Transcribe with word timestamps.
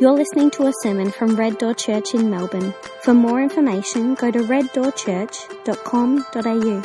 You're 0.00 0.10
listening 0.10 0.50
to 0.52 0.66
a 0.66 0.72
sermon 0.82 1.12
from 1.12 1.36
Red 1.36 1.58
Door 1.58 1.74
Church 1.74 2.14
in 2.14 2.28
Melbourne. 2.28 2.74
For 3.02 3.14
more 3.14 3.40
information, 3.40 4.16
go 4.16 4.32
to 4.32 4.40
reddoorchurch.com.au. 4.40 6.82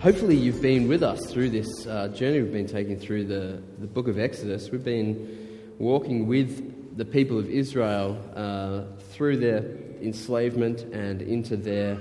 Hopefully, 0.00 0.36
you've 0.36 0.62
been 0.62 0.88
with 0.88 1.02
us 1.02 1.20
through 1.30 1.50
this 1.50 1.86
uh, 1.86 2.08
journey 2.08 2.40
we've 2.40 2.50
been 2.50 2.66
taking 2.66 2.98
through 2.98 3.26
the, 3.26 3.62
the 3.80 3.86
book 3.86 4.08
of 4.08 4.18
Exodus. 4.18 4.70
We've 4.70 4.82
been 4.82 5.76
walking 5.78 6.26
with 6.26 6.96
the 6.96 7.04
people 7.04 7.38
of 7.38 7.50
Israel 7.50 8.16
uh, 8.34 8.84
through 9.10 9.36
their 9.36 9.76
enslavement 10.00 10.80
and 10.94 11.20
into 11.20 11.58
their 11.58 11.98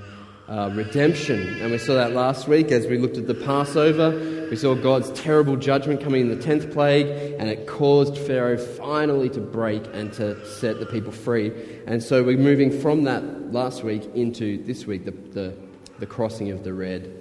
uh, 0.50 0.72
redemption. 0.74 1.62
And 1.62 1.72
we 1.72 1.78
saw 1.78 1.94
that 1.94 2.14
last 2.14 2.48
week 2.48 2.72
as 2.72 2.88
we 2.88 2.98
looked 2.98 3.18
at 3.18 3.28
the 3.28 3.36
Passover. 3.36 4.48
We 4.50 4.56
saw 4.56 4.74
God's 4.74 5.12
terrible 5.12 5.56
judgment 5.56 6.02
coming 6.02 6.22
in 6.22 6.30
the 6.30 6.44
10th 6.44 6.74
plague, 6.74 7.06
and 7.38 7.48
it 7.50 7.68
caused 7.68 8.18
Pharaoh 8.18 8.58
finally 8.58 9.30
to 9.30 9.40
break 9.40 9.84
and 9.94 10.12
to 10.14 10.44
set 10.46 10.80
the 10.80 10.88
people 10.88 11.12
free. 11.12 11.52
And 11.86 12.02
so 12.02 12.24
we're 12.24 12.38
moving 12.38 12.82
from 12.82 13.04
that 13.04 13.54
last 13.54 13.84
week 13.84 14.04
into 14.16 14.64
this 14.64 14.88
week, 14.88 15.06
the, 15.06 15.12
the, 15.12 15.56
the 16.00 16.08
crossing 16.08 16.50
of 16.50 16.64
the 16.64 16.74
Red 16.74 17.16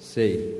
Sea. 0.00 0.54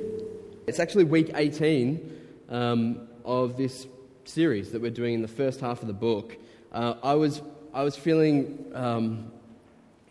It's 0.69 0.79
actually 0.79 1.05
week 1.05 1.33
18 1.35 2.19
um, 2.49 3.09
of 3.25 3.57
this 3.57 3.89
series 4.25 4.71
that 4.71 4.81
we're 4.81 4.91
doing 4.91 5.15
in 5.15 5.23
the 5.23 5.29
first 5.29 5.61
half 5.61 5.81
of 5.81 5.89
the 5.89 5.95
book. 5.95 6.37
Uh, 6.71 6.95
I, 7.03 7.15
was, 7.15 7.43
I 7.75 7.83
was 7.83 7.97
feeling. 7.97 8.71
Um, 8.73 9.33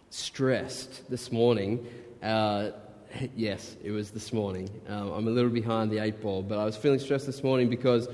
stressed 0.10 1.10
this 1.10 1.32
morning. 1.32 1.86
Uh, 2.22 2.72
yes, 3.36 3.76
it 3.84 3.92
was 3.92 4.12
this 4.12 4.32
morning. 4.32 4.70
Um, 4.88 5.12
I'm 5.12 5.28
a 5.28 5.32
little 5.32 5.50
behind 5.50 5.92
the 5.92 6.00
eight 6.00 6.22
ball, 6.22 6.42
but 6.42 6.58
I 6.58 6.66
was 6.66 6.78
feeling 6.78 7.00
stressed 7.00 7.26
this 7.26 7.44
morning 7.44 7.70
because 7.70 8.08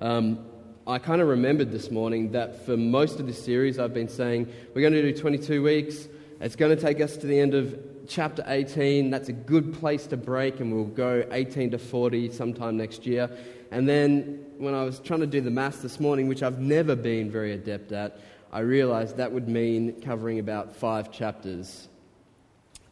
um, 0.00 0.44
I 0.86 0.98
kind 0.98 1.20
of 1.20 1.28
remembered 1.28 1.70
this 1.70 1.90
morning 1.90 2.32
that 2.32 2.64
for 2.64 2.76
most 2.76 3.20
of 3.20 3.26
this 3.26 3.42
series, 3.42 3.78
I've 3.78 3.94
been 3.94 4.08
saying 4.08 4.52
we're 4.74 4.82
going 4.82 4.94
to 4.94 5.02
do 5.02 5.16
22 5.16 5.62
weeks. 5.62 6.08
It's 6.40 6.56
going 6.56 6.74
to 6.74 6.80
take 6.80 7.00
us 7.00 7.16
to 7.18 7.26
the 7.26 7.38
end 7.38 7.54
of 7.54 7.78
chapter 8.08 8.42
18. 8.46 9.10
That's 9.10 9.28
a 9.28 9.32
good 9.32 9.74
place 9.74 10.06
to 10.08 10.16
break, 10.16 10.60
and 10.60 10.72
we'll 10.72 10.84
go 10.84 11.24
18 11.30 11.72
to 11.72 11.78
40 11.78 12.32
sometime 12.32 12.76
next 12.76 13.06
year. 13.06 13.30
And 13.70 13.88
then 13.88 14.44
when 14.58 14.74
I 14.74 14.82
was 14.84 14.98
trying 14.98 15.20
to 15.20 15.26
do 15.26 15.40
the 15.40 15.50
maths 15.50 15.78
this 15.78 16.00
morning, 16.00 16.26
which 16.28 16.42
I've 16.42 16.58
never 16.58 16.96
been 16.96 17.30
very 17.30 17.52
adept 17.52 17.92
at, 17.92 18.18
I 18.52 18.60
realized 18.60 19.16
that 19.18 19.30
would 19.30 19.48
mean 19.48 20.00
covering 20.00 20.40
about 20.40 20.74
five 20.74 21.12
chapters 21.12 21.88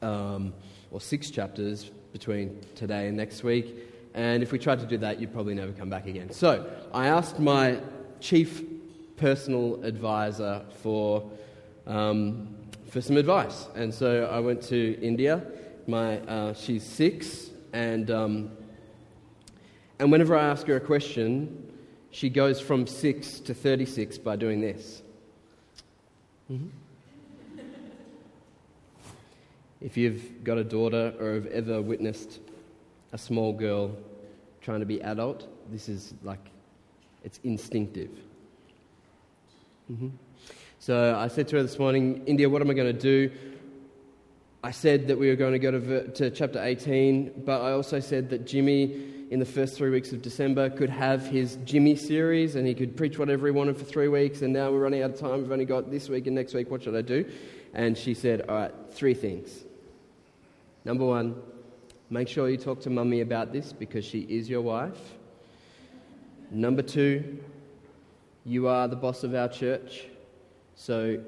um, 0.02 0.54
or 0.92 1.00
six 1.00 1.30
chapters 1.30 1.90
between 2.12 2.60
today 2.76 3.08
and 3.08 3.16
next 3.16 3.42
week. 3.42 3.76
And 4.14 4.42
if 4.42 4.52
we 4.52 4.58
tried 4.58 4.78
to 4.80 4.86
do 4.86 4.98
that, 4.98 5.20
you'd 5.20 5.32
probably 5.32 5.54
never 5.54 5.72
come 5.72 5.90
back 5.90 6.06
again. 6.06 6.30
So 6.30 6.70
I 6.92 7.08
asked 7.08 7.40
my 7.40 7.80
chief 8.20 8.62
personal 9.16 9.82
advisor 9.82 10.62
for, 10.82 11.28
um, 11.86 12.56
for 12.88 13.00
some 13.00 13.16
advice. 13.16 13.66
And 13.74 13.92
so 13.92 14.28
I 14.30 14.38
went 14.38 14.62
to 14.64 15.00
India. 15.00 15.44
My, 15.88 16.18
uh, 16.20 16.54
she's 16.54 16.84
six, 16.84 17.50
and, 17.72 18.10
um, 18.10 18.50
and 19.98 20.12
whenever 20.12 20.36
I 20.36 20.44
ask 20.46 20.66
her 20.66 20.76
a 20.76 20.80
question, 20.80 21.72
she 22.10 22.28
goes 22.28 22.60
from 22.60 22.86
six 22.86 23.40
to 23.40 23.54
36 23.54 24.18
by 24.18 24.36
doing 24.36 24.60
this. 24.60 25.02
Mm-hmm. 26.50 26.68
If 29.80 29.96
you've 29.96 30.42
got 30.42 30.58
a 30.58 30.64
daughter 30.64 31.14
or 31.20 31.34
have 31.34 31.46
ever 31.46 31.80
witnessed 31.80 32.40
a 33.12 33.18
small 33.18 33.52
girl 33.52 33.96
trying 34.60 34.80
to 34.80 34.86
be 34.86 35.00
adult, 35.02 35.46
this 35.70 35.88
is 35.88 36.14
like, 36.22 36.44
it's 37.22 37.38
instinctive. 37.44 38.10
Mm-hmm. 39.90 40.08
So 40.80 41.16
I 41.16 41.28
said 41.28 41.48
to 41.48 41.56
her 41.56 41.62
this 41.62 41.78
morning, 41.78 42.22
India, 42.26 42.48
what 42.48 42.62
am 42.62 42.70
I 42.70 42.74
going 42.74 42.92
to 42.92 42.98
do? 42.98 43.30
I 44.64 44.70
said 44.70 45.06
that 45.08 45.18
we 45.18 45.28
were 45.28 45.36
going 45.36 45.52
to 45.52 45.58
go 45.58 45.70
to, 45.70 46.08
to 46.08 46.30
chapter 46.30 46.62
18, 46.62 47.42
but 47.44 47.60
I 47.60 47.72
also 47.72 48.00
said 48.00 48.30
that 48.30 48.46
Jimmy 48.46 49.17
in 49.30 49.38
the 49.38 49.46
first 49.46 49.76
three 49.76 49.90
weeks 49.90 50.12
of 50.12 50.22
December 50.22 50.70
could 50.70 50.88
have 50.88 51.26
his 51.26 51.58
Jimmy 51.64 51.96
series 51.96 52.54
and 52.54 52.66
he 52.66 52.74
could 52.74 52.96
preach 52.96 53.18
whatever 53.18 53.46
he 53.46 53.52
wanted 53.52 53.76
for 53.76 53.84
three 53.84 54.08
weeks. 54.08 54.40
And 54.42 54.52
now 54.52 54.70
we're 54.70 54.80
running 54.80 55.02
out 55.02 55.10
of 55.10 55.20
time. 55.20 55.42
We've 55.42 55.52
only 55.52 55.66
got 55.66 55.90
this 55.90 56.08
week 56.08 56.26
and 56.26 56.34
next 56.34 56.54
week. 56.54 56.70
What 56.70 56.82
should 56.82 56.96
I 56.96 57.02
do? 57.02 57.30
And 57.74 57.96
she 57.96 58.14
said, 58.14 58.42
All 58.48 58.54
right, 58.54 58.72
three 58.90 59.14
things. 59.14 59.64
Number 60.84 61.04
one, 61.04 61.36
make 62.08 62.28
sure 62.28 62.48
you 62.48 62.56
talk 62.56 62.80
to 62.82 62.90
mummy 62.90 63.20
about 63.20 63.52
this 63.52 63.72
because 63.72 64.04
she 64.04 64.20
is 64.20 64.48
your 64.48 64.62
wife. 64.62 64.98
Number 66.50 66.80
two, 66.80 67.38
you 68.46 68.68
are 68.68 68.88
the 68.88 68.96
boss 68.96 69.24
of 69.24 69.34
our 69.34 69.48
church. 69.48 70.06
So 70.76 71.22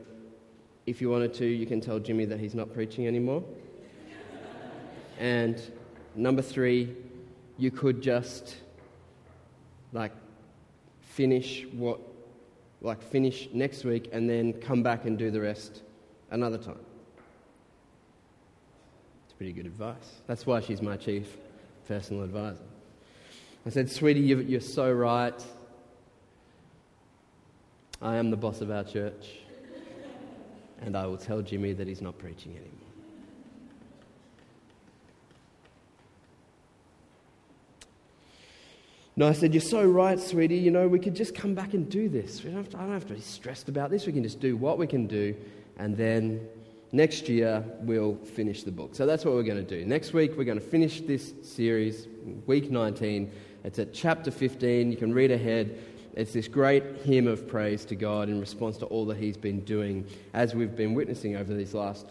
if 0.86 1.02
you 1.02 1.10
wanted 1.10 1.34
to, 1.34 1.44
you 1.44 1.66
can 1.66 1.82
tell 1.82 1.98
Jimmy 1.98 2.24
that 2.24 2.40
he's 2.40 2.54
not 2.54 2.72
preaching 2.72 3.06
anymore. 3.06 3.44
and 5.18 5.60
number 6.14 6.40
three, 6.40 6.96
you 7.60 7.70
could 7.70 8.00
just 8.00 8.56
like 9.92 10.12
finish 11.00 11.66
what 11.72 12.00
like 12.80 13.02
finish 13.02 13.48
next 13.52 13.84
week 13.84 14.08
and 14.12 14.28
then 14.28 14.54
come 14.54 14.82
back 14.82 15.04
and 15.04 15.18
do 15.18 15.30
the 15.30 15.40
rest 15.40 15.82
another 16.30 16.56
time. 16.56 16.80
It's 19.26 19.34
pretty 19.34 19.52
good 19.52 19.66
advice. 19.66 20.22
That's 20.26 20.46
why 20.46 20.60
she's 20.60 20.80
my 20.80 20.96
chief 20.96 21.36
personal 21.86 22.22
advisor. 22.22 22.62
I 23.66 23.68
said, 23.68 23.90
Sweetie, 23.90 24.20
you're 24.20 24.60
so 24.60 24.90
right. 24.90 25.38
I 28.00 28.16
am 28.16 28.30
the 28.30 28.36
boss 28.38 28.62
of 28.62 28.70
our 28.70 28.84
church, 28.84 29.28
and 30.80 30.96
I 30.96 31.04
will 31.04 31.18
tell 31.18 31.42
Jimmy 31.42 31.74
that 31.74 31.86
he's 31.86 32.00
not 32.00 32.16
preaching 32.16 32.52
anymore. 32.52 32.89
No, 39.20 39.28
I 39.28 39.32
said, 39.32 39.52
You're 39.52 39.60
so 39.60 39.84
right, 39.84 40.18
sweetie. 40.18 40.56
You 40.56 40.70
know, 40.70 40.88
we 40.88 40.98
could 40.98 41.14
just 41.14 41.34
come 41.34 41.54
back 41.54 41.74
and 41.74 41.86
do 41.90 42.08
this. 42.08 42.38
Don't 42.38 42.70
to, 42.70 42.78
I 42.78 42.84
don't 42.84 42.94
have 42.94 43.06
to 43.08 43.12
be 43.12 43.20
stressed 43.20 43.68
about 43.68 43.90
this. 43.90 44.06
We 44.06 44.14
can 44.14 44.22
just 44.22 44.40
do 44.40 44.56
what 44.56 44.78
we 44.78 44.86
can 44.86 45.06
do, 45.06 45.36
and 45.76 45.94
then 45.94 46.48
next 46.90 47.28
year 47.28 47.62
we'll 47.80 48.14
finish 48.14 48.62
the 48.62 48.70
book. 48.70 48.94
So 48.94 49.04
that's 49.04 49.26
what 49.26 49.34
we're 49.34 49.42
going 49.42 49.62
to 49.62 49.78
do. 49.78 49.84
Next 49.84 50.14
week 50.14 50.38
we're 50.38 50.44
going 50.44 50.58
to 50.58 50.64
finish 50.64 51.02
this 51.02 51.34
series, 51.42 52.08
week 52.46 52.70
19. 52.70 53.30
It's 53.62 53.78
at 53.78 53.92
chapter 53.92 54.30
15. 54.30 54.90
You 54.90 54.96
can 54.96 55.12
read 55.12 55.32
ahead. 55.32 55.78
It's 56.14 56.32
this 56.32 56.48
great 56.48 56.82
hymn 57.04 57.26
of 57.26 57.46
praise 57.46 57.84
to 57.84 57.96
God 57.96 58.30
in 58.30 58.40
response 58.40 58.78
to 58.78 58.86
all 58.86 59.04
that 59.04 59.18
He's 59.18 59.36
been 59.36 59.60
doing 59.66 60.06
as 60.32 60.54
we've 60.54 60.74
been 60.74 60.94
witnessing 60.94 61.36
over 61.36 61.52
these 61.52 61.74
last 61.74 62.06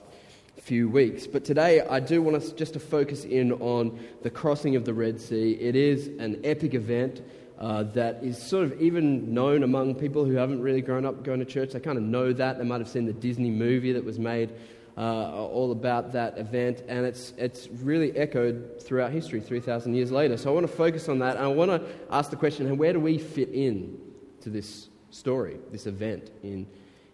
few 0.61 0.89
weeks. 0.89 1.27
But 1.27 1.43
today, 1.43 1.81
I 1.81 1.99
do 1.99 2.21
want 2.21 2.37
us 2.37 2.51
just 2.51 2.73
to 2.73 2.79
focus 2.79 3.23
in 3.23 3.53
on 3.53 3.99
the 4.21 4.29
crossing 4.29 4.75
of 4.75 4.85
the 4.85 4.93
Red 4.93 5.19
Sea. 5.19 5.51
It 5.53 5.75
is 5.75 6.07
an 6.19 6.41
epic 6.43 6.73
event 6.73 7.21
uh, 7.57 7.83
that 7.83 8.23
is 8.23 8.41
sort 8.41 8.65
of 8.65 8.81
even 8.81 9.33
known 9.33 9.63
among 9.63 9.95
people 9.95 10.25
who 10.25 10.33
haven't 10.33 10.61
really 10.61 10.81
grown 10.81 11.05
up 11.05 11.23
going 11.23 11.39
to 11.39 11.45
church. 11.45 11.71
They 11.71 11.79
kind 11.79 11.97
of 11.97 12.03
know 12.03 12.33
that. 12.33 12.57
They 12.57 12.63
might 12.63 12.79
have 12.79 12.89
seen 12.89 13.05
the 13.05 13.13
Disney 13.13 13.49
movie 13.49 13.91
that 13.93 14.03
was 14.03 14.19
made 14.19 14.51
uh, 14.97 15.47
all 15.47 15.71
about 15.71 16.11
that 16.11 16.37
event, 16.37 16.83
and 16.87 17.05
it's, 17.05 17.33
it's 17.37 17.69
really 17.81 18.15
echoed 18.17 18.81
throughout 18.81 19.11
history 19.11 19.39
3,000 19.39 19.93
years 19.93 20.11
later. 20.11 20.35
So 20.35 20.49
I 20.49 20.53
want 20.53 20.67
to 20.67 20.73
focus 20.73 21.07
on 21.07 21.19
that, 21.19 21.37
and 21.37 21.45
I 21.45 21.47
want 21.47 21.71
to 21.71 21.81
ask 22.11 22.29
the 22.29 22.35
question 22.35 22.77
where 22.77 22.93
do 22.93 22.99
we 22.99 23.17
fit 23.17 23.49
in 23.49 23.97
to 24.41 24.49
this 24.49 24.89
story, 25.09 25.57
this 25.71 25.85
event 25.85 26.31
in, 26.43 26.67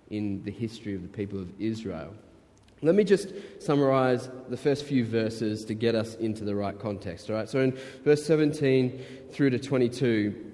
in 0.10 0.44
the 0.44 0.52
history 0.52 0.96
of 0.96 1.04
the 1.04 1.08
people 1.08 1.40
of 1.40 1.50
Israel? 1.60 2.14
Let 2.86 2.94
me 2.94 3.04
just 3.04 3.34
summarize 3.60 4.30
the 4.48 4.58
first 4.58 4.86
few 4.86 5.04
verses 5.04 5.66
to 5.66 5.74
get 5.74 5.96
us 5.96 6.14
into 6.16 6.44
the 6.44 6.54
right 6.54 6.78
context. 6.78 7.32
All 7.32 7.36
right, 7.36 7.50
so 7.50 7.60
in 7.60 7.76
verse 8.04 8.24
17 8.24 9.04
through 9.32 9.50
to 9.50 9.60
22, 9.60 10.54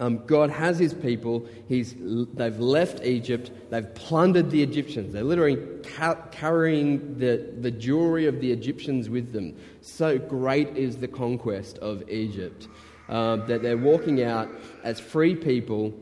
um, 0.00 0.24
God 0.26 0.50
has 0.50 0.76
his 0.76 0.92
people. 0.92 1.46
He's, 1.68 1.94
they've 2.34 2.58
left 2.58 3.04
Egypt. 3.04 3.52
They've 3.70 3.94
plundered 3.94 4.50
the 4.50 4.60
Egyptians. 4.60 5.12
They're 5.12 5.22
literally 5.22 5.56
ca- 5.96 6.16
carrying 6.32 7.16
the, 7.18 7.48
the 7.60 7.70
jewelry 7.70 8.26
of 8.26 8.40
the 8.40 8.50
Egyptians 8.50 9.08
with 9.08 9.32
them. 9.32 9.56
So 9.80 10.18
great 10.18 10.76
is 10.76 10.96
the 10.96 11.08
conquest 11.08 11.78
of 11.78 12.08
Egypt 12.10 12.66
uh, 13.08 13.36
that 13.46 13.62
they're 13.62 13.78
walking 13.78 14.22
out 14.22 14.48
as 14.82 14.98
free 14.98 15.36
people. 15.36 15.94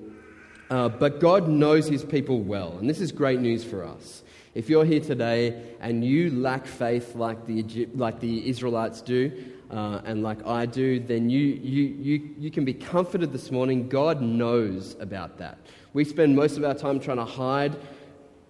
Uh, 0.71 0.89
but 0.89 1.21
God 1.21 1.49
knows 1.49 1.87
his 1.87 2.03
people 2.03 2.41
well. 2.41 2.79
And 2.79 2.89
this 2.89 3.01
is 3.01 3.13
great 3.13 3.41
news 3.41 3.63
for 3.63 3.85
us. 3.85 4.23
If 4.57 4.71
you're 4.71 4.87
here 4.87 5.01
today 5.01 5.63
and 5.81 6.03
you 6.03 6.31
lack 6.31 6.67
faith 6.67 7.15
like 7.15 7.45
the, 7.45 7.59
Egypt, 7.59 7.95
like 7.95 8.21
the 8.21 8.49
Israelites 8.49 9.03
do, 9.03 9.31
uh, 9.71 10.01
and 10.07 10.23
like 10.23 10.47
I 10.47 10.65
do, 10.65 10.99
then 10.99 11.29
you, 11.29 11.41
you, 11.41 11.83
you, 11.83 12.31
you 12.39 12.51
can 12.51 12.65
be 12.65 12.73
comforted 12.73 13.35
this 13.35 13.51
morning. 13.51 13.87
God 13.87 14.23
knows 14.23 14.97
about 14.99 15.37
that. 15.39 15.59
We 15.93 16.05
spend 16.05 16.35
most 16.35 16.57
of 16.57 16.65
our 16.65 16.73
time 16.73 17.01
trying 17.01 17.19
to 17.19 17.27
hide 17.27 17.77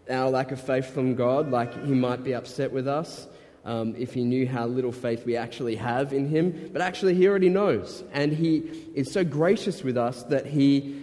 our 0.09 0.31
lack 0.31 0.53
of 0.53 0.61
faith 0.61 0.87
from 0.95 1.17
God, 1.17 1.51
like 1.51 1.73
He 1.85 1.93
might 1.93 2.23
be 2.23 2.35
upset 2.37 2.71
with 2.71 2.87
us. 2.87 3.27
um, 3.67 3.95
if 3.99 4.15
he 4.15 4.25
knew 4.25 4.47
how 4.47 4.67
little 4.67 4.93
faith 4.93 5.27
we 5.27 5.37
actually 5.37 5.75
have 5.75 6.13
in 6.13 6.29
him. 6.29 6.71
But 6.73 6.81
actually, 6.81 7.15
he 7.15 7.27
already 7.27 7.49
knows. 7.49 8.05
And 8.13 8.33
he 8.33 8.59
is 8.95 9.11
so 9.11 9.25
gracious 9.25 9.83
with 9.83 9.99
us 9.99 10.23
that 10.25 10.47
he, 10.47 11.03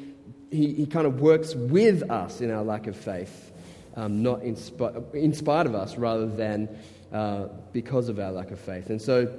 he, 0.49 0.73
he 0.73 0.85
kind 0.85 1.05
of 1.05 1.19
works 1.19 1.53
with 1.53 2.09
us 2.09 2.39
in 2.39 2.49
our 2.49 2.63
lack 2.63 2.87
of 2.87 2.95
faith, 2.95 3.51
um, 3.95 4.23
not 4.23 4.41
in, 4.41 4.55
sp- 4.55 5.13
in 5.13 5.33
spite 5.33 5.65
of 5.65 5.75
us, 5.75 5.97
rather 5.97 6.27
than 6.27 6.69
uh, 7.11 7.47
because 7.71 8.09
of 8.09 8.19
our 8.19 8.31
lack 8.31 8.51
of 8.51 8.59
faith. 8.59 8.89
And 8.89 9.01
so 9.01 9.31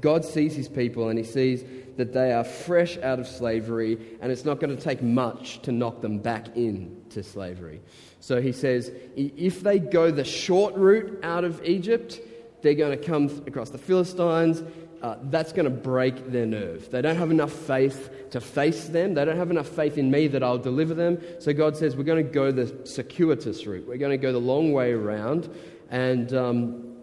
God 0.00 0.24
sees 0.24 0.54
his 0.54 0.68
people 0.68 1.08
and 1.08 1.18
he 1.18 1.24
sees 1.24 1.64
that 1.96 2.12
they 2.12 2.32
are 2.32 2.44
fresh 2.44 2.96
out 2.98 3.18
of 3.20 3.26
slavery, 3.26 3.98
and 4.20 4.32
it's 4.32 4.44
not 4.44 4.60
going 4.60 4.74
to 4.74 4.82
take 4.82 5.02
much 5.02 5.60
to 5.62 5.72
knock 5.72 6.00
them 6.00 6.18
back 6.18 6.56
into 6.56 7.22
slavery. 7.22 7.80
So 8.20 8.40
he 8.40 8.52
says, 8.52 8.90
if 9.16 9.60
they 9.62 9.78
go 9.78 10.10
the 10.10 10.24
short 10.24 10.74
route 10.76 11.20
out 11.22 11.44
of 11.44 11.62
Egypt, 11.64 12.20
they're 12.62 12.74
going 12.74 12.98
to 12.98 13.04
come 13.04 13.26
across 13.46 13.70
the 13.70 13.78
Philistines. 13.78 14.62
Uh, 15.04 15.18
that's 15.24 15.52
going 15.52 15.66
to 15.66 15.70
break 15.70 16.32
their 16.32 16.46
nerve. 16.46 16.90
They 16.90 17.02
don't 17.02 17.16
have 17.16 17.30
enough 17.30 17.52
faith 17.52 18.30
to 18.30 18.40
face 18.40 18.86
them. 18.86 19.12
They 19.12 19.26
don't 19.26 19.36
have 19.36 19.50
enough 19.50 19.68
faith 19.68 19.98
in 19.98 20.10
me 20.10 20.28
that 20.28 20.42
I'll 20.42 20.56
deliver 20.56 20.94
them. 20.94 21.18
So 21.40 21.52
God 21.52 21.76
says, 21.76 21.94
we're 21.94 22.04
going 22.04 22.26
to 22.26 22.32
go 22.32 22.50
the 22.50 22.74
circuitous 22.86 23.66
route. 23.66 23.86
We're 23.86 23.98
going 23.98 24.12
to 24.12 24.16
go 24.16 24.32
the 24.32 24.38
long 24.38 24.72
way 24.72 24.92
around. 24.92 25.54
And, 25.90 26.32
um, 26.32 26.94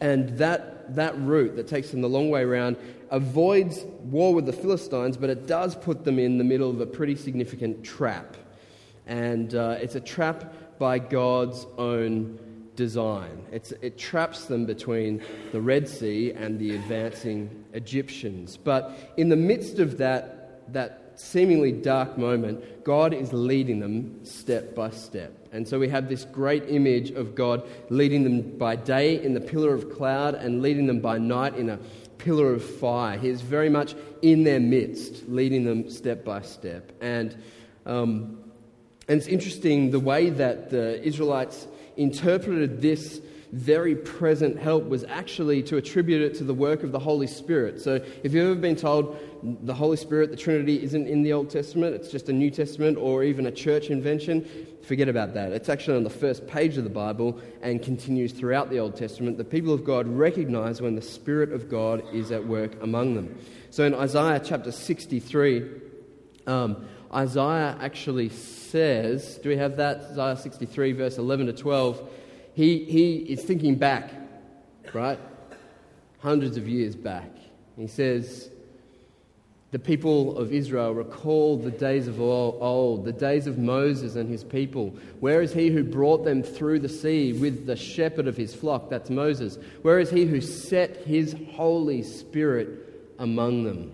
and 0.00 0.38
that, 0.38 0.94
that 0.94 1.20
route 1.20 1.56
that 1.56 1.68
takes 1.68 1.90
them 1.90 2.00
the 2.00 2.08
long 2.08 2.30
way 2.30 2.44
around 2.44 2.78
avoids 3.10 3.84
war 4.04 4.32
with 4.32 4.46
the 4.46 4.54
Philistines, 4.54 5.18
but 5.18 5.28
it 5.28 5.46
does 5.46 5.74
put 5.74 6.02
them 6.06 6.18
in 6.18 6.38
the 6.38 6.44
middle 6.44 6.70
of 6.70 6.80
a 6.80 6.86
pretty 6.86 7.14
significant 7.14 7.84
trap. 7.84 8.38
And 9.06 9.54
uh, 9.54 9.76
it's 9.82 9.96
a 9.96 10.00
trap 10.00 10.78
by 10.78 10.98
God's 10.98 11.66
own 11.76 12.38
design. 12.76 13.44
It's, 13.52 13.72
it 13.82 13.98
traps 13.98 14.46
them 14.46 14.66
between 14.66 15.22
the 15.52 15.60
Red 15.60 15.88
Sea 15.88 16.32
and 16.32 16.58
the 16.58 16.74
advancing 16.74 17.64
Egyptians. 17.72 18.56
But 18.56 18.96
in 19.16 19.28
the 19.28 19.36
midst 19.36 19.78
of 19.78 19.98
that, 19.98 20.72
that 20.72 21.12
seemingly 21.16 21.72
dark 21.72 22.16
moment, 22.16 22.84
God 22.84 23.12
is 23.12 23.32
leading 23.32 23.80
them 23.80 24.24
step 24.24 24.74
by 24.74 24.90
step. 24.90 25.32
And 25.52 25.68
so 25.68 25.78
we 25.78 25.88
have 25.88 26.08
this 26.08 26.24
great 26.24 26.64
image 26.68 27.10
of 27.10 27.34
God 27.34 27.68
leading 27.90 28.24
them 28.24 28.56
by 28.56 28.76
day 28.76 29.22
in 29.22 29.34
the 29.34 29.40
pillar 29.40 29.74
of 29.74 29.90
cloud 29.90 30.34
and 30.34 30.62
leading 30.62 30.86
them 30.86 31.00
by 31.00 31.18
night 31.18 31.56
in 31.56 31.68
a 31.68 31.78
pillar 32.18 32.52
of 32.52 32.64
fire. 32.64 33.18
He 33.18 33.28
is 33.28 33.40
very 33.40 33.68
much 33.68 33.94
in 34.22 34.44
their 34.44 34.60
midst, 34.60 35.28
leading 35.28 35.64
them 35.64 35.90
step 35.90 36.24
by 36.24 36.42
step. 36.42 36.92
And, 37.00 37.36
um, 37.84 38.38
and 39.08 39.18
it's 39.18 39.26
interesting 39.26 39.90
the 39.90 40.00
way 40.00 40.30
that 40.30 40.70
the 40.70 41.02
Israelites 41.02 41.66
interpreted 42.00 42.80
this 42.80 43.20
very 43.52 43.96
present 43.96 44.58
help 44.58 44.84
was 44.84 45.02
actually 45.04 45.62
to 45.64 45.76
attribute 45.76 46.22
it 46.22 46.34
to 46.36 46.44
the 46.44 46.54
work 46.54 46.84
of 46.84 46.92
the 46.92 46.98
Holy 46.98 47.26
Spirit. 47.26 47.80
So, 47.80 47.94
if 48.22 48.32
you've 48.32 48.46
ever 48.46 48.54
been 48.54 48.76
told 48.76 49.18
the 49.42 49.74
Holy 49.74 49.96
Spirit, 49.96 50.30
the 50.30 50.36
Trinity, 50.36 50.82
isn't 50.82 51.08
in 51.08 51.22
the 51.22 51.32
Old 51.32 51.50
Testament, 51.50 51.94
it's 51.94 52.10
just 52.10 52.28
a 52.28 52.32
New 52.32 52.50
Testament 52.50 52.96
or 52.96 53.24
even 53.24 53.46
a 53.46 53.50
church 53.50 53.90
invention, 53.90 54.46
forget 54.82 55.08
about 55.08 55.34
that. 55.34 55.52
It's 55.52 55.68
actually 55.68 55.96
on 55.96 56.04
the 56.04 56.10
first 56.10 56.46
page 56.46 56.76
of 56.76 56.84
the 56.84 56.90
Bible 56.90 57.40
and 57.60 57.82
continues 57.82 58.32
throughout 58.32 58.70
the 58.70 58.78
Old 58.78 58.96
Testament. 58.96 59.36
The 59.36 59.44
people 59.44 59.74
of 59.74 59.84
God 59.84 60.06
recognize 60.06 60.80
when 60.80 60.94
the 60.94 61.02
Spirit 61.02 61.52
of 61.52 61.68
God 61.68 62.04
is 62.14 62.30
at 62.30 62.46
work 62.46 62.80
among 62.82 63.14
them. 63.14 63.36
So, 63.70 63.84
in 63.84 63.94
Isaiah 63.94 64.40
chapter 64.44 64.70
63, 64.70 65.68
um, 66.46 66.86
Isaiah 67.12 67.76
actually 67.80 68.28
says, 68.70 69.38
do 69.42 69.48
we 69.48 69.56
have 69.56 69.76
that? 69.76 70.02
Isaiah 70.12 70.36
63, 70.36 70.92
verse 70.92 71.18
11 71.18 71.46
to 71.46 71.52
12 71.52 72.10
he, 72.54 72.84
he 72.84 73.16
is 73.16 73.42
thinking 73.42 73.76
back, 73.76 74.10
right? 74.92 75.18
Hundreds 76.18 76.56
of 76.56 76.68
years 76.68 76.94
back. 76.94 77.30
He 77.76 77.86
says, 77.86 78.50
The 79.70 79.78
people 79.78 80.36
of 80.36 80.52
Israel 80.52 80.92
recall 80.92 81.56
the 81.56 81.70
days 81.70 82.08
of 82.08 82.20
old, 82.20 83.04
the 83.04 83.12
days 83.12 83.46
of 83.46 83.58
Moses 83.58 84.16
and 84.16 84.28
his 84.28 84.44
people. 84.44 84.94
Where 85.20 85.40
is 85.42 85.52
he 85.52 85.70
who 85.70 85.84
brought 85.84 86.24
them 86.24 86.42
through 86.42 86.80
the 86.80 86.88
sea 86.88 87.32
with 87.32 87.66
the 87.66 87.76
shepherd 87.76 88.26
of 88.26 88.36
his 88.36 88.54
flock? 88.54 88.90
That's 88.90 89.10
Moses. 89.10 89.58
Where 89.82 89.98
is 89.98 90.10
he 90.10 90.26
who 90.26 90.40
set 90.40 90.98
his 90.98 91.34
Holy 91.52 92.02
Spirit 92.02 93.14
among 93.18 93.64
them? 93.64 93.92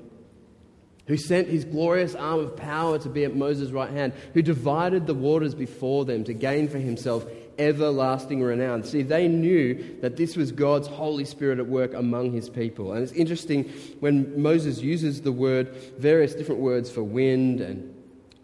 Who 1.06 1.16
sent 1.16 1.48
his 1.48 1.64
glorious 1.64 2.14
arm 2.14 2.40
of 2.40 2.56
power 2.56 2.98
to 2.98 3.08
be 3.08 3.24
at 3.24 3.34
Moses' 3.34 3.70
right 3.70 3.90
hand, 3.90 4.12
who 4.34 4.42
divided 4.42 5.06
the 5.06 5.14
waters 5.14 5.54
before 5.54 6.04
them 6.04 6.24
to 6.24 6.34
gain 6.34 6.68
for 6.68 6.78
himself 6.78 7.24
everlasting 7.58 8.42
renown. 8.42 8.82
See, 8.84 9.02
they 9.02 9.28
knew 9.28 9.98
that 10.00 10.16
this 10.16 10.36
was 10.36 10.52
God's 10.52 10.88
Holy 10.88 11.24
Spirit 11.24 11.58
at 11.58 11.66
work 11.66 11.94
among 11.94 12.32
his 12.32 12.50
people. 12.50 12.92
And 12.92 13.02
it's 13.02 13.12
interesting 13.12 13.64
when 14.00 14.40
Moses 14.40 14.80
uses 14.80 15.22
the 15.22 15.32
word, 15.32 15.74
various 15.98 16.34
different 16.34 16.60
words 16.60 16.90
for 16.90 17.02
wind 17.02 17.60
and 17.60 17.94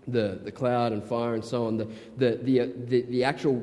the, 0.09 0.41
the 0.43 0.53
cloud 0.53 0.93
and 0.93 1.03
fire 1.05 1.35
and 1.35 1.45
so 1.45 1.67
on, 1.67 1.77
the, 1.77 1.89
the, 2.17 2.39
the, 2.43 2.73
the, 2.87 3.03
the 3.03 3.25
actual 3.25 3.63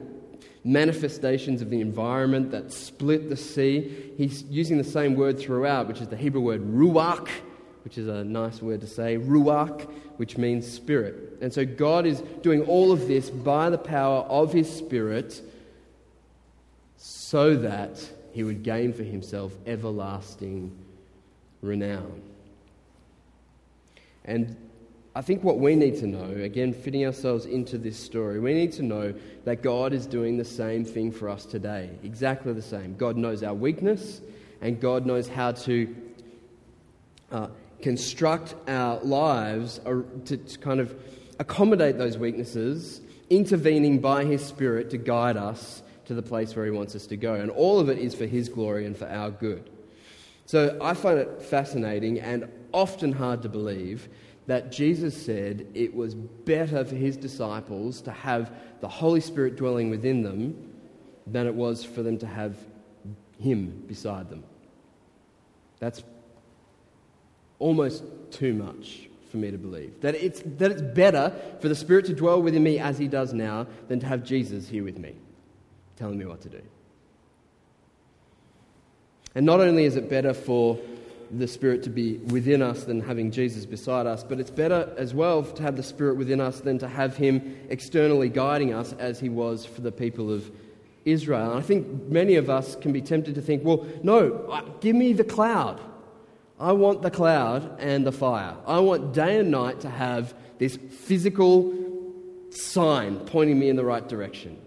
manifestations 0.64 1.62
of 1.62 1.70
the 1.70 1.82
environment 1.82 2.52
that 2.52 2.72
split 2.72 3.30
the 3.30 3.38
sea. 3.38 4.14
He's 4.18 4.44
using 4.44 4.78
the 4.78 4.84
same 4.84 5.16
word 5.16 5.40
throughout, 5.40 5.88
which 5.88 6.02
is 6.02 6.08
the 6.08 6.18
Hebrew 6.18 6.42
word 6.42 6.62
ruach, 6.62 7.30
which 7.90 7.98
is 7.98 8.08
a 8.08 8.24
nice 8.24 8.62
word 8.62 8.80
to 8.82 8.86
say, 8.86 9.18
ruach, 9.18 9.90
which 10.18 10.38
means 10.38 10.72
spirit. 10.72 11.40
And 11.42 11.52
so 11.52 11.66
God 11.66 12.06
is 12.06 12.22
doing 12.44 12.62
all 12.66 12.92
of 12.92 13.08
this 13.08 13.32
by 13.32 13.72
the 13.72 13.80
power 13.80 14.20
of 14.26 14.54
his 14.54 14.72
spirit 14.72 15.42
so 16.98 17.56
that 17.56 18.08
he 18.32 18.44
would 18.44 18.62
gain 18.62 18.94
for 18.94 19.02
himself 19.02 19.54
everlasting 19.66 20.72
renown. 21.64 22.22
And 24.24 24.56
I 25.16 25.24
think 25.24 25.44
what 25.44 25.58
we 25.58 25.76
need 25.76 25.98
to 25.98 26.06
know, 26.06 26.30
again, 26.44 26.74
fitting 26.74 27.08
ourselves 27.08 27.48
into 27.48 27.80
this 27.80 27.98
story, 27.98 28.40
we 28.40 28.54
need 28.54 28.72
to 28.74 28.84
know 28.84 29.16
that 29.46 29.64
God 29.64 29.94
is 29.94 30.06
doing 30.06 30.38
the 30.38 30.46
same 30.46 30.86
thing 30.86 31.12
for 31.12 31.28
us 31.28 31.44
today. 31.44 31.90
Exactly 32.04 32.54
the 32.54 32.62
same. 32.62 32.96
God 32.98 33.18
knows 33.18 33.42
our 33.42 33.56
weakness, 33.56 34.22
and 34.62 34.80
God 34.80 35.08
knows 35.08 35.28
how 35.28 35.54
to 35.54 35.96
uh, 37.32 37.48
construct 37.82 38.56
our 38.68 39.00
lives 39.00 39.80
to, 40.26 40.38
kind 40.62 40.80
of 40.80 40.96
accommodate 41.40 41.98
those 41.98 42.18
weaknesses, 42.18 43.02
intervening 43.30 44.00
by 44.00 44.26
His 44.26 44.44
Spirit 44.44 44.90
to 44.92 44.98
guide 44.98 45.38
us 45.38 45.82
to 46.06 46.14
the 46.14 46.22
place 46.22 46.56
where 46.56 46.66
He 46.66 46.72
wants 46.72 46.96
us 46.96 47.08
to 47.08 47.18
go. 47.18 47.36
And 47.36 47.52
all 47.52 47.80
of 47.80 47.90
it 47.90 47.98
is 47.98 48.16
for 48.16 48.26
His 48.26 48.50
glory 48.50 48.86
and 48.86 48.98
for 48.98 49.08
our 49.08 49.32
good. 49.32 49.70
So 50.46 50.78
I 50.82 50.94
find 50.94 51.20
it 51.20 51.42
fascinating 51.42 52.20
and 52.20 52.50
often 52.74 53.12
hard 53.12 53.44
to 53.44 53.50
believe 53.50 54.10
that 54.48 54.72
Jesus 54.72 55.16
said 55.16 55.68
it 55.76 55.94
was 55.94 56.16
better 56.16 56.84
for 56.84 56.96
His 56.96 57.16
disciples 57.16 58.02
to 58.02 58.12
have 58.12 58.52
the 58.82 58.88
Holy 58.88 59.22
Spirit 59.22 59.56
dwelling 59.56 59.92
within 59.92 60.24
them 60.24 60.74
than 61.28 61.46
it 61.46 61.54
was 61.54 61.84
for 61.84 62.02
them 62.02 62.18
to 62.18 62.26
have 62.26 62.58
Him 63.40 63.84
beside 63.88 64.30
them. 64.30 64.44
That's 65.80 66.04
almost 67.60 68.04
too 68.32 68.54
much 68.54 69.10
for 69.30 69.38
me 69.38 69.52
to 69.52 69.58
believe. 69.58 70.02
That 70.02 70.16
it's, 70.16 70.42
that 70.58 70.72
it's 70.72 70.82
better 70.82 71.34
for 71.60 71.70
the 71.70 71.76
Spirit 71.76 72.06
to 72.06 72.14
dwell 72.14 72.42
within 72.42 72.64
me 72.64 72.80
as 72.80 72.98
He 72.98 73.08
does 73.08 73.34
now 73.34 73.68
than 73.88 74.00
to 74.00 74.08
have 74.08 74.24
Jesus 74.24 74.68
here 74.68 74.84
with 74.84 74.98
me, 74.98 75.16
telling 75.96 76.18
me 76.18 76.26
what 76.26 76.42
to 76.42 76.50
do. 76.50 76.62
And 79.36 79.46
not 79.46 79.60
only 79.60 79.86
is 79.86 79.96
it 79.96 80.10
better 80.10 80.34
for 80.34 80.80
the 81.32 81.48
Spirit 81.48 81.84
to 81.84 81.90
be 81.92 82.18
within 82.18 82.64
us 82.64 82.86
than 82.86 83.02
having 83.02 83.30
Jesus 83.30 83.66
beside 83.66 84.08
us, 84.08 84.24
but 84.24 84.40
it's 84.40 84.50
better 84.50 84.92
as 84.98 85.14
well 85.14 85.44
to 85.44 85.62
have 85.62 85.76
the 85.76 85.84
Spirit 85.84 86.18
within 86.18 86.42
us 86.42 86.62
than 86.62 86.80
to 86.80 86.88
have 86.88 87.16
Him 87.16 87.56
externally 87.70 88.30
guiding 88.30 88.74
us 88.74 88.94
as 88.94 89.20
He 89.20 89.30
was 89.30 89.66
for 89.66 89.82
the 89.82 89.92
people 89.92 90.34
of 90.34 90.50
Israel. 91.06 91.52
And 91.52 91.60
I 91.60 91.62
think 91.62 92.08
many 92.08 92.36
of 92.36 92.50
us 92.50 92.76
can 92.76 92.92
be 92.92 93.02
tempted 93.02 93.36
to 93.36 93.42
think, 93.42 93.64
well, 93.64 93.86
no, 94.02 94.66
give 94.82 94.96
me 94.96 95.14
the 95.14 95.24
cloud. 95.24 95.80
I 96.60 96.74
want 96.74 97.02
the 97.02 97.12
cloud 97.12 97.80
and 97.80 98.06
the 98.06 98.12
fire. 98.12 98.56
I 98.68 98.80
want 98.80 99.14
day 99.14 99.40
and 99.40 99.50
night 99.50 99.82
to 99.82 99.90
have 99.90 100.34
this 100.58 100.76
physical 100.76 101.74
sign 102.50 103.20
pointing 103.20 103.58
me 103.58 103.70
in 103.70 103.76
the 103.76 103.86
right 103.86 104.08
direction. 104.08 104.58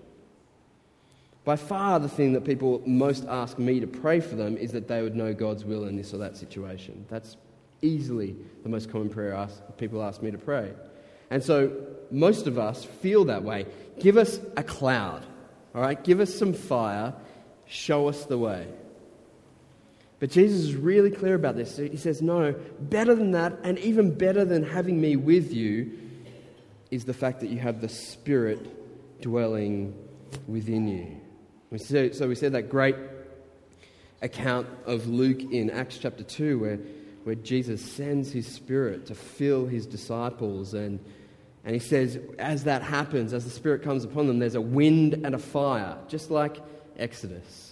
By 1.45 1.57
far, 1.57 1.99
the 1.99 2.09
thing 2.09 2.33
that 2.35 2.45
people 2.45 2.83
most 2.87 3.27
ask 3.29 3.59
me 3.59 3.81
to 3.81 3.87
pray 3.87 4.21
for 4.21 4.37
them 4.37 4.57
is 4.57 4.73
that 4.73 4.89
they 4.89 5.03
would 5.03 5.17
know 5.17 5.35
God's 5.35 5.65
will 5.65 5.85
in 5.85 5.97
this 5.97 6.15
or 6.15 6.19
that 6.19 6.37
situation. 6.37 7.05
That's 7.11 7.37
easily 7.83 8.37
the 8.63 8.69
most 8.69 8.91
common 8.91 9.11
prayer 9.11 9.35
ask, 9.35 9.61
people 9.77 10.03
ask 10.03 10.23
me 10.23 10.31
to 10.31 10.39
pray. 10.39 10.73
And 11.31 11.43
so, 11.43 11.73
most 12.11 12.47
of 12.47 12.59
us 12.59 12.85
feel 12.85 13.25
that 13.25 13.43
way. 13.43 13.67
Give 13.99 14.17
us 14.17 14.39
a 14.57 14.63
cloud, 14.63 15.27
all 15.75 15.83
right? 15.83 16.03
Give 16.03 16.21
us 16.21 16.33
some 16.33 16.53
fire, 16.53 17.13
show 17.67 18.09
us 18.09 18.25
the 18.27 18.39
way. 18.39 18.67
But 20.23 20.31
Jesus 20.31 20.61
is 20.61 20.77
really 20.77 21.11
clear 21.11 21.35
about 21.35 21.57
this. 21.57 21.79
He 21.79 21.97
says, 21.97 22.23
No, 22.23 22.55
better 22.79 23.13
than 23.13 23.33
that, 23.33 23.59
and 23.65 23.77
even 23.81 24.17
better 24.17 24.45
than 24.45 24.63
having 24.63 25.01
me 25.01 25.17
with 25.17 25.53
you, 25.53 25.99
is 26.93 27.05
the 27.05 27.13
fact 27.13 27.41
that 27.41 27.51
you 27.51 27.59
have 27.59 27.81
the 27.81 27.89
Spirit 27.89 29.21
dwelling 29.21 29.93
within 30.47 30.87
you. 30.87 31.81
So 31.81 32.29
we 32.29 32.37
said 32.37 32.53
that 32.53 32.69
great 32.69 32.95
account 34.21 34.69
of 34.87 35.09
Luke 35.09 35.43
in 35.43 35.71
Acts 35.71 35.99
chapter 35.99 36.23
2, 36.23 36.57
where, 36.57 36.79
where 37.25 37.35
Jesus 37.35 37.83
sends 37.83 38.31
his 38.31 38.47
Spirit 38.47 39.07
to 39.07 39.17
fill 39.17 39.67
his 39.67 39.87
disciples. 39.87 40.73
And, 40.73 41.01
and 41.65 41.75
he 41.75 41.81
says, 41.81 42.21
as 42.39 42.63
that 42.63 42.83
happens, 42.83 43.33
as 43.33 43.43
the 43.43 43.51
Spirit 43.51 43.83
comes 43.83 44.05
upon 44.05 44.29
them, 44.29 44.39
there's 44.39 44.55
a 44.55 44.61
wind 44.61 45.15
and 45.15 45.35
a 45.35 45.41
fire, 45.41 45.99
just 46.07 46.31
like 46.31 46.59
Exodus. 46.97 47.72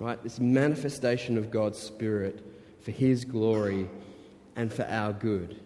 Right? 0.00 0.22
This 0.22 0.38
manifestation 0.38 1.36
of 1.36 1.50
God's 1.50 1.78
Spirit 1.78 2.44
for 2.82 2.92
his 2.92 3.24
glory 3.24 3.88
and 4.54 4.72
for 4.72 4.84
our 4.84 5.12
good. 5.12 5.60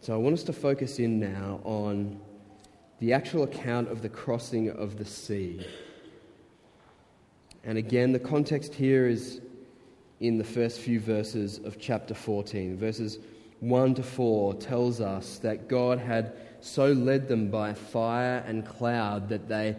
So 0.00 0.12
I 0.12 0.16
want 0.16 0.34
us 0.34 0.42
to 0.44 0.52
focus 0.52 0.98
in 0.98 1.18
now 1.18 1.60
on 1.64 2.20
the 3.00 3.12
actual 3.12 3.44
account 3.44 3.90
of 3.90 4.02
the 4.02 4.08
crossing 4.08 4.70
of 4.70 4.98
the 4.98 5.04
sea. 5.04 5.66
And 7.64 7.78
again, 7.78 8.12
the 8.12 8.18
context 8.18 8.74
here 8.74 9.06
is 9.06 9.40
in 10.20 10.36
the 10.36 10.44
first 10.44 10.80
few 10.80 11.00
verses 11.00 11.58
of 11.64 11.78
chapter 11.78 12.14
14. 12.14 12.76
Verses 12.76 13.18
1 13.60 13.94
to 13.94 14.02
4 14.02 14.54
tells 14.54 15.00
us 15.00 15.38
that 15.38 15.68
God 15.68 15.98
had 15.98 16.34
so 16.64 16.92
led 16.92 17.28
them 17.28 17.50
by 17.50 17.74
fire 17.74 18.42
and 18.46 18.66
cloud 18.66 19.28
that, 19.28 19.48
they, 19.48 19.76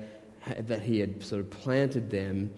that 0.59 0.83
He 0.83 0.99
had 0.99 1.23
sort 1.23 1.41
of 1.41 1.49
planted 1.49 2.11
them 2.11 2.53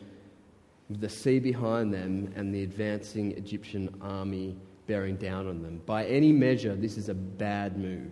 with 0.90 1.00
the 1.00 1.10
sea 1.10 1.40
behind 1.40 1.94
them 1.94 2.34
and 2.36 2.54
the 2.54 2.62
advancing 2.64 3.32
Egyptian 3.32 3.90
army 4.02 4.58
bearing 4.86 5.16
down 5.16 5.48
on 5.48 5.62
them. 5.62 5.82
By 5.86 6.06
any 6.08 6.34
measure, 6.34 6.76
this 6.76 6.98
is 6.98 7.08
a 7.08 7.14
bad 7.14 7.78
move. 7.78 8.12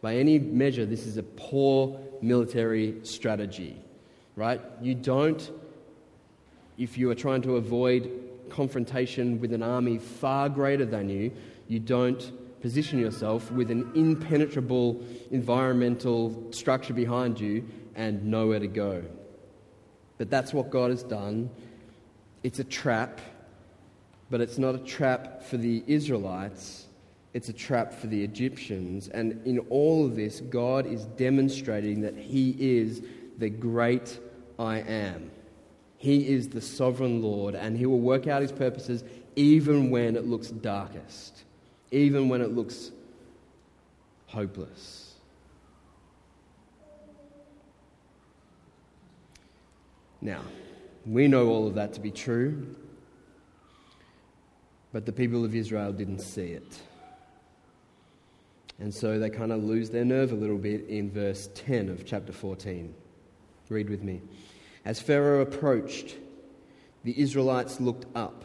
By 0.00 0.16
any 0.16 0.40
measure, 0.40 0.84
this 0.84 1.06
is 1.06 1.16
a 1.16 1.22
poor 1.22 1.96
military 2.20 2.96
strategy, 3.04 3.76
right? 4.34 4.60
You 4.82 4.96
don't, 4.96 5.48
if 6.76 6.98
you 6.98 7.08
are 7.10 7.14
trying 7.14 7.42
to 7.42 7.56
avoid 7.56 8.10
confrontation 8.50 9.40
with 9.40 9.52
an 9.52 9.62
army 9.62 9.98
far 9.98 10.48
greater 10.48 10.84
than 10.84 11.08
you, 11.08 11.30
you 11.68 11.78
don't 11.78 12.32
position 12.64 12.98
yourself 12.98 13.52
with 13.52 13.70
an 13.70 13.90
impenetrable 13.94 14.98
environmental 15.30 16.50
structure 16.50 16.94
behind 16.94 17.38
you 17.38 17.62
and 17.94 18.24
nowhere 18.24 18.58
to 18.58 18.66
go. 18.66 19.04
But 20.16 20.30
that's 20.30 20.54
what 20.54 20.70
God 20.70 20.90
has 20.90 21.02
done. 21.02 21.50
It's 22.42 22.60
a 22.60 22.64
trap 22.64 23.20
but 24.30 24.40
it's 24.40 24.58
not 24.58 24.74
a 24.74 24.78
trap 24.78 25.44
for 25.44 25.56
the 25.56 25.84
Israelites, 25.86 26.86
it's 27.34 27.48
a 27.48 27.52
trap 27.52 27.92
for 27.92 28.06
the 28.06 28.24
Egyptians. 28.24 29.08
And 29.08 29.40
in 29.46 29.60
all 29.70 30.06
of 30.06 30.16
this, 30.16 30.40
God 30.40 30.86
is 30.86 31.04
demonstrating 31.04 32.00
that 32.00 32.16
He 32.16 32.56
is 32.58 33.02
the 33.38 33.50
great 33.50 34.18
I 34.58 34.78
am. 34.78 35.30
He 35.98 36.28
is 36.28 36.48
the 36.48 36.60
sovereign 36.60 37.22
Lord, 37.22 37.54
and 37.54 37.76
He 37.76 37.86
will 37.86 38.00
work 38.00 38.26
out 38.26 38.42
His 38.42 38.50
purposes 38.52 39.04
even 39.36 39.90
when 39.90 40.16
it 40.16 40.26
looks 40.26 40.48
darkest, 40.48 41.44
even 41.94 42.28
when 42.28 42.40
it 42.40 42.52
looks 42.52 42.90
hopeless. 44.26 45.14
Now, 50.20 50.40
we 51.06 51.28
know 51.28 51.48
all 51.48 51.66
of 51.66 51.74
that 51.74 51.92
to 51.94 52.00
be 52.00 52.10
true. 52.10 52.74
But 54.92 55.06
the 55.06 55.12
people 55.12 55.44
of 55.44 55.54
Israel 55.54 55.92
didn't 55.92 56.20
see 56.20 56.48
it. 56.48 56.80
And 58.80 58.92
so 58.92 59.18
they 59.18 59.30
kind 59.30 59.52
of 59.52 59.62
lose 59.62 59.90
their 59.90 60.04
nerve 60.04 60.32
a 60.32 60.36
little 60.36 60.58
bit 60.58 60.88
in 60.88 61.10
verse 61.10 61.48
10 61.54 61.88
of 61.88 62.04
chapter 62.04 62.32
14. 62.32 62.94
Read 63.68 63.88
with 63.88 64.02
me. 64.02 64.20
As 64.84 65.00
Pharaoh 65.00 65.42
approached, 65.42 66.16
the 67.04 67.20
Israelites 67.20 67.80
looked 67.80 68.06
up, 68.16 68.44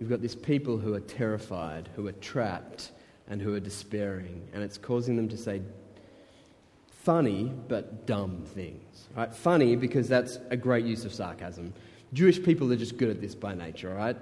You've 0.00 0.10
got 0.10 0.20
these 0.20 0.34
people 0.34 0.78
who 0.78 0.94
are 0.94 1.00
terrified, 1.00 1.88
who 1.94 2.06
are 2.06 2.12
trapped, 2.12 2.92
and 3.28 3.40
who 3.40 3.54
are 3.54 3.60
despairing, 3.60 4.48
and 4.52 4.62
it's 4.62 4.76
causing 4.76 5.16
them 5.16 5.28
to 5.28 5.36
say 5.36 5.62
funny 6.90 7.52
but 7.68 8.06
dumb 8.06 8.44
things. 8.54 9.08
Right? 9.16 9.34
Funny 9.34 9.76
because 9.76 10.08
that's 10.08 10.38
a 10.50 10.56
great 10.56 10.84
use 10.84 11.04
of 11.04 11.12
sarcasm. 11.12 11.72
Jewish 12.12 12.42
people 12.42 12.72
are 12.72 12.76
just 12.76 12.96
good 12.96 13.10
at 13.10 13.20
this 13.20 13.34
by 13.34 13.54
nature, 13.54 13.94
right? 13.94 14.16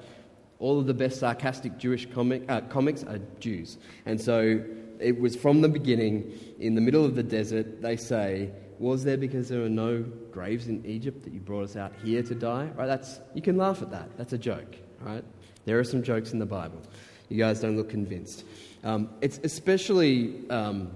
All 0.58 0.78
of 0.78 0.86
the 0.86 0.94
best 0.94 1.20
sarcastic 1.20 1.78
Jewish 1.78 2.06
comic, 2.06 2.44
uh, 2.48 2.62
comics 2.62 3.02
are 3.04 3.18
Jews. 3.40 3.78
And 4.06 4.20
so 4.20 4.64
it 4.98 5.20
was 5.20 5.36
from 5.36 5.60
the 5.60 5.68
beginning, 5.68 6.32
in 6.58 6.74
the 6.74 6.80
middle 6.80 7.04
of 7.04 7.14
the 7.14 7.22
desert, 7.22 7.82
they 7.82 7.96
say, 7.96 8.50
Was 8.78 9.04
there 9.04 9.16
because 9.16 9.48
there 9.48 9.62
are 9.62 9.68
no 9.68 10.02
graves 10.30 10.68
in 10.68 10.84
Egypt 10.86 11.24
that 11.24 11.32
you 11.32 11.40
brought 11.40 11.64
us 11.64 11.76
out 11.76 11.92
here 12.02 12.22
to 12.22 12.34
die? 12.34 12.70
Right? 12.76 12.86
That's, 12.86 13.20
you 13.34 13.42
can 13.42 13.56
laugh 13.56 13.82
at 13.82 13.90
that. 13.90 14.16
That's 14.16 14.32
a 14.32 14.38
joke, 14.38 14.76
right? 15.00 15.24
There 15.64 15.78
are 15.78 15.84
some 15.84 16.02
jokes 16.02 16.32
in 16.32 16.38
the 16.38 16.46
Bible. 16.46 16.80
You 17.28 17.38
guys 17.38 17.60
don't 17.60 17.76
look 17.76 17.88
convinced. 17.88 18.44
Um, 18.84 19.08
it's 19.20 19.38
especially 19.44 20.48
um, 20.50 20.90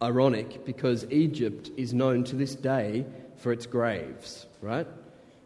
ironic 0.00 0.64
because 0.64 1.04
Egypt 1.10 1.70
is 1.76 1.92
known 1.92 2.24
to 2.24 2.36
this 2.36 2.54
day 2.54 3.04
for 3.38 3.52
its 3.52 3.66
graves, 3.66 4.46
right? 4.60 4.86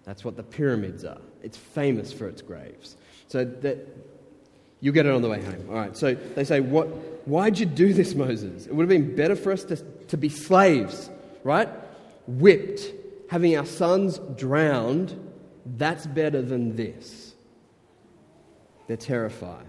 That's 0.04 0.24
what 0.24 0.36
the 0.36 0.42
pyramids 0.42 1.04
are. 1.04 1.20
It's 1.42 1.56
famous 1.56 2.12
for 2.12 2.28
its 2.28 2.42
graves. 2.42 2.96
So 3.28 3.44
that 3.44 3.78
you'll 4.80 4.94
get 4.94 5.06
it 5.06 5.12
on 5.12 5.22
the 5.22 5.28
way 5.28 5.42
home. 5.42 5.66
All 5.68 5.76
right. 5.76 5.96
So 5.96 6.14
they 6.14 6.44
say, 6.44 6.60
"What? 6.60 6.86
Why'd 7.26 7.58
you 7.58 7.66
do 7.66 7.92
this, 7.92 8.14
Moses? 8.14 8.66
It 8.66 8.74
would 8.74 8.82
have 8.82 8.88
been 8.88 9.14
better 9.14 9.36
for 9.36 9.52
us 9.52 9.64
to, 9.64 9.76
to 9.76 10.16
be 10.16 10.28
slaves, 10.28 11.08
right? 11.44 11.68
Whipped, 12.26 12.82
having 13.30 13.56
our 13.56 13.66
sons 13.66 14.18
drowned. 14.36 15.18
That's 15.64 16.06
better 16.06 16.42
than 16.42 16.76
this." 16.76 17.31
They're 18.86 18.96
terrified. 18.96 19.66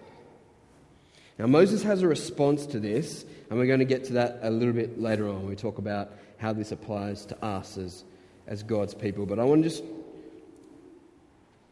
Now 1.40 1.48
Moses 1.48 1.84
has 1.84 2.02
a 2.02 2.08
response 2.08 2.66
to 2.68 2.80
this, 2.80 3.26
and 3.50 3.58
we're 3.58 3.66
going 3.66 3.80
to 3.80 3.86
get 3.86 4.06
to 4.06 4.14
that 4.14 4.40
a 4.42 4.50
little 4.50 4.74
bit 4.74 5.00
later 5.00 5.28
on. 5.28 5.48
We 5.48 5.56
talk 5.56 5.78
about 5.78 6.12
how 6.38 6.54
this 6.54 6.72
applies 6.72 7.26
to 7.28 7.44
us 7.44 7.78
as, 7.78 8.04
as 8.48 8.64
God's 8.64 8.94
people. 8.94 9.26
But 9.26 9.40
I 9.40 9.44
want 9.44 9.64
to 9.64 9.70
just, 9.70 9.84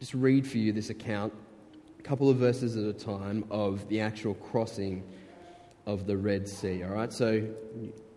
just 0.00 0.14
read 0.14 0.46
for 0.46 0.58
you 0.58 0.72
this 0.72 0.90
account, 0.90 1.32
a 1.98 2.02
couple 2.02 2.28
of 2.28 2.38
verses 2.38 2.76
at 2.76 2.84
a 2.84 2.92
time, 2.92 3.44
of 3.50 3.88
the 3.88 4.00
actual 4.00 4.34
crossing 4.34 5.04
of 5.86 6.06
the 6.06 6.16
Red 6.16 6.48
Sea. 6.48 6.82
All 6.82 6.90
right, 6.90 7.12
so 7.12 7.46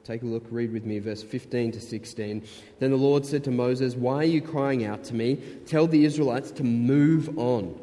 take 0.03 0.23
a 0.23 0.25
look, 0.25 0.45
read 0.49 0.71
with 0.71 0.85
me, 0.85 0.99
verse 0.99 1.21
15 1.21 1.73
to 1.73 1.81
16. 1.81 2.43
Then 2.79 2.91
the 2.91 2.97
Lord 2.97 3.25
said 3.25 3.43
to 3.43 3.51
Moses, 3.51 3.95
Why 3.95 4.17
are 4.17 4.23
you 4.23 4.41
crying 4.41 4.85
out 4.85 5.03
to 5.05 5.13
me? 5.13 5.35
Tell 5.65 5.87
the 5.87 6.05
Israelites 6.05 6.51
to 6.51 6.63
move 6.63 7.37
on. 7.37 7.79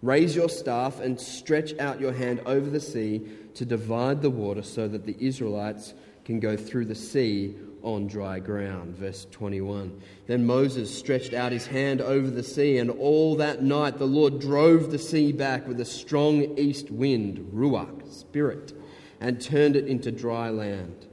Raise 0.00 0.36
your 0.36 0.48
staff 0.48 1.00
and 1.00 1.20
stretch 1.20 1.76
out 1.78 2.00
your 2.00 2.12
hand 2.12 2.40
over 2.46 2.70
the 2.70 2.80
sea 2.80 3.26
to 3.54 3.64
divide 3.64 4.22
the 4.22 4.30
water 4.30 4.62
so 4.62 4.86
that 4.86 5.04
the 5.04 5.16
Israelites 5.18 5.94
can 6.24 6.38
go 6.38 6.56
through 6.56 6.84
the 6.84 6.94
sea 6.94 7.56
on 7.82 8.06
dry 8.06 8.38
ground. 8.38 8.96
Verse 8.96 9.26
21. 9.32 10.00
Then 10.26 10.46
Moses 10.46 10.96
stretched 10.96 11.34
out 11.34 11.50
his 11.50 11.66
hand 11.66 12.00
over 12.00 12.30
the 12.30 12.44
sea, 12.44 12.78
and 12.78 12.90
all 12.90 13.36
that 13.36 13.62
night 13.62 13.98
the 13.98 14.06
Lord 14.06 14.38
drove 14.40 14.92
the 14.92 14.98
sea 14.98 15.32
back 15.32 15.66
with 15.66 15.80
a 15.80 15.84
strong 15.84 16.58
east 16.58 16.90
wind, 16.90 17.50
Ruach, 17.52 18.12
spirit, 18.12 18.72
and 19.20 19.40
turned 19.40 19.74
it 19.74 19.88
into 19.88 20.12
dry 20.12 20.50
land. 20.50 21.06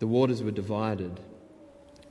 The 0.00 0.08
waters 0.08 0.42
were 0.42 0.50
divided, 0.50 1.20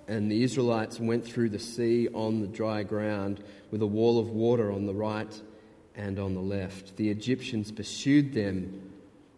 and 0.08 0.32
the 0.32 0.44
Israelites 0.44 1.00
went 1.00 1.25
through 1.25 1.50
the 1.50 1.60
sea 1.60 2.08
on 2.13 2.39
the 2.39 2.48
dry 2.48 2.84
ground 2.84 3.44
with 3.72 3.82
a 3.82 3.88
wall 3.88 4.20
of 4.20 4.30
water 4.30 4.72
on 4.72 4.86
the 4.86 4.94
right 4.94 5.42
and 6.00 6.18
on 6.18 6.34
the 6.34 6.41
left. 6.41 6.96
The 6.96 7.10
Egyptians 7.10 7.72
pursued 7.72 8.34
them, 8.34 8.89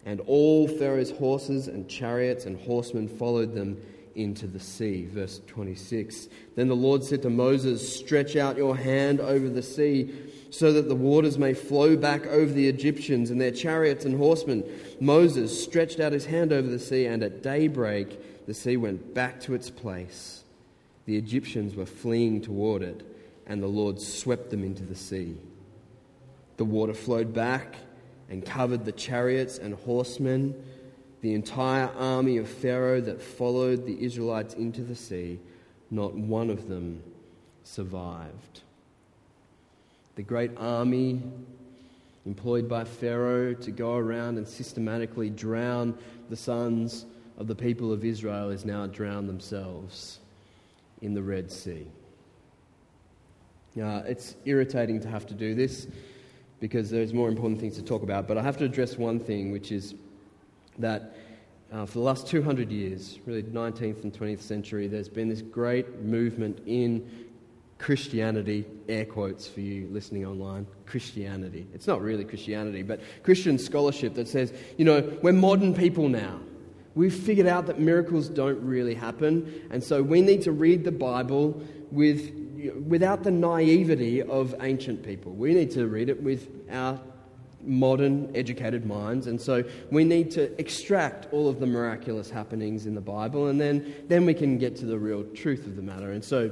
and 0.05 0.19
all 0.21 0.67
Pharaoh's 0.67 1.11
horses 1.11 1.67
and 1.67 1.89
chariots 1.89 2.45
and 2.45 2.59
horsemen 2.59 3.07
followed 3.07 3.53
them 3.53 3.81
into 4.13 4.45
the 4.45 4.59
sea. 4.59 5.05
Verse 5.05 5.41
26. 5.47 6.27
Then 6.55 6.67
the 6.67 6.75
Lord 6.75 7.03
said 7.03 7.23
to 7.23 7.29
Moses, 7.29 7.97
Stretch 7.97 8.35
out 8.35 8.57
your 8.57 8.77
hand 8.77 9.19
over 9.19 9.49
the 9.49 9.63
sea, 9.63 10.13
so 10.51 10.71
that 10.73 10.87
the 10.87 10.95
waters 10.95 11.37
may 11.37 11.53
flow 11.53 11.97
back 11.97 12.27
over 12.27 12.51
the 12.51 12.67
Egyptians 12.67 13.31
and 13.31 13.41
their 13.41 13.51
chariots 13.51 14.05
and 14.05 14.17
horsemen. 14.17 14.63
Moses 14.99 15.63
stretched 15.63 15.99
out 15.99 16.11
his 16.11 16.25
hand 16.25 16.53
over 16.53 16.67
the 16.67 16.79
sea, 16.79 17.07
and 17.07 17.23
at 17.23 17.41
daybreak 17.41 18.45
the 18.45 18.53
sea 18.53 18.77
went 18.77 19.15
back 19.15 19.39
to 19.41 19.55
its 19.55 19.71
place. 19.71 20.43
The 21.05 21.17
Egyptians 21.17 21.73
were 21.75 21.87
fleeing 21.87 22.41
toward 22.41 22.83
it, 22.83 23.01
and 23.47 23.63
the 23.63 23.67
Lord 23.67 23.99
swept 23.99 24.51
them 24.51 24.63
into 24.63 24.83
the 24.83 24.95
sea. 24.95 25.37
The 26.61 26.65
water 26.65 26.93
flowed 26.93 27.33
back 27.33 27.73
and 28.29 28.45
covered 28.45 28.85
the 28.85 28.91
chariots 28.91 29.57
and 29.57 29.73
horsemen 29.73 30.53
the 31.21 31.33
entire 31.33 31.89
army 31.97 32.37
of 32.37 32.47
Pharaoh 32.47 33.01
that 33.01 33.19
followed 33.19 33.87
the 33.87 33.99
Israelites 33.99 34.53
into 34.53 34.83
the 34.83 34.95
sea, 34.95 35.39
not 35.89 36.13
one 36.13 36.51
of 36.51 36.67
them 36.67 37.01
survived. 37.63 38.61
The 40.13 40.21
great 40.21 40.51
army 40.55 41.23
employed 42.27 42.69
by 42.69 42.83
Pharaoh 42.83 43.55
to 43.55 43.71
go 43.71 43.95
around 43.95 44.37
and 44.37 44.47
systematically 44.47 45.31
drown 45.31 45.97
the 46.29 46.37
sons 46.37 47.07
of 47.39 47.47
the 47.47 47.55
people 47.55 47.91
of 47.91 48.05
Israel 48.05 48.51
is 48.51 48.65
now 48.65 48.85
drowned 48.85 49.27
themselves 49.27 50.19
in 51.01 51.15
the 51.15 51.23
Red 51.23 51.49
Sea. 51.51 51.87
Uh, 53.81 54.03
it's 54.05 54.35
irritating 54.45 54.99
to 54.99 55.07
have 55.07 55.25
to 55.25 55.33
do 55.33 55.55
this 55.55 55.87
because 56.61 56.89
there's 56.89 57.13
more 57.13 57.27
important 57.27 57.59
things 57.59 57.75
to 57.75 57.81
talk 57.81 58.03
about, 58.03 58.27
but 58.27 58.37
I 58.37 58.43
have 58.43 58.55
to 58.57 58.65
address 58.65 58.97
one 58.97 59.19
thing, 59.19 59.51
which 59.51 59.73
is 59.73 59.95
that 60.79 61.17
uh, 61.73 61.85
for 61.85 61.93
the 61.93 62.05
last 62.05 62.27
200 62.27 62.71
years, 62.71 63.19
really 63.25 63.43
19th 63.43 64.03
and 64.03 64.13
20th 64.13 64.41
century, 64.41 64.87
there's 64.87 65.09
been 65.09 65.27
this 65.27 65.41
great 65.41 66.01
movement 66.01 66.61
in 66.67 67.27
Christianity, 67.79 68.63
air 68.87 69.05
quotes 69.05 69.47
for 69.47 69.61
you 69.61 69.87
listening 69.91 70.23
online, 70.25 70.67
Christianity. 70.85 71.65
It's 71.73 71.87
not 71.87 71.99
really 71.99 72.23
Christianity, 72.23 72.83
but 72.83 73.01
Christian 73.23 73.57
scholarship 73.57 74.13
that 74.13 74.27
says, 74.27 74.53
you 74.77 74.85
know, 74.85 75.17
we're 75.23 75.33
modern 75.33 75.73
people 75.73 76.07
now. 76.07 76.39
We've 76.93 77.13
figured 77.13 77.47
out 77.47 77.65
that 77.67 77.79
miracles 77.79 78.29
don't 78.29 78.61
really 78.61 78.93
happen, 78.93 79.67
and 79.71 79.83
so 79.83 80.03
we 80.03 80.21
need 80.21 80.43
to 80.43 80.51
read 80.51 80.83
the 80.83 80.91
Bible 80.91 81.59
with, 81.89 82.31
without 82.69 83.23
the 83.23 83.31
naivety 83.31 84.21
of 84.21 84.55
ancient 84.61 85.03
people. 85.03 85.33
We 85.33 85.53
need 85.53 85.71
to 85.71 85.87
read 85.87 86.09
it 86.09 86.21
with 86.21 86.49
our 86.71 86.99
modern, 87.63 88.31
educated 88.35 88.85
minds. 88.85 89.27
And 89.27 89.39
so 89.39 89.63
we 89.91 90.03
need 90.03 90.31
to 90.31 90.59
extract 90.59 91.31
all 91.31 91.47
of 91.47 91.59
the 91.59 91.67
miraculous 91.67 92.29
happenings 92.29 92.85
in 92.85 92.95
the 92.95 93.01
Bible, 93.01 93.47
and 93.47 93.59
then, 93.59 93.93
then 94.07 94.25
we 94.25 94.33
can 94.33 94.57
get 94.57 94.75
to 94.77 94.85
the 94.85 94.97
real 94.97 95.23
truth 95.23 95.65
of 95.67 95.75
the 95.75 95.81
matter. 95.81 96.11
And 96.11 96.23
so 96.23 96.51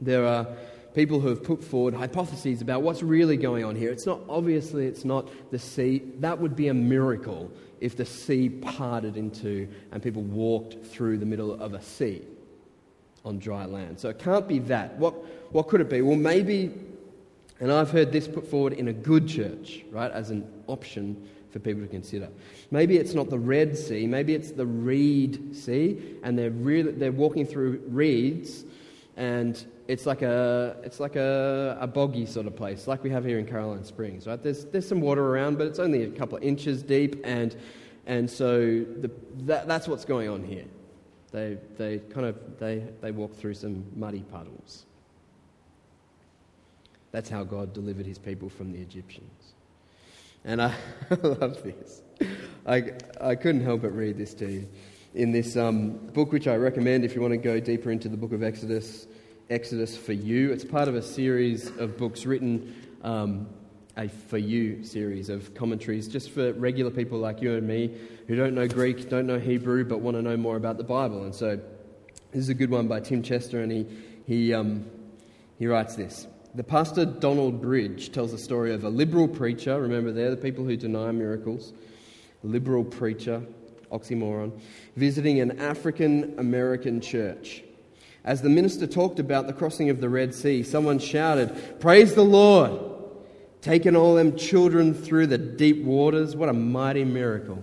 there 0.00 0.24
are 0.26 0.46
people 0.94 1.20
who 1.20 1.28
have 1.28 1.42
put 1.42 1.62
forward 1.62 1.94
hypotheses 1.94 2.62
about 2.62 2.82
what's 2.82 3.02
really 3.02 3.36
going 3.36 3.64
on 3.64 3.76
here. 3.76 3.90
It's 3.90 4.06
not, 4.06 4.20
obviously, 4.28 4.86
it's 4.86 5.04
not 5.04 5.28
the 5.50 5.58
sea. 5.58 6.02
That 6.20 6.38
would 6.38 6.56
be 6.56 6.68
a 6.68 6.74
miracle 6.74 7.50
if 7.80 7.96
the 7.96 8.04
sea 8.04 8.48
parted 8.48 9.16
into 9.16 9.68
and 9.92 10.02
people 10.02 10.22
walked 10.22 10.84
through 10.86 11.18
the 11.18 11.26
middle 11.26 11.60
of 11.60 11.74
a 11.74 11.82
sea 11.82 12.22
on 13.24 13.38
dry 13.38 13.64
land. 13.64 13.98
So 13.98 14.08
it 14.08 14.18
can't 14.18 14.46
be 14.46 14.58
that. 14.60 14.96
What, 14.96 15.14
what 15.52 15.68
could 15.68 15.80
it 15.80 15.90
be? 15.90 16.02
Well, 16.02 16.16
maybe 16.16 16.72
and 17.60 17.72
I've 17.72 17.90
heard 17.90 18.12
this 18.12 18.28
put 18.28 18.46
forward 18.46 18.74
in 18.74 18.88
a 18.88 18.92
good 18.92 19.26
church, 19.26 19.82
right, 19.90 20.10
as 20.12 20.30
an 20.30 20.46
option 20.68 21.28
for 21.50 21.58
people 21.58 21.82
to 21.82 21.88
consider. 21.88 22.28
Maybe 22.70 22.98
it's 22.98 23.14
not 23.14 23.30
the 23.30 23.38
Red 23.38 23.76
Sea, 23.76 24.06
maybe 24.06 24.34
it's 24.34 24.52
the 24.52 24.66
Reed 24.66 25.56
Sea, 25.56 26.16
and 26.22 26.38
they're, 26.38 26.50
really, 26.50 26.92
they're 26.92 27.10
walking 27.10 27.46
through 27.46 27.82
reeds, 27.88 28.64
and 29.16 29.64
it's 29.88 30.06
like, 30.06 30.22
a, 30.22 30.76
it's 30.84 31.00
like 31.00 31.16
a, 31.16 31.76
a 31.80 31.86
boggy 31.86 32.26
sort 32.26 32.46
of 32.46 32.54
place, 32.54 32.86
like 32.86 33.02
we 33.02 33.10
have 33.10 33.24
here 33.24 33.40
in 33.40 33.46
Caroline 33.46 33.84
Springs, 33.84 34.26
right? 34.26 34.40
There's, 34.40 34.66
there's 34.66 34.86
some 34.86 35.00
water 35.00 35.26
around, 35.26 35.58
but 35.58 35.66
it's 35.66 35.80
only 35.80 36.04
a 36.04 36.10
couple 36.10 36.36
of 36.36 36.44
inches 36.44 36.82
deep, 36.82 37.20
and, 37.24 37.56
and 38.06 38.30
so 38.30 38.60
the, 38.60 39.10
that, 39.46 39.66
that's 39.66 39.88
what's 39.88 40.04
going 40.04 40.28
on 40.28 40.44
here. 40.44 40.66
They, 41.30 41.58
they 41.76 41.98
kind 41.98 42.26
of 42.26 42.58
they, 42.58 42.82
they 43.00 43.10
walk 43.10 43.36
through 43.36 43.54
some 43.54 43.84
muddy 43.94 44.20
puddles. 44.20 44.86
That's 47.10 47.28
how 47.28 47.44
God 47.44 47.72
delivered 47.72 48.06
his 48.06 48.18
people 48.18 48.48
from 48.48 48.72
the 48.72 48.80
Egyptians. 48.80 49.52
And 50.44 50.62
I 50.62 50.74
love 51.22 51.62
this. 51.62 52.02
I, 52.66 52.92
I 53.20 53.34
couldn't 53.34 53.62
help 53.62 53.82
but 53.82 53.94
read 53.94 54.18
this 54.18 54.34
to 54.34 54.50
you. 54.50 54.68
In 55.14 55.32
this 55.32 55.56
um, 55.56 55.92
book, 55.92 56.32
which 56.32 56.46
I 56.46 56.56
recommend 56.56 57.04
if 57.04 57.14
you 57.14 57.20
want 57.20 57.32
to 57.32 57.38
go 57.38 57.58
deeper 57.60 57.90
into 57.90 58.08
the 58.08 58.16
book 58.16 58.32
of 58.32 58.42
Exodus, 58.42 59.06
Exodus 59.50 59.96
for 59.96 60.12
You. 60.12 60.52
It's 60.52 60.64
part 60.64 60.88
of 60.88 60.94
a 60.94 61.02
series 61.02 61.68
of 61.78 61.96
books 61.96 62.26
written, 62.26 62.74
um, 63.02 63.48
a 63.98 64.08
For 64.08 64.38
You 64.38 64.84
series 64.84 65.28
of 65.28 65.54
commentaries 65.54 66.06
just 66.06 66.30
for 66.30 66.52
regular 66.52 66.90
people 66.90 67.18
like 67.18 67.42
you 67.42 67.54
and 67.54 67.66
me 67.66 67.92
who 68.28 68.36
don't 68.36 68.54
know 68.54 68.68
Greek, 68.68 69.10
don't 69.10 69.26
know 69.26 69.40
Hebrew, 69.40 69.84
but 69.84 69.98
want 69.98 70.16
to 70.16 70.22
know 70.22 70.36
more 70.36 70.56
about 70.56 70.78
the 70.78 70.84
Bible. 70.84 71.24
And 71.24 71.34
so 71.34 71.56
this 72.30 72.42
is 72.42 72.48
a 72.48 72.54
good 72.54 72.70
one 72.70 72.86
by 72.86 73.00
Tim 73.00 73.22
Chester, 73.22 73.60
and 73.60 73.72
he, 73.72 73.86
he, 74.24 74.54
um, 74.54 74.86
he 75.58 75.66
writes 75.66 75.96
this. 75.96 76.28
The 76.54 76.62
pastor 76.62 77.04
Donald 77.04 77.60
Bridge 77.60 78.12
tells 78.12 78.30
the 78.30 78.38
story 78.38 78.72
of 78.72 78.84
a 78.84 78.88
liberal 78.88 79.26
preacher. 79.26 79.80
Remember, 79.80 80.12
they're 80.12 80.30
the 80.30 80.36
people 80.36 80.64
who 80.64 80.76
deny 80.76 81.10
miracles. 81.10 81.72
Liberal 82.44 82.84
preacher, 82.84 83.42
oxymoron, 83.90 84.52
visiting 84.94 85.40
an 85.40 85.58
African 85.58 86.38
American 86.38 87.00
church. 87.00 87.64
As 88.24 88.42
the 88.42 88.48
minister 88.48 88.86
talked 88.86 89.18
about 89.18 89.48
the 89.48 89.52
crossing 89.52 89.90
of 89.90 90.00
the 90.00 90.08
Red 90.08 90.34
Sea, 90.34 90.62
someone 90.62 91.00
shouted, 91.00 91.80
Praise 91.80 92.14
the 92.14 92.24
Lord! 92.24 92.87
Taking 93.68 93.96
all 93.96 94.14
them 94.14 94.34
children 94.34 94.94
through 94.94 95.26
the 95.26 95.36
deep 95.36 95.84
waters, 95.84 96.34
what 96.34 96.48
a 96.48 96.54
mighty 96.54 97.04
miracle. 97.04 97.62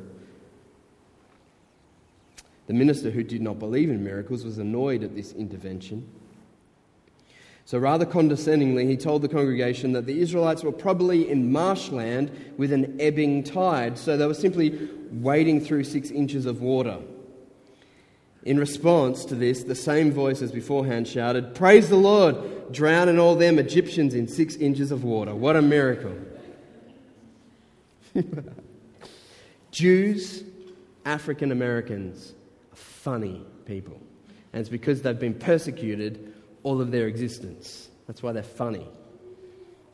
The 2.67 2.75
minister, 2.75 3.09
who 3.09 3.23
did 3.23 3.41
not 3.41 3.57
believe 3.57 3.89
in 3.89 4.03
miracles, 4.03 4.45
was 4.45 4.59
annoyed 4.59 5.01
at 5.03 5.15
this 5.15 5.33
intervention. 5.33 6.07
So, 7.65 7.79
rather 7.79 8.05
condescendingly, 8.05 8.85
he 8.85 8.97
told 8.97 9.23
the 9.23 9.27
congregation 9.27 9.93
that 9.93 10.05
the 10.05 10.21
Israelites 10.21 10.61
were 10.61 10.71
probably 10.71 11.27
in 11.27 11.51
marshland 11.51 12.53
with 12.55 12.71
an 12.71 13.01
ebbing 13.01 13.43
tide, 13.43 13.97
so 13.97 14.15
they 14.15 14.27
were 14.27 14.35
simply 14.35 14.87
wading 15.11 15.61
through 15.61 15.85
six 15.85 16.11
inches 16.11 16.45
of 16.45 16.61
water. 16.61 16.99
In 18.45 18.59
response 18.59 19.25
to 19.25 19.35
this, 19.35 19.63
the 19.63 19.75
same 19.75 20.11
voice 20.11 20.43
as 20.43 20.51
beforehand 20.51 21.07
shouted, 21.07 21.55
Praise 21.55 21.89
the 21.89 21.95
Lord, 21.95 22.71
drowning 22.71 23.17
all 23.17 23.35
them 23.35 23.57
Egyptians 23.57 24.13
in 24.13 24.27
six 24.27 24.55
inches 24.55 24.91
of 24.91 25.03
water. 25.03 25.33
What 25.33 25.55
a 25.55 25.63
miracle! 25.63 26.15
Jews, 29.71 30.43
African 31.03 31.51
Americans, 31.51 32.33
funny 32.73 33.43
people. 33.65 33.99
And 34.53 34.61
it's 34.61 34.69
because 34.69 35.01
they've 35.01 35.19
been 35.19 35.33
persecuted 35.33 36.33
all 36.61 36.79
of 36.79 36.91
their 36.91 37.07
existence. 37.07 37.89
That's 38.05 38.21
why 38.21 38.31
they're 38.31 38.43
funny. 38.43 38.87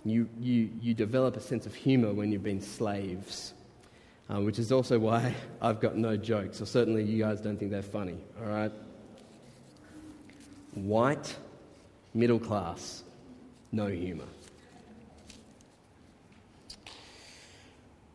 You, 0.03 0.27
you, 0.39 0.69
you 0.81 0.93
develop 0.93 1.37
a 1.37 1.39
sense 1.39 1.65
of 1.65 1.73
humour 1.73 2.13
when 2.13 2.31
you've 2.31 2.43
been 2.43 2.61
slaves, 2.61 3.53
uh, 4.31 4.39
which 4.39 4.57
is 4.59 4.71
also 4.71 4.97
why 4.97 5.35
I've 5.61 5.79
got 5.79 5.97
no 5.97 6.15
jokes, 6.15 6.61
or 6.61 6.65
certainly 6.65 7.03
you 7.03 7.23
guys 7.23 7.41
don't 7.41 7.57
think 7.57 7.71
they're 7.71 7.81
funny, 7.81 8.17
all 8.39 8.49
right? 8.49 8.71
White, 10.73 11.35
middle 12.13 12.39
class, 12.39 13.03
no 13.71 13.87
humour. 13.87 14.25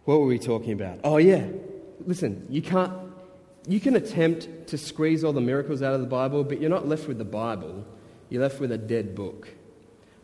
What 0.04 0.20
were 0.20 0.26
we 0.26 0.38
talking 0.38 0.72
about? 0.72 1.00
Oh, 1.04 1.16
yeah. 1.16 1.46
Listen, 2.06 2.46
you 2.48 2.62
can't. 2.62 2.92
You 3.66 3.80
can 3.80 3.96
attempt 3.96 4.68
to 4.68 4.78
squeeze 4.78 5.24
all 5.24 5.32
the 5.32 5.40
miracles 5.40 5.82
out 5.82 5.94
of 5.94 6.00
the 6.00 6.06
Bible, 6.06 6.44
but 6.44 6.60
you're 6.60 6.70
not 6.70 6.86
left 6.86 7.08
with 7.08 7.18
the 7.18 7.24
Bible 7.24 7.84
you're 8.28 8.42
left 8.42 8.60
with 8.60 8.72
a 8.72 8.78
dead 8.78 9.14
book. 9.14 9.48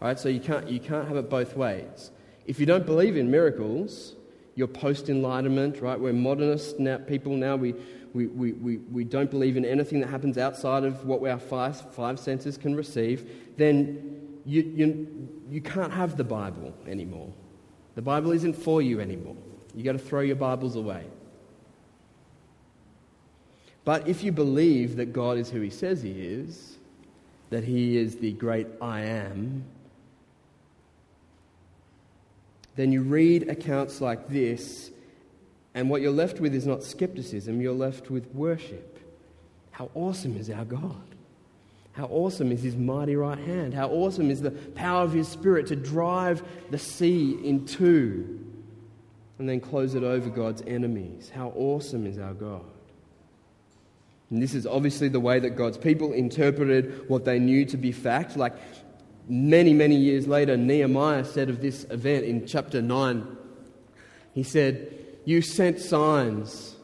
All 0.01 0.09
right, 0.09 0.19
so 0.19 0.29
you 0.29 0.41
can't, 0.41 0.69
you 0.69 0.81
can't 0.81 1.07
have 1.07 1.17
it 1.17 1.31
both 1.31 1.57
ways. 1.57 2.11
If 2.47 2.59
you 2.59 2.67
don't 2.67 2.85
believe 2.85 3.17
in 3.17 3.31
miracles, 3.31 4.15
you're 4.55 4.69
post 4.69 5.09
enlightenment, 5.09 5.81
right? 5.81 5.99
We're 5.99 6.13
modernist 6.13 6.79
now, 6.79 6.99
people 6.99 7.37
now. 7.37 7.57
We, 7.57 7.75
we, 8.13 8.27
we, 8.27 8.53
we, 8.53 8.77
we 8.79 9.05
don't 9.05 9.31
believe 9.31 9.57
in 9.57 9.65
anything 9.65 10.01
that 10.01 10.09
happens 10.09 10.37
outside 10.39 10.85
of 10.85 11.05
what 11.07 11.27
our 11.27 11.39
five, 11.39 11.81
five 11.95 12.19
senses 12.19 12.57
can 12.57 12.75
receive. 12.75 13.31
Then 13.57 14.41
you, 14.45 14.63
you, 14.63 15.29
you 15.51 15.61
can't 15.61 15.93
have 15.93 16.17
the 16.17 16.25
Bible 16.25 16.75
anymore. 16.87 17.33
The 17.95 18.03
Bible 18.03 18.33
isn't 18.33 18.55
for 18.55 18.83
you 18.83 19.01
anymore. 19.01 19.37
You've 19.75 19.85
got 19.85 19.93
to 19.93 19.99
throw 19.99 20.21
your 20.21 20.37
Bibles 20.37 20.77
away. 20.77 21.05
But 23.85 24.07
if 24.07 24.23
you 24.23 24.33
believe 24.33 24.97
that 24.97 25.13
God 25.13 25.39
is 25.39 25.51
who 25.51 25.61
He 25.61 25.71
says 25.71 26.03
He 26.03 26.13
is, 26.13 26.79
that 27.53 27.65
he 27.65 27.99
is 27.99 28.17
the 28.17 28.33
great 28.33 28.67
I 28.81 29.03
am, 29.03 29.63
then 32.77 32.93
you 32.93 33.03
read 33.03 33.49
accounts 33.49 34.01
like 34.01 34.29
this, 34.29 34.91
and 35.75 35.91
what 35.91 36.03
you're 36.03 36.11
left 36.11 36.41
with 36.41 36.55
is 36.55 36.67
not 36.67 36.83
skepticism, 36.83 37.61
you're 37.61 37.73
left 37.73 38.11
with 38.11 38.27
worship 38.35 38.99
How 39.71 39.91
awesome 39.95 40.37
is 40.37 40.51
our 40.51 40.65
God! 40.65 40.97
How 41.93 42.07
awesome 42.07 42.53
is 42.53 42.63
his 42.63 42.77
mighty 42.77 43.17
right 43.17 43.39
hand! 43.39 43.75
How 43.75 43.89
awesome 43.89 44.31
is 44.31 44.41
the 44.41 44.51
power 44.51 45.03
of 45.03 45.13
his 45.13 45.29
spirit 45.29 45.67
to 45.69 45.77
drive 45.77 46.43
the 46.71 46.79
sea 46.79 47.39
in 47.45 47.67
two 47.67 48.39
and 49.39 49.49
then 49.49 49.61
close 49.61 49.95
it 49.95 50.05
over 50.05 50.31
God's 50.31 50.63
enemies. 50.67 51.31
How 51.35 51.53
awesome 51.57 52.07
is 52.07 52.19
our 52.19 52.35
God! 52.35 52.65
And 54.31 54.43
this 54.43 54.55
is 54.55 54.67
obviously 54.67 55.09
the 55.09 55.21
way 55.21 55.41
that 55.41 55.51
God's 55.51 55.77
people 55.77 56.15
interpreted 56.15 57.07
what 57.09 57.27
they 57.27 57.39
knew 57.39 57.67
to 57.67 57.77
be 57.77 57.93
fact. 57.93 58.35
Like 58.35 58.55
many, 59.29 59.73
many 59.73 59.97
years 59.97 60.27
later, 60.27 60.57
Nehemiah 60.57 61.25
said 61.25 61.49
of 61.49 61.61
this 61.61 61.85
event 61.91 62.25
in 62.25 62.47
chapter 62.47 62.83
9, 62.83 63.37
he 64.35 64.43
said, 64.43 64.95
You 65.25 65.43
sent 65.43 65.81
signs 65.81 66.77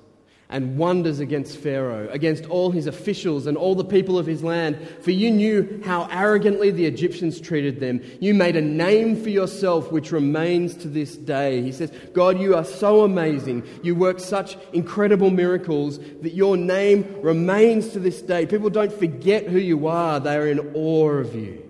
and 0.50 0.78
wonders 0.78 1.20
against 1.20 1.58
Pharaoh, 1.58 2.08
against 2.10 2.46
all 2.46 2.70
his 2.70 2.86
officials 2.86 3.46
and 3.46 3.56
all 3.56 3.74
the 3.74 3.84
people 3.84 4.18
of 4.18 4.26
his 4.26 4.42
land, 4.42 4.78
for 5.02 5.10
you 5.10 5.30
knew 5.30 5.82
how 5.84 6.08
arrogantly 6.10 6.70
the 6.70 6.86
Egyptians 6.86 7.38
treated 7.38 7.80
them. 7.80 8.00
You 8.20 8.32
made 8.32 8.56
a 8.56 8.62
name 8.62 9.22
for 9.22 9.28
yourself 9.28 9.92
which 9.92 10.10
remains 10.10 10.74
to 10.76 10.88
this 10.88 11.16
day. 11.16 11.60
He 11.60 11.72
says, 11.72 11.92
God, 12.14 12.40
you 12.40 12.56
are 12.56 12.64
so 12.64 13.02
amazing. 13.02 13.62
You 13.82 13.94
work 13.94 14.20
such 14.20 14.56
incredible 14.72 15.30
miracles 15.30 15.98
that 16.22 16.32
your 16.32 16.56
name 16.56 17.20
remains 17.20 17.90
to 17.90 17.98
this 17.98 18.22
day. 18.22 18.46
People 18.46 18.70
don't 18.70 18.92
forget 18.92 19.46
who 19.46 19.58
you 19.58 19.86
are, 19.86 20.18
they 20.18 20.36
are 20.36 20.48
in 20.48 20.60
awe 20.74 21.08
of 21.10 21.34
you. 21.34 21.67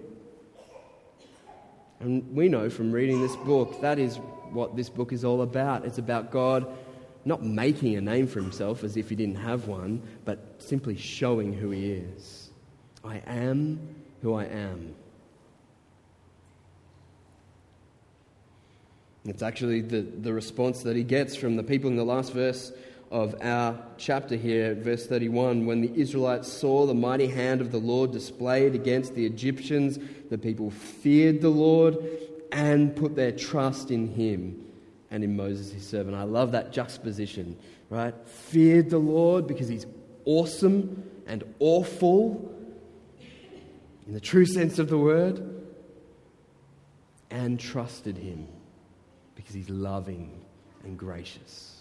And 2.01 2.35
we 2.35 2.49
know 2.49 2.71
from 2.71 2.93
reading 2.93 3.21
this 3.21 3.37
book 3.37 3.81
that 3.81 3.99
is 3.99 4.17
what 4.53 4.77
this 4.77 4.89
book 4.89 5.13
is 5.13 5.25
all 5.25 5.43
about. 5.43 5.85
It's 5.85 5.99
about 5.99 6.31
God 6.31 6.67
not 7.25 7.43
making 7.43 7.97
a 7.97 8.01
name 8.01 8.27
for 8.27 8.41
himself 8.41 8.85
as 8.85 8.97
if 8.97 9.09
he 9.09 9.17
didn't 9.17 9.37
have 9.37 9.67
one, 9.67 10.03
but 10.25 10.39
simply 10.59 10.97
showing 10.97 11.53
who 11.53 11.71
he 11.71 11.91
is. 11.91 12.51
I 13.05 13.23
am 13.27 13.97
who 14.23 14.35
I 14.35 14.45
am. 14.45 14.95
It's 19.25 19.43
actually 19.43 19.83
the, 19.83 20.01
the 20.01 20.33
response 20.33 20.83
that 20.85 20.97
he 20.97 21.03
gets 21.03 21.37
from 21.37 21.57
the 21.57 21.63
people 21.63 21.91
in 21.91 21.97
the 21.97 22.05
last 22.05 22.33
verse 22.33 22.73
of 23.11 23.35
our 23.41 23.79
chapter 23.97 24.37
here, 24.37 24.75
verse 24.75 25.07
31. 25.07 25.67
When 25.67 25.81
the 25.81 25.93
Israelites 25.95 26.53
saw 26.53 26.87
the 26.87 26.95
mighty 26.95 27.27
hand 27.27 27.61
of 27.61 27.73
the 27.73 27.79
Lord 27.79 28.13
displayed 28.13 28.75
against 28.75 29.15
the 29.15 29.25
Egyptians, 29.25 29.99
the 30.31 30.39
people 30.39 30.71
feared 30.71 31.41
the 31.41 31.49
Lord 31.49 31.97
and 32.53 32.95
put 32.95 33.15
their 33.17 33.33
trust 33.33 33.91
in 33.91 34.09
him 34.09 34.65
and 35.11 35.25
in 35.25 35.37
Moses, 35.37 35.73
his 35.73 35.87
servant. 35.87 36.17
I 36.17 36.25
love 36.25 36.53
that 36.53 36.73
juxtaposition, 36.73 37.57
right? 37.89 38.15
Feared 38.27 38.91
the 38.91 38.99
Lord 38.99 39.47
because 39.47 39.69
he's 39.69 39.87
awesome 40.25 41.03
and 41.27 41.45
awful 41.61 42.55
in 44.09 44.15
the 44.15 44.21
true 44.21 44.47
sense 44.47 44.79
of 44.79 44.89
the 44.89 44.97
word, 44.97 45.55
and 47.31 47.61
trusted 47.61 48.17
him 48.17 48.49
because 49.35 49.55
he's 49.55 49.69
loving 49.69 50.41
and 50.83 50.99
gracious. 50.99 51.78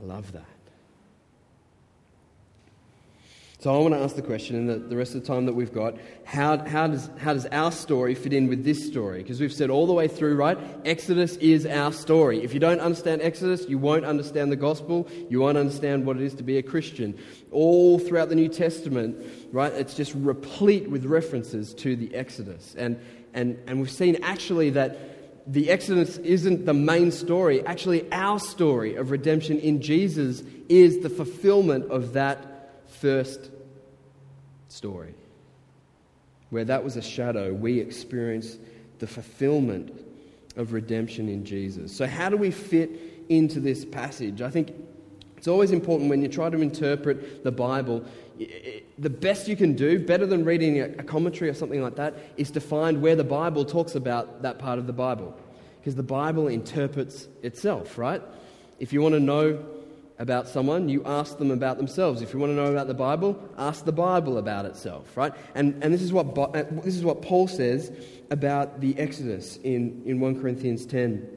I 0.00 0.04
love 0.04 0.32
that. 0.32 0.44
So 3.58 3.74
I 3.74 3.78
want 3.78 3.94
to 3.94 4.00
ask 4.00 4.14
the 4.14 4.22
question 4.22 4.54
in 4.54 4.66
the, 4.66 4.76
the 4.76 4.96
rest 4.96 5.14
of 5.14 5.22
the 5.22 5.26
time 5.26 5.46
that 5.46 5.54
we've 5.54 5.72
got 5.72 5.96
how, 6.24 6.58
how, 6.66 6.86
does, 6.86 7.10
how 7.18 7.32
does 7.32 7.46
our 7.46 7.72
story 7.72 8.14
fit 8.14 8.32
in 8.32 8.48
with 8.48 8.64
this 8.64 8.86
story? 8.86 9.22
Because 9.22 9.40
we've 9.40 9.52
said 9.52 9.70
all 9.70 9.86
the 9.86 9.92
way 9.92 10.08
through, 10.08 10.36
right? 10.36 10.58
Exodus 10.84 11.36
is 11.38 11.64
our 11.66 11.90
story. 11.92 12.44
If 12.44 12.52
you 12.52 12.60
don't 12.60 12.80
understand 12.80 13.22
Exodus, 13.22 13.66
you 13.68 13.78
won't 13.78 14.04
understand 14.04 14.52
the 14.52 14.56
gospel. 14.56 15.08
You 15.30 15.40
won't 15.40 15.56
understand 15.56 16.04
what 16.04 16.16
it 16.16 16.22
is 16.22 16.34
to 16.34 16.42
be 16.42 16.58
a 16.58 16.62
Christian. 16.62 17.18
All 17.50 17.98
throughout 17.98 18.28
the 18.28 18.34
New 18.34 18.48
Testament, 18.48 19.16
right? 19.52 19.72
It's 19.72 19.94
just 19.94 20.14
replete 20.14 20.90
with 20.90 21.04
references 21.04 21.72
to 21.74 21.96
the 21.96 22.14
Exodus. 22.14 22.74
And, 22.76 23.00
and, 23.34 23.58
and 23.66 23.80
we've 23.80 23.90
seen 23.90 24.22
actually 24.22 24.70
that 24.70 25.15
the 25.46 25.70
Exodus 25.70 26.18
isn't 26.18 26.66
the 26.66 26.74
main 26.74 27.12
story. 27.12 27.64
Actually, 27.64 28.10
our 28.12 28.38
story 28.40 28.96
of 28.96 29.10
redemption 29.10 29.58
in 29.58 29.80
Jesus 29.80 30.42
is 30.68 31.00
the 31.00 31.10
fulfillment 31.10 31.90
of 31.90 32.14
that 32.14 32.72
first 32.88 33.50
story, 34.68 35.14
where 36.50 36.64
that 36.64 36.82
was 36.82 36.96
a 36.96 37.02
shadow, 37.02 37.52
we 37.52 37.78
experience 37.78 38.58
the 38.98 39.06
fulfillment 39.06 39.92
of 40.56 40.72
redemption 40.72 41.28
in 41.28 41.44
Jesus. 41.44 41.94
So, 41.94 42.06
how 42.06 42.28
do 42.28 42.36
we 42.36 42.50
fit 42.50 42.90
into 43.28 43.60
this 43.60 43.84
passage? 43.84 44.42
I 44.42 44.50
think 44.50 44.72
it's 45.36 45.48
always 45.48 45.70
important 45.70 46.10
when 46.10 46.22
you 46.22 46.28
try 46.28 46.50
to 46.50 46.60
interpret 46.60 47.44
the 47.44 47.52
Bible, 47.52 48.04
the 48.98 49.10
best 49.10 49.48
you 49.48 49.56
can 49.56 49.74
do, 49.74 49.98
better 49.98 50.26
than 50.26 50.44
reading 50.44 50.80
a 50.80 51.02
commentary 51.02 51.50
or 51.50 51.54
something 51.54 51.82
like 51.82 51.96
that, 51.96 52.14
is 52.36 52.50
to 52.52 52.60
find 52.60 53.00
where 53.00 53.16
the 53.16 53.24
Bible 53.24 53.64
talks 53.64 53.94
about 53.94 54.42
that 54.42 54.58
part 54.58 54.78
of 54.78 54.86
the 54.86 54.92
Bible. 54.92 55.36
Because 55.80 55.94
the 55.94 56.02
Bible 56.02 56.48
interprets 56.48 57.28
itself, 57.42 57.96
right? 57.96 58.22
If 58.78 58.92
you 58.92 59.00
want 59.00 59.14
to 59.14 59.20
know 59.20 59.64
about 60.18 60.48
someone, 60.48 60.88
you 60.88 61.04
ask 61.04 61.38
them 61.38 61.50
about 61.50 61.76
themselves. 61.76 62.22
If 62.22 62.32
you 62.32 62.40
want 62.40 62.50
to 62.50 62.56
know 62.56 62.72
about 62.72 62.86
the 62.86 62.94
Bible, 62.94 63.38
ask 63.56 63.84
the 63.84 63.92
Bible 63.92 64.38
about 64.38 64.64
itself, 64.64 65.16
right? 65.16 65.32
And, 65.54 65.82
and 65.82 65.92
this, 65.92 66.02
is 66.02 66.12
what, 66.12 66.36
uh, 66.36 66.64
this 66.70 66.96
is 66.96 67.04
what 67.04 67.22
Paul 67.22 67.48
says 67.48 67.92
about 68.30 68.80
the 68.80 68.98
Exodus 68.98 69.58
in, 69.58 70.02
in 70.04 70.20
1 70.20 70.40
Corinthians 70.40 70.86
10 70.86 71.35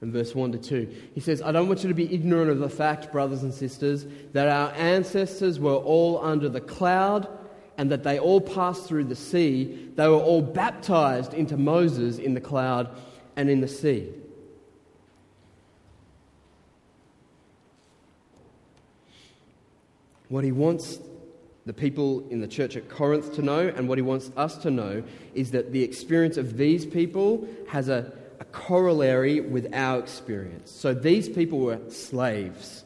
and 0.00 0.12
verse 0.12 0.34
1 0.34 0.52
to 0.52 0.58
2. 0.58 0.94
He 1.14 1.20
says, 1.20 1.42
I 1.42 1.52
don't 1.52 1.68
want 1.68 1.82
you 1.82 1.88
to 1.88 1.94
be 1.94 2.12
ignorant 2.12 2.50
of 2.50 2.58
the 2.58 2.70
fact, 2.70 3.12
brothers 3.12 3.42
and 3.42 3.52
sisters, 3.52 4.06
that 4.32 4.48
our 4.48 4.72
ancestors 4.72 5.60
were 5.60 5.74
all 5.74 6.24
under 6.24 6.48
the 6.48 6.60
cloud 6.60 7.28
and 7.76 7.90
that 7.90 8.02
they 8.02 8.18
all 8.18 8.40
passed 8.40 8.86
through 8.86 9.04
the 9.04 9.16
sea. 9.16 9.90
They 9.96 10.08
were 10.08 10.16
all 10.16 10.42
baptized 10.42 11.34
into 11.34 11.56
Moses 11.56 12.18
in 12.18 12.34
the 12.34 12.40
cloud 12.40 12.94
and 13.36 13.50
in 13.50 13.60
the 13.60 13.68
sea. 13.68 14.08
What 20.28 20.44
he 20.44 20.52
wants 20.52 20.98
the 21.66 21.72
people 21.72 22.26
in 22.30 22.40
the 22.40 22.48
church 22.48 22.76
at 22.76 22.88
Corinth 22.88 23.34
to 23.34 23.42
know 23.42 23.68
and 23.68 23.88
what 23.88 23.98
he 23.98 24.02
wants 24.02 24.30
us 24.36 24.56
to 24.58 24.70
know 24.70 25.02
is 25.34 25.50
that 25.50 25.72
the 25.72 25.82
experience 25.82 26.36
of 26.36 26.56
these 26.56 26.86
people 26.86 27.46
has 27.68 27.88
a, 27.88 28.12
a 28.40 28.44
corollary 28.46 29.40
with 29.40 29.72
our 29.74 29.98
experience. 29.98 30.70
So 30.70 30.94
these 30.94 31.28
people 31.28 31.60
were 31.60 31.78
slaves. 31.90 32.84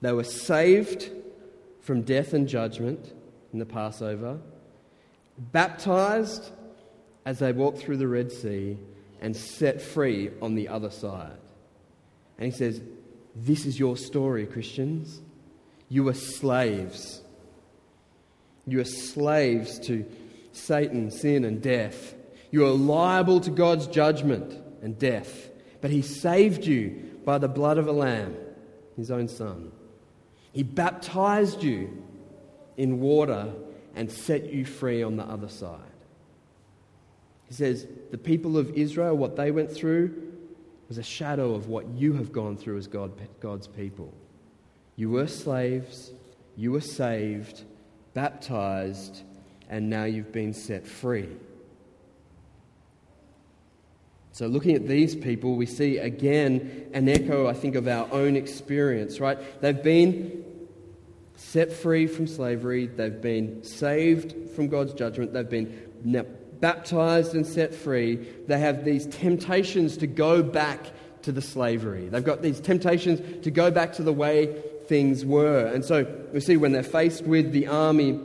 They 0.00 0.12
were 0.12 0.24
saved 0.24 1.10
from 1.80 2.02
death 2.02 2.32
and 2.32 2.48
judgment 2.48 3.12
in 3.52 3.58
the 3.58 3.66
Passover, 3.66 4.38
baptized 5.36 6.50
as 7.26 7.40
they 7.40 7.52
walked 7.52 7.78
through 7.78 7.96
the 7.96 8.08
Red 8.08 8.30
Sea, 8.30 8.78
and 9.20 9.34
set 9.34 9.80
free 9.80 10.30
on 10.42 10.54
the 10.54 10.68
other 10.68 10.90
side. 10.90 11.38
And 12.38 12.52
he 12.52 12.56
says, 12.56 12.82
This 13.34 13.64
is 13.64 13.78
your 13.78 13.96
story, 13.96 14.46
Christians. 14.46 15.22
You 15.88 16.04
were 16.04 16.14
slaves. 16.14 17.22
You 18.66 18.78
were 18.78 18.84
slaves 18.84 19.78
to 19.80 20.04
Satan, 20.52 21.10
sin, 21.10 21.44
and 21.44 21.62
death. 21.62 22.13
You 22.54 22.66
are 22.66 22.70
liable 22.70 23.40
to 23.40 23.50
God's 23.50 23.88
judgment 23.88 24.56
and 24.80 24.96
death. 24.96 25.50
But 25.80 25.90
He 25.90 26.02
saved 26.02 26.64
you 26.64 27.18
by 27.24 27.38
the 27.38 27.48
blood 27.48 27.78
of 27.78 27.88
a 27.88 27.92
lamb, 27.92 28.36
His 28.96 29.10
own 29.10 29.26
Son. 29.26 29.72
He 30.52 30.62
baptized 30.62 31.64
you 31.64 32.04
in 32.76 33.00
water 33.00 33.52
and 33.96 34.08
set 34.08 34.52
you 34.52 34.64
free 34.64 35.02
on 35.02 35.16
the 35.16 35.24
other 35.24 35.48
side. 35.48 35.80
He 37.48 37.54
says, 37.54 37.88
The 38.12 38.18
people 38.18 38.56
of 38.56 38.70
Israel, 38.78 39.16
what 39.16 39.34
they 39.34 39.50
went 39.50 39.72
through 39.72 40.14
was 40.88 40.96
a 40.96 41.02
shadow 41.02 41.54
of 41.54 41.66
what 41.66 41.88
you 41.88 42.12
have 42.12 42.30
gone 42.30 42.56
through 42.56 42.78
as 42.78 42.86
God, 42.86 43.10
God's 43.40 43.66
people. 43.66 44.14
You 44.94 45.10
were 45.10 45.26
slaves, 45.26 46.12
you 46.54 46.70
were 46.70 46.80
saved, 46.80 47.64
baptized, 48.12 49.24
and 49.68 49.90
now 49.90 50.04
you've 50.04 50.30
been 50.30 50.54
set 50.54 50.86
free. 50.86 51.30
So, 54.34 54.48
looking 54.48 54.74
at 54.74 54.88
these 54.88 55.14
people, 55.14 55.54
we 55.54 55.64
see 55.64 55.98
again 55.98 56.90
an 56.92 57.08
echo, 57.08 57.46
I 57.46 57.52
think, 57.52 57.76
of 57.76 57.86
our 57.86 58.08
own 58.10 58.34
experience, 58.34 59.20
right? 59.20 59.38
They've 59.60 59.80
been 59.80 60.44
set 61.36 61.72
free 61.72 62.08
from 62.08 62.26
slavery, 62.26 62.88
they've 62.88 63.20
been 63.20 63.62
saved 63.62 64.34
from 64.56 64.66
God's 64.66 64.92
judgment, 64.92 65.32
they've 65.32 65.48
been 65.48 65.88
baptized 66.58 67.36
and 67.36 67.46
set 67.46 67.72
free. 67.72 68.16
They 68.48 68.58
have 68.58 68.84
these 68.84 69.06
temptations 69.06 69.96
to 69.98 70.08
go 70.08 70.42
back 70.42 70.80
to 71.22 71.30
the 71.30 71.40
slavery. 71.40 72.08
They've 72.08 72.24
got 72.24 72.42
these 72.42 72.58
temptations 72.58 73.44
to 73.44 73.52
go 73.52 73.70
back 73.70 73.92
to 73.94 74.02
the 74.02 74.12
way 74.12 74.60
things 74.86 75.24
were. 75.24 75.64
And 75.66 75.84
so 75.84 76.12
we 76.32 76.40
see 76.40 76.56
when 76.56 76.72
they're 76.72 76.82
faced 76.82 77.22
with 77.22 77.52
the 77.52 77.68
army 77.68 78.18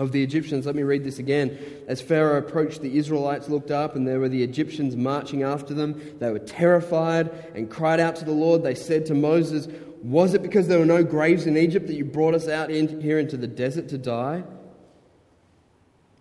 of 0.00 0.12
the 0.12 0.22
Egyptians. 0.22 0.64
Let 0.64 0.74
me 0.74 0.82
read 0.82 1.04
this 1.04 1.18
again. 1.18 1.58
As 1.86 2.00
Pharaoh 2.00 2.38
approached, 2.38 2.80
the 2.80 2.96
Israelites 2.96 3.50
looked 3.50 3.70
up, 3.70 3.94
and 3.94 4.08
there 4.08 4.18
were 4.18 4.30
the 4.30 4.42
Egyptians 4.42 4.96
marching 4.96 5.42
after 5.42 5.74
them. 5.74 6.00
They 6.18 6.30
were 6.30 6.38
terrified 6.38 7.28
and 7.54 7.70
cried 7.70 8.00
out 8.00 8.16
to 8.16 8.24
the 8.24 8.32
Lord. 8.32 8.62
They 8.62 8.74
said 8.74 9.04
to 9.06 9.14
Moses, 9.14 9.68
Was 10.02 10.32
it 10.32 10.42
because 10.42 10.68
there 10.68 10.78
were 10.78 10.86
no 10.86 11.04
graves 11.04 11.46
in 11.46 11.58
Egypt 11.58 11.86
that 11.86 11.94
you 11.94 12.06
brought 12.06 12.34
us 12.34 12.48
out 12.48 12.70
in, 12.70 13.02
here 13.02 13.18
into 13.18 13.36
the 13.36 13.46
desert 13.46 13.90
to 13.90 13.98
die? 13.98 14.42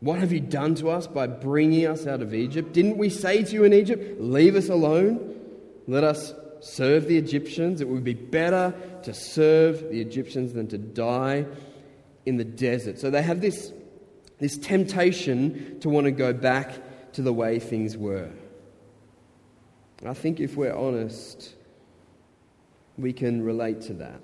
What 0.01 0.19
have 0.19 0.33
you 0.33 0.41
done 0.41 0.75
to 0.75 0.89
us 0.89 1.07
by 1.07 1.27
bringing 1.27 1.87
us 1.87 2.05
out 2.05 2.21
of 2.21 2.33
Egypt? 2.33 2.73
Didn't 2.73 2.97
we 2.97 3.09
say 3.09 3.43
to 3.43 3.53
you 3.53 3.63
in 3.63 3.71
Egypt, 3.71 4.19
Leave 4.19 4.57
us 4.57 4.67
alone? 4.67 5.37
Let 5.87 6.03
us 6.03 6.33
serve 6.59 7.07
the 7.07 7.17
Egyptians. 7.17 7.79
It 7.79 7.87
would 7.87 8.03
be 8.03 8.13
better 8.13 8.73
to 9.03 9.13
serve 9.13 9.89
the 9.89 10.01
Egyptians 10.01 10.51
than 10.51 10.67
to 10.67 10.77
die 10.77 11.45
in 12.29 12.37
the 12.37 12.45
desert. 12.45 12.99
So 12.99 13.09
they 13.09 13.23
have 13.23 13.41
this, 13.41 13.73
this 14.37 14.55
temptation 14.55 15.79
to 15.79 15.89
want 15.89 16.05
to 16.05 16.11
go 16.11 16.31
back 16.31 17.11
to 17.13 17.23
the 17.23 17.33
way 17.33 17.59
things 17.59 17.97
were. 17.97 18.29
I 20.05 20.13
think 20.13 20.39
if 20.39 20.55
we're 20.55 20.73
honest, 20.73 21.55
we 22.97 23.11
can 23.11 23.41
relate 23.41 23.81
to 23.81 23.93
that. 23.95 24.21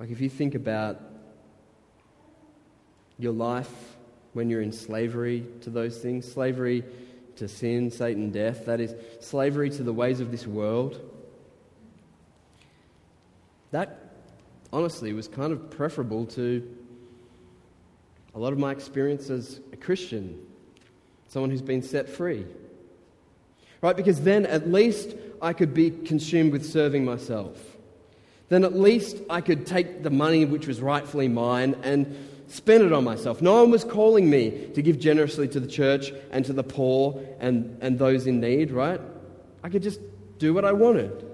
Like 0.00 0.10
if 0.10 0.22
you 0.22 0.30
think 0.30 0.54
about 0.54 1.00
your 3.18 3.32
life 3.32 3.70
when 4.32 4.48
you're 4.48 4.62
in 4.62 4.72
slavery 4.72 5.44
to 5.60 5.70
those 5.70 5.98
things, 5.98 6.30
slavery 6.30 6.82
to 7.36 7.46
sin, 7.46 7.90
Satan, 7.90 8.30
death, 8.30 8.64
that 8.64 8.80
is 8.80 8.94
slavery 9.20 9.68
to 9.70 9.82
the 9.82 9.92
ways 9.92 10.20
of 10.20 10.30
this 10.30 10.46
world. 10.46 10.98
That 13.70 14.07
honestly 14.72 15.12
was 15.12 15.28
kind 15.28 15.52
of 15.52 15.70
preferable 15.70 16.26
to 16.26 16.76
a 18.34 18.38
lot 18.38 18.52
of 18.52 18.58
my 18.58 18.70
experience 18.70 19.30
as 19.30 19.60
a 19.72 19.76
Christian, 19.76 20.38
someone 21.28 21.50
who's 21.50 21.62
been 21.62 21.82
set 21.82 22.08
free. 22.08 22.46
Right? 23.80 23.96
Because 23.96 24.22
then 24.22 24.46
at 24.46 24.70
least 24.70 25.14
I 25.40 25.52
could 25.52 25.72
be 25.72 25.90
consumed 25.90 26.52
with 26.52 26.64
serving 26.64 27.04
myself. 27.04 27.76
Then 28.48 28.64
at 28.64 28.76
least 28.76 29.18
I 29.28 29.40
could 29.40 29.66
take 29.66 30.02
the 30.02 30.10
money 30.10 30.44
which 30.44 30.66
was 30.66 30.80
rightfully 30.80 31.28
mine 31.28 31.76
and 31.82 32.16
spend 32.48 32.82
it 32.82 32.92
on 32.92 33.04
myself. 33.04 33.42
No 33.42 33.62
one 33.62 33.70
was 33.70 33.84
calling 33.84 34.28
me 34.28 34.70
to 34.74 34.82
give 34.82 34.98
generously 34.98 35.48
to 35.48 35.60
the 35.60 35.66
church 35.66 36.12
and 36.30 36.44
to 36.46 36.52
the 36.52 36.62
poor 36.62 37.20
and, 37.40 37.76
and 37.80 37.98
those 37.98 38.26
in 38.26 38.40
need, 38.40 38.70
right? 38.70 39.00
I 39.62 39.68
could 39.68 39.82
just 39.82 40.00
do 40.38 40.54
what 40.54 40.64
I 40.64 40.72
wanted. 40.72 41.27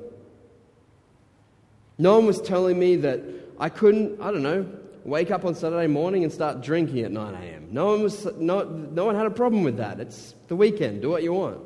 No 1.98 2.16
one 2.16 2.26
was 2.26 2.40
telling 2.40 2.78
me 2.78 2.96
that 2.96 3.20
I 3.58 3.68
couldn't, 3.68 4.20
I 4.20 4.30
don't 4.30 4.42
know, 4.42 4.66
wake 5.04 5.30
up 5.30 5.44
on 5.44 5.54
Saturday 5.54 5.86
morning 5.86 6.24
and 6.24 6.32
start 6.32 6.60
drinking 6.60 7.00
at 7.00 7.12
9 7.12 7.34
a.m. 7.34 7.68
No 7.70 7.86
one, 7.86 8.02
was, 8.02 8.24
no, 8.36 8.64
no 8.64 9.04
one 9.04 9.14
had 9.14 9.26
a 9.26 9.30
problem 9.30 9.62
with 9.62 9.76
that. 9.76 10.00
It's 10.00 10.34
the 10.48 10.56
weekend, 10.56 11.02
do 11.02 11.10
what 11.10 11.22
you 11.22 11.32
want. 11.32 11.60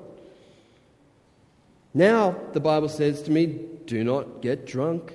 Now, 1.94 2.36
the 2.52 2.60
Bible 2.60 2.88
says 2.88 3.22
to 3.22 3.30
me, 3.30 3.46
do 3.86 4.04
not 4.04 4.42
get 4.42 4.66
drunk 4.66 5.12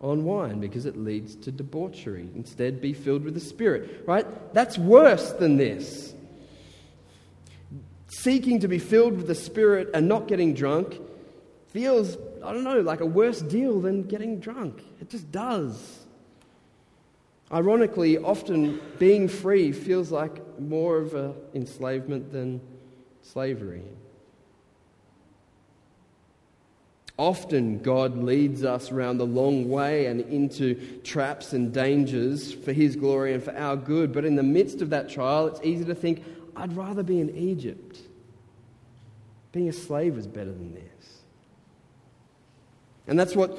on 0.00 0.24
wine 0.24 0.60
because 0.60 0.84
it 0.84 0.96
leads 0.96 1.34
to 1.36 1.52
debauchery. 1.52 2.28
Instead, 2.34 2.80
be 2.80 2.92
filled 2.92 3.24
with 3.24 3.34
the 3.34 3.40
Spirit, 3.40 4.04
right? 4.06 4.26
That's 4.52 4.76
worse 4.76 5.32
than 5.32 5.56
this. 5.56 6.12
Seeking 8.08 8.60
to 8.60 8.68
be 8.68 8.78
filled 8.78 9.16
with 9.16 9.26
the 9.26 9.34
Spirit 9.34 9.88
and 9.94 10.08
not 10.08 10.28
getting 10.28 10.54
drunk 10.54 11.00
feels, 11.68 12.18
I 12.44 12.52
don't 12.52 12.64
know, 12.64 12.80
like 12.80 13.00
a 13.00 13.06
worse 13.06 13.40
deal 13.40 13.80
than 13.80 14.02
getting 14.02 14.40
drunk. 14.40 14.82
It 15.00 15.10
just 15.10 15.30
does. 15.30 16.00
Ironically, 17.52 18.18
often 18.18 18.80
being 18.98 19.28
free 19.28 19.72
feels 19.72 20.10
like 20.10 20.58
more 20.58 20.98
of 20.98 21.14
an 21.14 21.34
enslavement 21.54 22.32
than 22.32 22.60
slavery. 23.22 23.82
Often, 27.18 27.80
God 27.82 28.16
leads 28.16 28.64
us 28.64 28.90
around 28.90 29.18
the 29.18 29.26
long 29.26 29.68
way 29.68 30.06
and 30.06 30.22
into 30.22 30.74
traps 31.04 31.52
and 31.52 31.72
dangers 31.72 32.52
for 32.52 32.72
His 32.72 32.96
glory 32.96 33.34
and 33.34 33.42
for 33.42 33.54
our 33.54 33.76
good. 33.76 34.12
But 34.12 34.24
in 34.24 34.34
the 34.34 34.42
midst 34.42 34.80
of 34.80 34.90
that 34.90 35.10
trial, 35.10 35.46
it's 35.46 35.60
easy 35.62 35.84
to 35.84 35.94
think, 35.94 36.24
I'd 36.56 36.74
rather 36.74 37.02
be 37.02 37.20
in 37.20 37.36
Egypt. 37.36 37.98
Being 39.52 39.68
a 39.68 39.72
slave 39.72 40.16
is 40.16 40.26
better 40.26 40.50
than 40.50 40.74
this. 40.74 41.11
And 43.08 43.18
that's 43.18 43.34
what, 43.34 43.58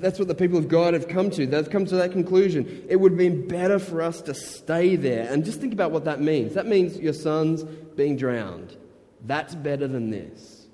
that's 0.00 0.18
what 0.18 0.28
the 0.28 0.34
people 0.34 0.56
of 0.56 0.68
God 0.68 0.94
have 0.94 1.08
come 1.08 1.30
to. 1.32 1.46
They've 1.46 1.68
come 1.68 1.84
to 1.86 1.96
that 1.96 2.12
conclusion. 2.12 2.86
It 2.88 2.96
would 2.96 3.12
have 3.12 3.18
been 3.18 3.48
better 3.48 3.78
for 3.78 4.00
us 4.00 4.22
to 4.22 4.34
stay 4.34 4.94
there. 4.94 5.30
And 5.30 5.44
just 5.44 5.60
think 5.60 5.72
about 5.72 5.90
what 5.90 6.04
that 6.04 6.20
means. 6.20 6.54
That 6.54 6.66
means 6.66 6.98
your 6.98 7.12
son's 7.12 7.64
being 7.64 8.16
drowned. 8.16 8.76
That's 9.26 9.54
better 9.54 9.88
than 9.88 10.10
this. 10.10 10.66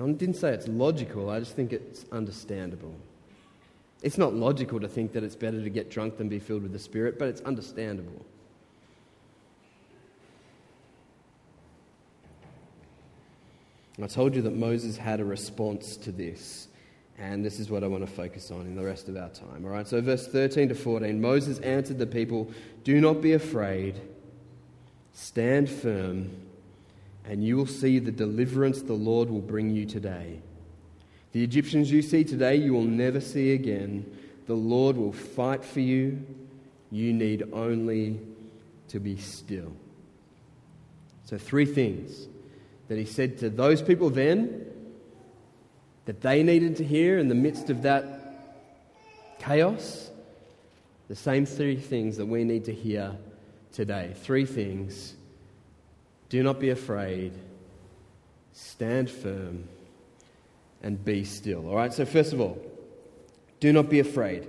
I 0.00 0.06
didn't 0.12 0.36
say 0.36 0.54
it's 0.54 0.68
logical, 0.68 1.28
I 1.28 1.38
just 1.40 1.54
think 1.54 1.72
it's 1.72 2.06
understandable. 2.10 2.94
It's 4.00 4.16
not 4.16 4.34
logical 4.34 4.80
to 4.80 4.88
think 4.88 5.12
that 5.12 5.22
it's 5.22 5.36
better 5.36 5.62
to 5.62 5.70
get 5.70 5.90
drunk 5.90 6.16
than 6.16 6.28
be 6.28 6.38
filled 6.38 6.62
with 6.62 6.72
the 6.72 6.78
Spirit, 6.78 7.18
but 7.18 7.28
it's 7.28 7.42
understandable. 7.42 8.24
I 14.02 14.06
told 14.06 14.34
you 14.34 14.42
that 14.42 14.54
Moses 14.56 14.96
had 14.96 15.20
a 15.20 15.24
response 15.24 15.96
to 15.98 16.12
this, 16.12 16.68
and 17.18 17.44
this 17.44 17.60
is 17.60 17.70
what 17.70 17.84
I 17.84 17.86
want 17.86 18.06
to 18.06 18.12
focus 18.12 18.50
on 18.50 18.62
in 18.62 18.74
the 18.74 18.84
rest 18.84 19.08
of 19.08 19.16
our 19.16 19.28
time. 19.28 19.64
All 19.64 19.70
right, 19.70 19.86
so 19.86 20.00
verse 20.00 20.26
13 20.26 20.68
to 20.70 20.74
14 20.74 21.20
Moses 21.20 21.58
answered 21.60 21.98
the 21.98 22.06
people, 22.06 22.50
Do 22.84 23.00
not 23.00 23.20
be 23.20 23.32
afraid, 23.32 24.00
stand 25.12 25.68
firm 25.70 26.30
and 27.24 27.44
you 27.44 27.56
will 27.56 27.66
see 27.66 27.98
the 27.98 28.10
deliverance 28.10 28.82
the 28.82 28.92
Lord 28.92 29.30
will 29.30 29.40
bring 29.40 29.70
you 29.70 29.86
today. 29.86 30.40
The 31.32 31.42
Egyptians 31.42 31.90
you 31.90 32.02
see 32.02 32.24
today, 32.24 32.56
you 32.56 32.72
will 32.72 32.82
never 32.82 33.20
see 33.20 33.52
again. 33.52 34.04
The 34.46 34.54
Lord 34.54 34.96
will 34.96 35.12
fight 35.12 35.64
for 35.64 35.80
you. 35.80 36.24
You 36.90 37.12
need 37.12 37.44
only 37.52 38.20
to 38.88 39.00
be 39.00 39.16
still. 39.16 39.72
So, 41.24 41.38
three 41.38 41.64
things 41.64 42.26
that 42.92 42.98
he 42.98 43.06
said 43.06 43.38
to 43.38 43.48
those 43.48 43.80
people 43.80 44.10
then 44.10 44.66
that 46.04 46.20
they 46.20 46.42
needed 46.42 46.76
to 46.76 46.84
hear 46.84 47.18
in 47.18 47.28
the 47.28 47.34
midst 47.34 47.70
of 47.70 47.80
that 47.82 48.04
chaos. 49.38 50.10
The 51.08 51.16
same 51.16 51.46
three 51.46 51.76
things 51.76 52.18
that 52.18 52.26
we 52.26 52.44
need 52.44 52.66
to 52.66 52.72
hear 52.74 53.16
today. 53.72 54.12
Three 54.14 54.44
things 54.44 55.14
do 56.28 56.42
not 56.42 56.60
be 56.60 56.68
afraid. 56.68 57.32
Stand 58.52 59.08
firm 59.08 59.64
and 60.82 61.02
be 61.02 61.24
still. 61.24 61.70
All 61.70 61.76
right, 61.76 61.94
so 61.94 62.04
first 62.04 62.34
of 62.34 62.42
all, 62.42 62.60
do 63.58 63.72
not 63.72 63.88
be 63.88 64.00
afraid. 64.00 64.46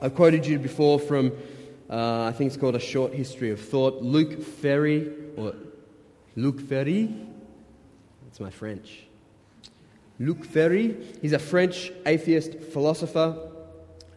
I've 0.00 0.14
quoted 0.14 0.46
you 0.46 0.60
before 0.60 1.00
from, 1.00 1.32
uh, 1.90 2.26
I 2.26 2.32
think 2.32 2.52
it's 2.52 2.56
called 2.56 2.76
A 2.76 2.80
Short 2.80 3.12
History 3.12 3.50
of 3.50 3.60
Thought. 3.60 4.02
Luke 4.04 4.40
Ferry, 4.40 5.10
or 5.36 5.54
Luc 6.36 6.60
Ferry, 6.60 7.14
that's 8.24 8.40
my 8.40 8.50
French. 8.50 9.04
Luc 10.18 10.44
Ferry, 10.44 10.96
he's 11.22 11.32
a 11.32 11.38
French 11.38 11.92
atheist 12.06 12.60
philosopher. 12.60 13.50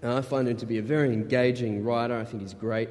And 0.02 0.12
I 0.12 0.22
find 0.22 0.48
him 0.48 0.58
to 0.58 0.66
be 0.66 0.78
a 0.78 0.82
very 0.82 1.12
engaging 1.12 1.84
writer. 1.84 2.18
I 2.18 2.24
think 2.24 2.44
he's 2.44 2.54
great. 2.54 2.90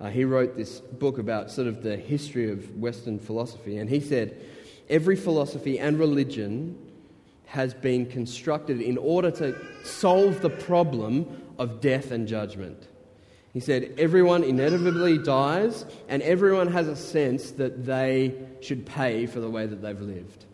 Uh, 0.00 0.08
he 0.08 0.24
wrote 0.24 0.56
this 0.56 0.80
book 0.80 1.18
about 1.18 1.50
sort 1.50 1.68
of 1.68 1.82
the 1.82 1.96
history 1.96 2.50
of 2.50 2.76
Western 2.76 3.18
philosophy, 3.18 3.78
and 3.78 3.88
he 3.88 4.00
said, 4.00 4.42
Every 4.88 5.16
philosophy 5.16 5.78
and 5.78 5.98
religion 5.98 6.78
has 7.46 7.74
been 7.74 8.06
constructed 8.06 8.80
in 8.80 8.98
order 8.98 9.30
to 9.30 9.56
solve 9.84 10.40
the 10.42 10.50
problem 10.50 11.42
of 11.58 11.80
death 11.80 12.10
and 12.10 12.28
judgment. 12.28 12.88
He 13.56 13.60
said, 13.60 13.94
Everyone 13.96 14.44
inevitably 14.44 15.16
dies, 15.16 15.86
and 16.10 16.20
everyone 16.20 16.70
has 16.72 16.88
a 16.88 16.94
sense 16.94 17.52
that 17.52 17.86
they 17.86 18.34
should 18.60 18.84
pay 18.84 19.24
for 19.24 19.40
the 19.40 19.48
way 19.48 19.64
that 19.64 19.80
they've 19.80 19.98
lived. 19.98 20.44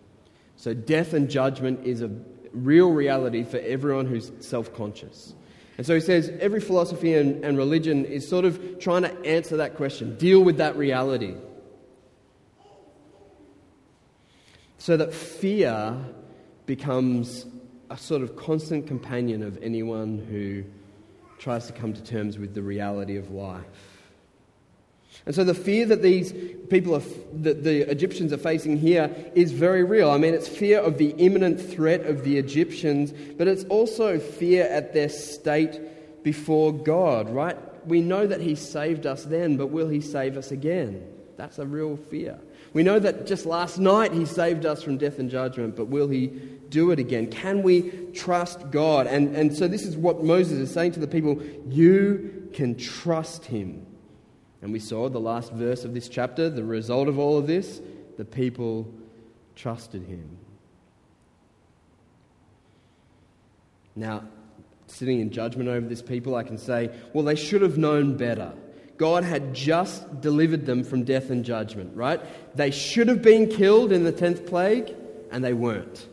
So, 0.54 0.72
death 0.72 1.12
and 1.12 1.28
judgment 1.28 1.84
is 1.84 2.00
a 2.00 2.12
real 2.52 2.92
reality 2.92 3.42
for 3.42 3.56
everyone 3.58 4.06
who's 4.06 4.30
self 4.38 4.72
conscious. 4.72 5.34
And 5.78 5.84
so 5.84 5.96
he 5.96 6.00
says 6.00 6.30
every 6.38 6.60
philosophy 6.60 7.14
and, 7.14 7.44
and 7.44 7.58
religion 7.58 8.04
is 8.04 8.28
sort 8.28 8.44
of 8.44 8.78
trying 8.78 9.02
to 9.02 9.24
answer 9.26 9.56
that 9.56 9.74
question, 9.74 10.16
deal 10.16 10.38
with 10.44 10.58
that 10.58 10.76
reality. 10.76 11.34
So 14.78 14.96
that 14.96 15.12
fear 15.12 15.96
becomes 16.66 17.46
a 17.90 17.96
sort 17.96 18.22
of 18.22 18.36
constant 18.36 18.86
companion 18.86 19.42
of 19.42 19.60
anyone 19.60 20.18
who 20.18 20.62
tries 21.42 21.66
to 21.66 21.72
come 21.72 21.92
to 21.92 22.02
terms 22.04 22.38
with 22.38 22.54
the 22.54 22.62
reality 22.62 23.16
of 23.16 23.32
life. 23.32 23.64
And 25.26 25.34
so 25.34 25.42
the 25.42 25.54
fear 25.54 25.86
that 25.86 26.00
these 26.00 26.32
people, 26.70 26.94
are, 26.94 27.02
that 27.42 27.64
the 27.64 27.90
Egyptians 27.90 28.32
are 28.32 28.38
facing 28.38 28.76
here 28.76 29.10
is 29.34 29.50
very 29.50 29.82
real. 29.82 30.10
I 30.10 30.18
mean, 30.18 30.34
it's 30.34 30.46
fear 30.46 30.80
of 30.80 30.98
the 30.98 31.10
imminent 31.18 31.60
threat 31.60 32.06
of 32.06 32.22
the 32.22 32.38
Egyptians, 32.38 33.12
but 33.36 33.48
it's 33.48 33.64
also 33.64 34.20
fear 34.20 34.64
at 34.64 34.94
their 34.94 35.08
state 35.08 36.22
before 36.22 36.72
God, 36.72 37.28
right? 37.28 37.56
We 37.86 38.00
know 38.00 38.24
that 38.24 38.40
He 38.40 38.54
saved 38.54 39.04
us 39.04 39.24
then, 39.24 39.56
but 39.56 39.66
will 39.66 39.88
He 39.88 40.00
save 40.00 40.36
us 40.36 40.52
again? 40.52 41.04
That's 41.36 41.58
a 41.58 41.66
real 41.66 41.96
fear. 41.96 42.38
We 42.72 42.82
know 42.82 42.98
that 42.98 43.26
just 43.26 43.44
last 43.44 43.78
night 43.78 44.12
He 44.12 44.24
saved 44.24 44.64
us 44.64 44.82
from 44.82 44.96
death 44.98 45.18
and 45.18 45.30
judgment, 45.30 45.76
but 45.76 45.86
will 45.86 46.08
He 46.08 46.28
do 46.68 46.90
it 46.90 46.98
again? 46.98 47.30
Can 47.30 47.62
we 47.62 47.90
trust 48.14 48.70
God? 48.70 49.06
And, 49.06 49.36
and 49.36 49.54
so 49.54 49.68
this 49.68 49.84
is 49.84 49.96
what 49.96 50.24
Moses 50.24 50.58
is 50.58 50.72
saying 50.72 50.92
to 50.92 51.00
the 51.00 51.06
people 51.06 51.42
you 51.68 52.48
can 52.52 52.76
trust 52.76 53.44
Him. 53.44 53.86
And 54.62 54.72
we 54.72 54.78
saw 54.78 55.08
the 55.08 55.20
last 55.20 55.52
verse 55.52 55.84
of 55.84 55.92
this 55.92 56.08
chapter, 56.08 56.48
the 56.48 56.64
result 56.64 57.08
of 57.08 57.18
all 57.18 57.36
of 57.36 57.46
this, 57.46 57.80
the 58.16 58.24
people 58.24 58.92
trusted 59.54 60.04
Him. 60.04 60.38
Now, 63.94 64.24
sitting 64.86 65.20
in 65.20 65.30
judgment 65.30 65.68
over 65.68 65.86
this 65.86 66.00
people, 66.00 66.34
I 66.36 66.42
can 66.42 66.56
say, 66.56 66.90
well, 67.12 67.24
they 67.24 67.34
should 67.34 67.62
have 67.62 67.76
known 67.76 68.16
better. 68.16 68.52
God 68.96 69.24
had 69.24 69.54
just 69.54 70.20
delivered 70.20 70.66
them 70.66 70.84
from 70.84 71.04
death 71.04 71.30
and 71.30 71.44
judgment, 71.44 71.96
right? 71.96 72.20
They 72.56 72.70
should 72.70 73.08
have 73.08 73.22
been 73.22 73.48
killed 73.48 73.92
in 73.92 74.04
the 74.04 74.12
10th 74.12 74.46
plague, 74.46 74.94
and 75.30 75.42
they 75.42 75.54
weren't. 75.54 76.06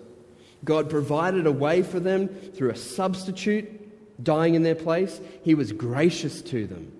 God 0.63 0.89
provided 0.89 1.45
a 1.45 1.51
way 1.51 1.83
for 1.83 1.99
them 1.99 2.27
through 2.27 2.71
a 2.71 2.75
substitute 2.75 4.23
dying 4.23 4.55
in 4.55 4.63
their 4.63 4.75
place. 4.75 5.19
He 5.43 5.55
was 5.55 5.71
gracious 5.71 6.41
to 6.43 6.67
them. 6.67 6.91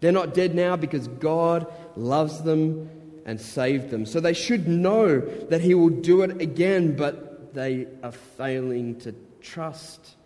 They're 0.00 0.12
not 0.12 0.34
dead 0.34 0.54
now 0.54 0.76
because 0.76 1.08
God 1.08 1.66
loves 1.96 2.42
them 2.42 2.88
and 3.26 3.40
saved 3.40 3.90
them. 3.90 4.06
So 4.06 4.20
they 4.20 4.32
should 4.32 4.68
know 4.68 5.20
that 5.20 5.60
He 5.60 5.74
will 5.74 5.90
do 5.90 6.22
it 6.22 6.40
again, 6.40 6.96
but 6.96 7.54
they 7.54 7.86
are 8.02 8.12
failing 8.12 8.98
to 9.00 9.14
trust 9.40 10.16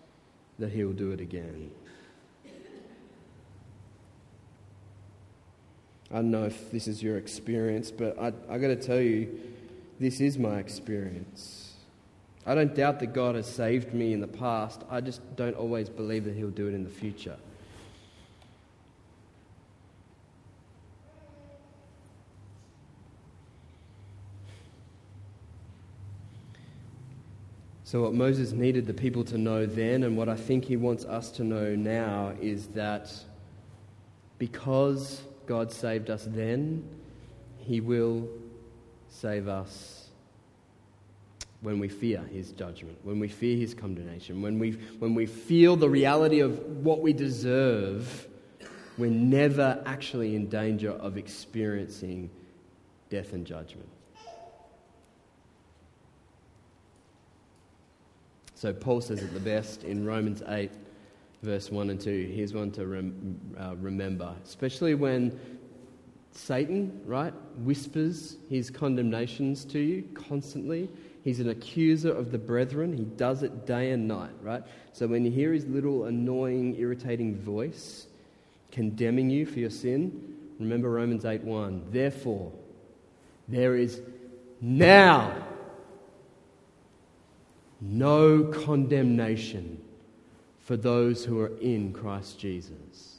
that 0.58 0.70
He 0.70 0.84
will 0.84 0.92
do 0.92 1.12
it 1.12 1.20
again. 1.20 1.70
I 6.12 6.16
don't 6.16 6.30
know 6.30 6.44
if 6.44 6.70
this 6.70 6.86
is 6.86 7.02
your 7.02 7.16
experience, 7.16 7.90
but 7.90 8.18
I, 8.18 8.32
I 8.50 8.58
got 8.58 8.68
to 8.68 8.76
tell 8.76 9.00
you, 9.00 9.40
this 9.98 10.20
is 10.20 10.36
my 10.36 10.58
experience. 10.58 11.72
I 12.44 12.54
don't 12.54 12.74
doubt 12.74 13.00
that 13.00 13.14
God 13.14 13.34
has 13.34 13.46
saved 13.46 13.94
me 13.94 14.12
in 14.12 14.20
the 14.20 14.26
past. 14.26 14.82
I 14.90 15.00
just 15.00 15.20
don't 15.36 15.56
always 15.56 15.88
believe 15.88 16.24
that 16.24 16.34
He'll 16.34 16.50
do 16.50 16.68
it 16.68 16.74
in 16.74 16.84
the 16.84 16.90
future. 16.90 17.36
So, 27.84 28.02
what 28.02 28.14
Moses 28.14 28.52
needed 28.52 28.86
the 28.86 28.94
people 28.94 29.22
to 29.24 29.38
know 29.38 29.66
then, 29.66 30.02
and 30.02 30.16
what 30.16 30.28
I 30.28 30.34
think 30.34 30.64
he 30.64 30.76
wants 30.76 31.04
us 31.04 31.30
to 31.32 31.44
know 31.44 31.76
now, 31.76 32.32
is 32.40 32.68
that 32.68 33.12
because 34.38 35.22
God 35.52 35.70
saved 35.70 36.08
us 36.08 36.26
then, 36.30 36.82
he 37.58 37.82
will 37.82 38.26
save 39.10 39.48
us 39.48 40.08
when 41.60 41.78
we 41.78 41.88
fear 41.88 42.22
his 42.32 42.52
judgment, 42.52 42.96
when 43.02 43.20
we 43.20 43.28
fear 43.28 43.58
his 43.58 43.74
condemnation, 43.74 44.40
when 44.40 44.58
we, 44.58 44.70
when 44.98 45.14
we 45.14 45.26
feel 45.26 45.76
the 45.76 45.90
reality 45.90 46.40
of 46.40 46.58
what 46.82 47.02
we 47.02 47.12
deserve, 47.12 48.26
we're 48.96 49.10
never 49.10 49.82
actually 49.84 50.36
in 50.36 50.48
danger 50.48 50.92
of 50.92 51.18
experiencing 51.18 52.30
death 53.10 53.34
and 53.34 53.46
judgment. 53.46 53.90
So 58.54 58.72
Paul 58.72 59.02
says 59.02 59.22
it 59.22 59.34
the 59.34 59.40
best 59.40 59.84
in 59.84 60.06
Romans 60.06 60.42
8, 60.48 60.70
verse 61.42 61.70
1 61.70 61.90
and 61.90 62.00
2. 62.00 62.32
Here's 62.34 62.54
one 62.54 62.70
to 62.72 62.86
rem, 62.86 63.38
uh, 63.58 63.74
remember, 63.76 64.34
especially 64.44 64.94
when 64.94 65.38
Satan, 66.30 67.00
right, 67.04 67.34
whispers 67.58 68.36
his 68.48 68.70
condemnations 68.70 69.64
to 69.66 69.78
you 69.78 70.04
constantly. 70.14 70.88
He's 71.24 71.40
an 71.40 71.50
accuser 71.50 72.12
of 72.12 72.32
the 72.32 72.38
brethren. 72.38 72.96
He 72.96 73.04
does 73.04 73.42
it 73.42 73.66
day 73.66 73.90
and 73.90 74.08
night, 74.08 74.32
right? 74.40 74.62
So 74.92 75.06
when 75.06 75.24
you 75.24 75.30
hear 75.30 75.52
his 75.52 75.66
little 75.66 76.04
annoying, 76.04 76.76
irritating 76.78 77.36
voice 77.36 78.06
condemning 78.70 79.28
you 79.28 79.44
for 79.44 79.58
your 79.58 79.70
sin, 79.70 80.36
remember 80.58 80.90
Romans 80.90 81.24
8 81.24 81.42
1. 81.42 81.86
Therefore, 81.90 82.52
there 83.48 83.76
is 83.76 84.00
now 84.60 85.46
no 87.80 88.44
condemnation 88.44 89.81
for 90.72 90.78
those 90.78 91.22
who 91.22 91.38
are 91.38 91.54
in 91.58 91.92
Christ 91.92 92.38
Jesus. 92.38 93.18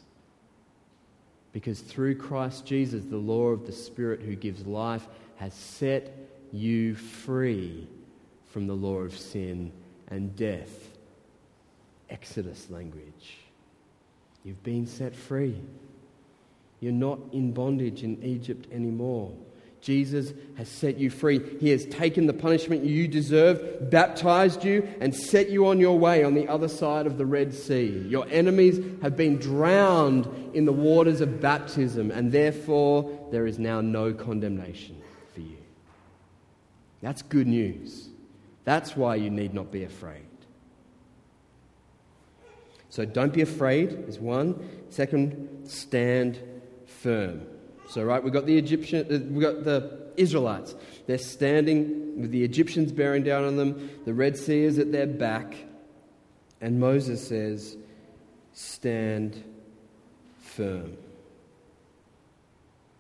Because 1.51 1.81
through 1.81 2.15
Christ 2.15 2.65
Jesus, 2.65 3.03
the 3.03 3.17
law 3.17 3.49
of 3.49 3.67
the 3.67 3.71
Spirit 3.71 4.21
who 4.21 4.35
gives 4.35 4.65
life 4.65 5.07
has 5.35 5.53
set 5.53 6.17
you 6.51 6.95
free 6.95 7.87
from 8.47 8.65
the 8.65 8.73
law 8.73 9.01
of 9.01 9.15
sin 9.15 9.71
and 10.07 10.35
death. 10.35 10.97
Exodus 12.09 12.71
language. 12.71 13.37
You've 14.43 14.63
been 14.63 14.87
set 14.87 15.15
free. 15.15 15.61
You're 16.79 16.91
not 16.91 17.19
in 17.33 17.51
bondage 17.51 18.01
in 18.01 18.23
Egypt 18.23 18.65
anymore. 18.71 19.31
Jesus 19.83 20.31
has 20.55 20.69
set 20.69 20.97
you 20.97 21.09
free. 21.09 21.41
He 21.59 21.69
has 21.71 21.85
taken 21.87 22.25
the 22.25 22.33
punishment 22.33 22.85
you 22.85 23.05
deserve, 23.05 23.89
baptized 23.89 24.63
you, 24.63 24.87
and 25.01 25.13
set 25.13 25.49
you 25.49 25.67
on 25.67 25.81
your 25.81 25.99
way 25.99 26.23
on 26.23 26.35
the 26.35 26.47
other 26.47 26.69
side 26.69 27.05
of 27.05 27.17
the 27.17 27.25
Red 27.25 27.53
Sea. 27.53 27.89
Your 28.07 28.25
enemies 28.29 28.79
have 29.01 29.17
been 29.17 29.37
drowned 29.37 30.25
in 30.53 30.63
the 30.63 30.71
waters 30.71 31.19
of 31.19 31.41
baptism, 31.41 32.11
and 32.11 32.31
therefore 32.31 33.27
there 33.29 33.45
is 33.45 33.59
now 33.59 33.81
no 33.81 34.13
condemnation 34.13 35.01
for 35.33 35.41
you. 35.41 35.57
That's 37.01 37.21
good 37.21 37.47
news. 37.47 38.07
That's 38.63 38.95
why 38.95 39.15
you 39.15 39.29
need 39.29 39.53
not 39.53 39.69
be 39.69 39.83
afraid. 39.83 40.21
So 42.89 43.03
don't 43.03 43.33
be 43.33 43.41
afraid, 43.41 44.05
is 44.07 44.17
one. 44.17 44.85
Second, 44.89 45.65
stand 45.65 46.39
firm. 46.85 47.41
So, 47.93 48.03
right, 48.03 48.23
we've 48.23 48.33
got 48.33 48.47
the 48.47 48.57
Egyptian, 48.57 49.05
uh, 49.05 49.19
we've 49.31 49.43
got 49.43 49.65
the 49.65 49.99
Israelites. 50.17 50.73
They're 51.05 51.19
standing 51.19 52.19
with 52.19 52.31
the 52.31 52.43
Egyptians 52.43 52.91
bearing 52.91 53.21
down 53.21 53.43
on 53.43 53.55
them. 53.55 53.91
The 54.05 54.15
Red 54.15 54.35
Sea 54.35 54.63
is 54.63 54.79
at 54.79 54.91
their 54.91 55.05
back. 55.05 55.53
And 56.59 56.79
Moses 56.79 57.27
says, 57.27 57.77
Stand 58.51 59.43
firm. 60.41 60.97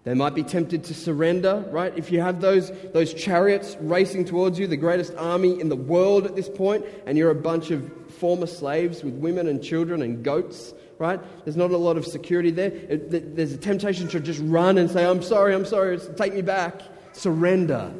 They 0.03 0.13
might 0.13 0.35
be 0.35 0.43
tempted 0.43 0.83
to 0.83 0.93
surrender, 0.93 1.65
right? 1.71 1.97
If 1.97 2.11
you 2.11 2.21
have 2.21 2.39
those, 2.39 2.71
those 2.91 3.15
chariots 3.15 3.75
racing 3.79 4.25
towards 4.25 4.59
you, 4.59 4.67
the 4.67 4.77
greatest 4.77 5.15
army 5.15 5.59
in 5.59 5.69
the 5.69 5.75
world 5.75 6.27
at 6.27 6.35
this 6.35 6.49
point, 6.49 6.85
and 7.07 7.17
you're 7.17 7.31
a 7.31 7.35
bunch 7.35 7.71
of 7.71 8.02
former 8.13 8.47
slaves 8.47 9.03
with 9.03 9.13
women 9.15 9.47
and 9.47 9.63
children 9.63 10.01
and 10.01 10.23
goats, 10.23 10.73
right? 10.99 11.19
There's 11.43 11.57
not 11.57 11.71
a 11.71 11.77
lot 11.77 11.97
of 11.97 12.05
security 12.05 12.51
there. 12.51 12.69
There's 12.69 13.53
a 13.53 13.57
temptation 13.57 14.07
to 14.09 14.19
just 14.19 14.41
run 14.43 14.77
and 14.77 14.89
say, 14.89 15.05
I'm 15.05 15.21
sorry, 15.21 15.53
I'm 15.53 15.65
sorry, 15.65 15.99
take 16.15 16.33
me 16.33 16.41
back. 16.41 16.81
Surrender. 17.13 17.93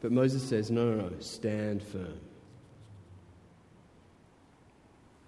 But 0.00 0.10
Moses 0.10 0.42
says, 0.42 0.70
no, 0.70 0.94
no, 0.94 1.08
no, 1.08 1.20
stand 1.20 1.82
firm. 1.82 2.18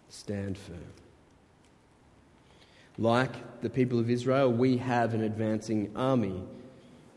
Stand 0.09 0.59
firm. 0.59 0.79
Like 2.99 3.61
the 3.61 3.71
people 3.71 3.99
of 3.99 4.11
Israel, 4.11 4.53
we 4.53 4.77
have 4.79 5.15
an 5.15 5.23
advancing 5.23 5.91
army 5.97 6.43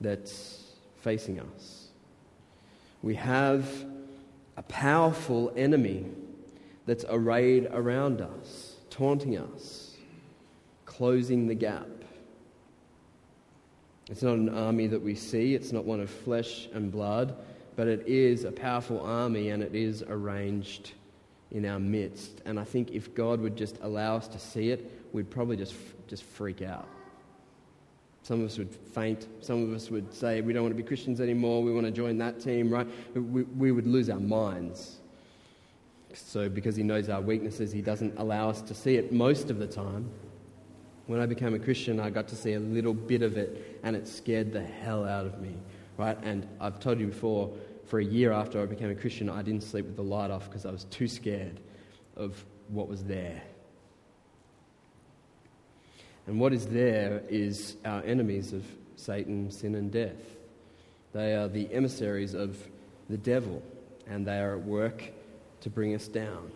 that's 0.01 0.73
facing 1.01 1.39
us. 1.39 1.87
We 3.01 3.15
have 3.15 3.67
a 4.57 4.63
powerful 4.63 5.53
enemy 5.55 6.05
that's 6.87 7.05
arrayed 7.09 7.67
around 7.71 8.21
us, 8.21 8.75
taunting 8.89 9.37
us, 9.37 9.95
closing 10.85 11.47
the 11.47 11.53
gap. 11.53 11.87
It's 14.09 14.23
not 14.23 14.35
an 14.35 14.49
army 14.49 14.87
that 14.87 15.01
we 15.01 15.15
see, 15.15 15.53
it's 15.53 15.71
not 15.71 15.85
one 15.85 15.99
of 15.99 16.09
flesh 16.09 16.67
and 16.73 16.91
blood, 16.91 17.35
but 17.75 17.87
it 17.87 18.07
is 18.07 18.45
a 18.45 18.51
powerful 18.51 18.99
army 19.01 19.49
and 19.49 19.61
it 19.61 19.75
is 19.75 20.01
arranged 20.07 20.93
in 21.51 21.65
our 21.65 21.79
midst. 21.79 22.41
And 22.45 22.59
I 22.59 22.63
think 22.63 22.91
if 22.91 23.13
God 23.13 23.39
would 23.41 23.55
just 23.55 23.77
allow 23.81 24.15
us 24.15 24.27
to 24.29 24.39
see 24.39 24.71
it, 24.71 24.91
we'd 25.13 25.29
probably 25.29 25.57
just, 25.57 25.75
just 26.07 26.23
freak 26.23 26.61
out. 26.61 26.87
Some 28.27 28.41
of 28.41 28.47
us 28.47 28.57
would 28.57 28.75
faint. 28.75 29.25
Some 29.39 29.63
of 29.63 29.73
us 29.73 29.89
would 29.89 30.13
say, 30.13 30.41
We 30.41 30.51
don't 30.51 30.63
want 30.63 30.75
to 30.75 30.83
be 30.83 30.85
Christians 30.85 31.21
anymore. 31.21 31.63
We 31.63 31.71
want 31.71 31.85
to 31.85 31.93
join 31.93 32.17
that 32.17 32.41
team, 32.41 32.69
right? 32.69 32.85
We, 33.15 33.43
we 33.43 33.71
would 33.71 33.87
lose 33.87 34.09
our 34.09 34.19
minds. 34.19 34.97
So, 36.13 36.49
because 36.49 36.75
he 36.75 36.83
knows 36.83 37.07
our 37.07 37.21
weaknesses, 37.21 37.71
he 37.71 37.81
doesn't 37.81 38.17
allow 38.17 38.49
us 38.49 38.61
to 38.63 38.73
see 38.73 38.97
it 38.97 39.13
most 39.13 39.49
of 39.49 39.59
the 39.59 39.67
time. 39.67 40.09
When 41.05 41.21
I 41.21 41.25
became 41.25 41.53
a 41.53 41.59
Christian, 41.59 42.01
I 42.01 42.09
got 42.09 42.27
to 42.27 42.35
see 42.35 42.51
a 42.51 42.59
little 42.59 42.93
bit 42.93 43.21
of 43.21 43.37
it, 43.37 43.79
and 43.83 43.95
it 43.95 44.09
scared 44.09 44.51
the 44.51 44.61
hell 44.61 45.07
out 45.07 45.25
of 45.25 45.39
me, 45.39 45.55
right? 45.95 46.17
And 46.21 46.45
I've 46.59 46.81
told 46.81 46.99
you 46.99 47.07
before, 47.07 47.53
for 47.85 47.99
a 47.99 48.05
year 48.05 48.33
after 48.33 48.61
I 48.61 48.65
became 48.65 48.89
a 48.89 48.95
Christian, 48.95 49.29
I 49.29 49.41
didn't 49.41 49.63
sleep 49.63 49.85
with 49.85 49.95
the 49.95 50.03
light 50.03 50.31
off 50.31 50.49
because 50.49 50.65
I 50.65 50.71
was 50.71 50.83
too 50.85 51.07
scared 51.07 51.61
of 52.17 52.43
what 52.67 52.89
was 52.89 53.05
there. 53.05 53.41
And 56.27 56.39
what 56.39 56.53
is 56.53 56.67
there 56.67 57.23
is 57.29 57.77
our 57.85 58.03
enemies 58.03 58.53
of 58.53 58.63
Satan, 58.97 59.49
sin, 59.51 59.75
and 59.75 59.91
death. 59.91 60.35
They 61.13 61.35
are 61.35 61.47
the 61.47 61.71
emissaries 61.71 62.33
of 62.33 62.57
the 63.09 63.17
devil, 63.17 63.63
and 64.07 64.27
they 64.27 64.39
are 64.39 64.57
at 64.57 64.63
work 64.63 65.03
to 65.61 65.69
bring 65.69 65.95
us 65.95 66.07
down. 66.07 66.51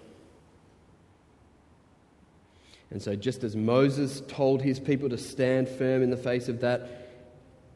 And 2.90 3.02
so, 3.02 3.16
just 3.16 3.46
as 3.46 3.56
Moses 3.56 4.22
told 4.28 4.62
his 4.62 4.80
people 4.80 5.08
to 5.10 5.18
stand 5.18 5.70
firm 5.70 6.04
in 6.04 6.10
the 6.10 6.18
face 6.18 6.50
of 6.50 6.60
that 6.60 7.10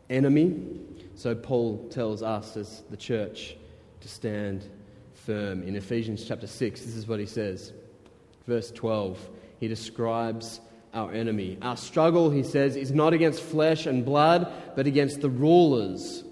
enemy, 0.10 0.80
so 1.16 1.34
Paul 1.34 1.88
tells 1.90 2.22
us 2.22 2.58
as 2.58 2.84
the 2.90 2.98
church 2.98 3.56
to 4.02 4.10
stand 4.10 4.68
firm. 5.14 5.64
In 5.64 5.76
Ephesians 5.78 6.26
chapter 6.28 6.48
6, 6.48 6.82
this 6.82 6.96
is 6.96 7.08
what 7.08 7.20
he 7.20 7.26
says. 7.26 7.72
Verse 8.46 8.72
12, 8.72 9.30
he 9.60 9.70
describes 9.70 10.60
our 10.96 11.12
enemy. 11.12 11.58
Our 11.62 11.78
struggle, 11.78 12.32
he 12.32 12.42
says, 12.42 12.76
is 12.76 12.92
not 12.92 13.14
against 13.14 13.42
flesh 13.42 13.86
and 13.86 14.04
blood, 14.04 14.52
but 14.76 14.88
against 14.88 15.22
the 15.22 15.30
rulers, 15.30 16.24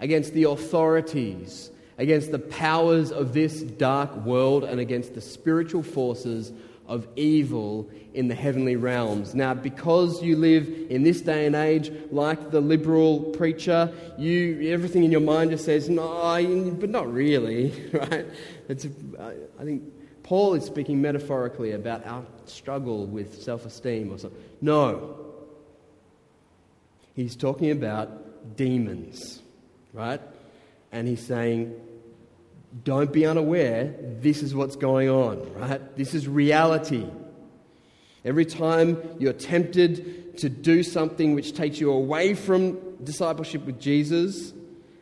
against 0.00 0.34
the 0.34 0.44
authorities, 0.44 1.70
against 1.96 2.32
the 2.32 2.38
powers 2.38 3.12
of 3.12 3.32
this 3.32 3.62
dark 3.62 4.14
world, 4.16 4.64
and 4.64 4.80
against 4.80 5.14
the 5.14 5.20
spiritual 5.20 5.82
forces 5.82 6.52
of 6.88 7.06
evil 7.14 7.88
in 8.12 8.26
the 8.26 8.34
heavenly 8.34 8.74
realms. 8.74 9.32
Now, 9.32 9.54
because 9.54 10.20
you 10.22 10.36
live 10.36 10.68
in 10.90 11.04
this 11.04 11.20
day 11.20 11.46
and 11.46 11.54
age, 11.54 11.92
like 12.10 12.50
the 12.50 12.60
liberal 12.60 13.20
preacher, 13.20 13.92
you 14.18 14.72
everything 14.72 15.04
in 15.04 15.12
your 15.12 15.20
mind 15.20 15.52
just 15.52 15.64
says, 15.64 15.88
"No, 15.88 16.74
but 16.80 16.90
not 16.90 17.10
really," 17.12 17.72
right? 17.92 18.26
It's, 18.68 18.86
I 19.16 19.64
think 19.64 19.84
Paul 20.30 20.54
is 20.54 20.64
speaking 20.64 21.02
metaphorically 21.02 21.72
about 21.72 22.06
our 22.06 22.22
struggle 22.46 23.04
with 23.04 23.42
self-esteem 23.42 24.12
or 24.12 24.18
something. 24.18 24.40
No, 24.60 25.16
he's 27.16 27.34
talking 27.34 27.72
about 27.72 28.56
demons, 28.56 29.42
right? 29.92 30.20
And 30.92 31.08
he's 31.08 31.26
saying 31.26 31.74
don't 32.84 33.12
be 33.12 33.26
unaware, 33.26 33.92
this 34.20 34.44
is 34.44 34.54
what's 34.54 34.76
going 34.76 35.08
on, 35.08 35.52
right? 35.54 35.96
This 35.96 36.14
is 36.14 36.28
reality. 36.28 37.08
Every 38.24 38.44
time 38.44 39.16
you're 39.18 39.32
tempted 39.32 40.38
to 40.38 40.48
do 40.48 40.84
something 40.84 41.34
which 41.34 41.54
takes 41.54 41.80
you 41.80 41.90
away 41.90 42.34
from 42.34 42.78
discipleship 43.02 43.66
with 43.66 43.80
Jesus 43.80 44.52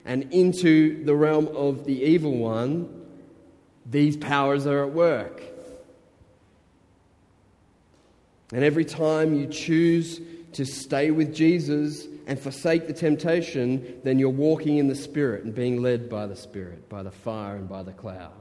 and 0.07 0.33
into 0.33 1.05
the 1.05 1.15
realm 1.15 1.49
of 1.49 1.85
the 1.85 2.03
evil 2.03 2.35
one, 2.35 2.98
these 3.91 4.17
powers 4.17 4.67
are 4.67 4.85
at 4.85 4.93
work. 4.93 5.43
And 8.53 8.65
every 8.65 8.85
time 8.85 9.35
you 9.35 9.47
choose 9.47 10.21
to 10.53 10.65
stay 10.65 11.11
with 11.11 11.35
Jesus 11.35 12.07
and 12.27 12.39
forsake 12.39 12.87
the 12.87 12.93
temptation, 12.93 14.01
then 14.05 14.19
you're 14.19 14.31
walking 14.31 14.79
in 14.79 14.89
the 14.89 14.95
Spirit 14.95 15.45
and 15.45 15.55
being 15.55 15.83
led 15.83 16.09
by 16.09 16.27
the 16.27 16.37
Spirit, 16.37 16.89
by 16.89 17.03
the 17.03 17.11
fire 17.11 17.57
and 17.57 17.69
by 17.69 17.83
the 17.83 17.93
cloud. 17.93 18.33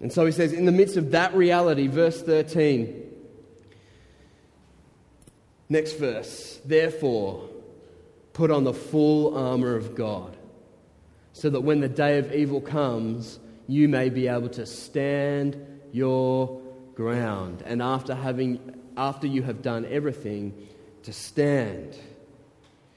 And 0.00 0.12
so 0.12 0.24
he 0.24 0.32
says, 0.32 0.52
in 0.52 0.64
the 0.64 0.72
midst 0.72 0.96
of 0.96 1.10
that 1.10 1.34
reality, 1.34 1.88
verse 1.88 2.22
13, 2.22 3.02
next 5.68 5.94
verse, 5.94 6.60
therefore, 6.64 7.48
put 8.32 8.52
on 8.52 8.62
the 8.62 8.72
full 8.72 9.36
armor 9.36 9.74
of 9.74 9.96
God, 9.96 10.36
so 11.38 11.48
that 11.50 11.60
when 11.60 11.80
the 11.80 11.88
day 11.88 12.18
of 12.18 12.34
evil 12.34 12.60
comes, 12.60 13.38
you 13.68 13.88
may 13.88 14.08
be 14.08 14.26
able 14.26 14.48
to 14.48 14.66
stand 14.66 15.56
your 15.92 16.60
ground. 16.96 17.62
And 17.64 17.80
after 17.80 18.12
having 18.14 18.74
after 18.96 19.28
you 19.28 19.42
have 19.44 19.62
done 19.62 19.86
everything, 19.88 20.52
to 21.04 21.12
stand. 21.12 21.96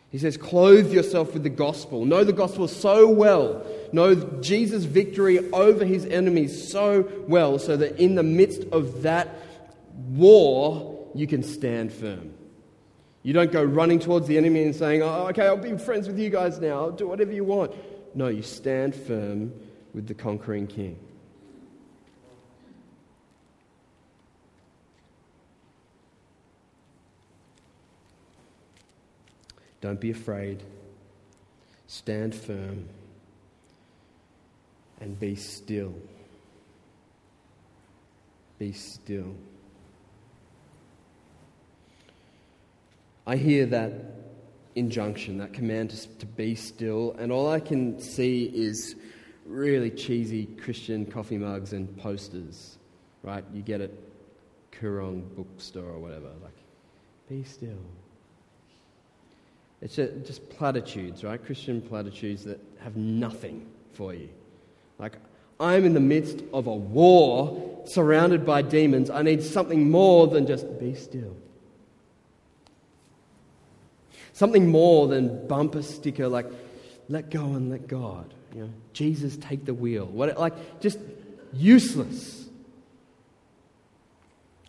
He 0.10 0.18
says, 0.18 0.36
Clothe 0.36 0.92
yourself 0.92 1.34
with 1.34 1.44
the 1.44 1.50
gospel. 1.50 2.04
Know 2.06 2.24
the 2.24 2.34
gospel 2.34 2.68
so 2.68 3.08
well. 3.08 3.64
Know 3.94 4.16
Jesus' 4.42 4.86
victory 4.86 5.52
over 5.52 5.86
his 5.86 6.06
enemies 6.08 6.72
so 6.72 7.08
well, 7.28 7.60
so 7.60 7.78
that 7.78 8.00
in 8.00 8.16
the 8.16 8.24
midst 8.24 8.64
of 8.72 9.04
that 9.04 9.38
war, 9.94 11.08
you 11.14 11.28
can 11.28 11.44
stand 11.44 11.94
firm. 11.94 12.34
You 13.22 13.34
don't 13.34 13.52
go 13.52 13.64
running 13.64 14.00
towards 14.00 14.28
the 14.28 14.40
enemy 14.40 14.64
and 14.64 14.76
saying, 14.76 15.04
Oh, 15.04 15.28
okay, 15.28 15.46
I'll 15.46 15.58
be 15.58 15.78
friends 15.78 16.08
with 16.08 16.18
you 16.18 16.32
guys 16.32 16.60
now. 16.60 16.80
I'll 16.80 16.92
do 16.92 17.08
whatever 17.08 17.32
you 17.32 17.44
want. 17.44 17.74
No, 18.14 18.28
you 18.28 18.42
stand 18.42 18.94
firm 18.94 19.54
with 19.94 20.08
the 20.08 20.14
conquering 20.14 20.68
king. 20.68 20.98
Don't 29.80 30.00
be 30.00 30.12
afraid. 30.12 30.62
Stand 31.88 32.36
firm 32.36 32.88
and 35.00 35.20
be 35.20 35.36
still. 35.36 35.96
Be 38.60 38.72
still. 38.72 39.36
I 43.26 43.36
hear 43.38 43.66
that 43.68 44.21
injunction, 44.76 45.38
that 45.40 45.54
command 45.54 45.90
to, 45.92 46.08
to, 46.20 46.26
be 46.26 46.56
still, 46.56 47.16
and 47.20 47.32
all 47.32 47.50
I 47.50 47.60
can 47.60 48.00
see 48.00 48.46
is 48.46 48.96
really 49.46 49.90
cheesy 49.90 50.46
Christian 50.46 51.06
coffee 51.06 51.38
mugs 51.38 51.74
and 51.74 51.96
posters, 51.98 52.78
right? 53.24 53.44
You 53.54 53.62
get 53.62 53.82
it, 53.82 53.98
Koorong 54.72 55.24
bookstore 55.36 55.90
or 55.90 56.00
whatever. 56.00 56.30
Like, 56.42 56.54
be 57.30 57.44
still, 57.44 57.78
it's 59.82 59.96
just 59.96 60.48
platitudes, 60.50 61.24
right? 61.24 61.44
Christian 61.44 61.82
platitudes 61.82 62.44
that 62.44 62.60
have 62.80 62.96
nothing 62.96 63.68
for 63.94 64.14
you. 64.14 64.30
Like, 65.00 65.18
I'm 65.60 65.86
in 65.86 65.94
the 65.94 66.00
midst 66.00 66.44
of 66.54 66.68
a 66.68 66.76
war 66.76 67.84
surrounded 67.86 68.46
by 68.46 68.62
demons. 68.62 69.10
I 69.10 69.22
need 69.22 69.44
something 69.44 69.90
more 69.90 70.28
than 70.28 70.48
just 70.48 70.80
be 70.80 70.96
still. 70.96 71.36
Something 74.42 74.70
more 74.70 75.08
than 75.08 75.46
bumper 75.46 75.84
sticker 75.84 76.28
like, 76.28 76.48
let 77.10 77.30
go 77.30 77.44
and 77.44 77.70
let 77.70 77.88
God. 77.88 78.34
You 78.56 78.62
know, 78.62 78.70
Jesus 78.92 79.38
take 79.38 79.66
the 79.66 79.74
wheel. 79.76 80.08
What, 80.08 80.36
like, 80.40 80.82
just 80.82 80.98
useless 81.54 82.48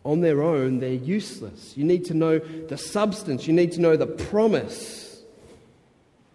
on 0.05 0.21
their 0.21 0.43
own, 0.43 0.81
they're 0.81 0.93
useless. 0.93 1.75
You 1.75 1.85
need 1.85 2.05
to 2.05 2.13
know 2.13 2.39
the 2.39 2.77
substance, 2.77 3.47
you 3.47 3.55
need 3.55 3.73
to 3.73 3.81
know 3.81 3.97
the 3.97 4.07
promise 4.07 5.23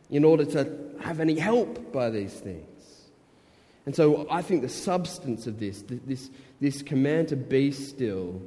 in 0.09 0.23
order 0.23 0.43
to 0.45 0.95
have 1.01 1.19
any 1.19 1.37
help 1.37 1.93
by 1.93 2.09
these 2.09 2.33
things. 2.33 3.03
And 3.85 3.95
so 3.95 4.25
I 4.31 4.41
think 4.41 4.63
the 4.63 4.67
substance 4.67 5.45
of 5.45 5.59
this, 5.59 5.83
this, 5.87 6.31
this 6.59 6.81
command 6.81 7.27
to 7.27 7.35
be 7.35 7.71
still, 7.71 8.41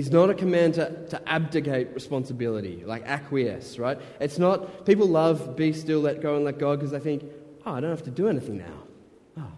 is 0.00 0.10
not 0.10 0.30
a 0.30 0.34
command 0.34 0.74
to, 0.74 1.06
to 1.08 1.28
abdicate 1.28 1.92
responsibility, 1.92 2.82
like 2.86 3.04
acquiesce, 3.04 3.78
right? 3.78 3.98
It's 4.18 4.38
not, 4.38 4.86
people 4.86 5.06
love 5.06 5.56
be 5.56 5.74
still, 5.74 6.00
let 6.00 6.22
go, 6.22 6.36
and 6.36 6.44
let 6.44 6.58
God 6.58 6.78
because 6.78 6.90
they 6.90 6.98
think, 6.98 7.22
oh, 7.66 7.74
I 7.74 7.80
don't 7.80 7.90
have 7.90 8.04
to 8.04 8.10
do 8.10 8.26
anything 8.26 8.56
now. 8.56 8.82
Oh, 9.38 9.52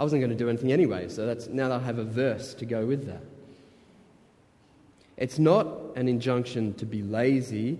I 0.00 0.02
wasn't 0.02 0.22
going 0.22 0.30
to 0.30 0.36
do 0.36 0.48
anything 0.48 0.72
anyway, 0.72 1.10
so 1.10 1.26
that's, 1.26 1.46
now 1.48 1.70
I 1.70 1.78
have 1.78 1.98
a 1.98 2.04
verse 2.04 2.54
to 2.54 2.64
go 2.64 2.86
with 2.86 3.06
that. 3.06 3.20
It's 5.18 5.38
not 5.38 5.68
an 5.94 6.08
injunction 6.08 6.72
to 6.74 6.86
be 6.86 7.02
lazy 7.02 7.78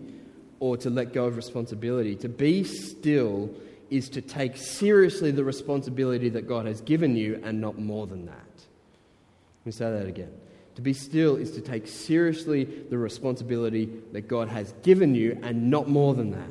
or 0.61 0.77
to 0.77 0.91
let 0.91 1.15
go 1.15 1.25
of 1.25 1.37
responsibility. 1.37 2.15
To 2.17 2.29
be 2.29 2.63
still 2.65 3.51
is 3.91 4.11
to 4.11 4.21
take 4.21 4.59
seriously 4.59 5.31
the 5.31 5.45
responsibility 5.45 6.29
that 6.29 6.47
God 6.47 6.67
has 6.67 6.83
given 6.83 7.17
you 7.17 7.41
and 7.43 7.59
not 7.59 7.79
more 7.79 8.07
than 8.07 8.27
that. 8.27 8.35
Let 8.35 9.67
me 9.67 9.73
say 9.73 9.91
that 9.91 10.07
again. 10.07 10.33
To 10.75 10.83
be 10.83 10.93
still 10.93 11.37
is 11.37 11.53
to 11.53 11.61
take 11.61 11.87
seriously 11.87 12.65
the 12.65 12.99
responsibility 12.99 13.89
that 14.13 14.29
God 14.29 14.49
has 14.49 14.75
given 14.83 15.15
you 15.15 15.39
and 15.43 15.71
not 15.71 15.89
more 15.89 16.15
than 16.15 16.33
that. 16.33 16.51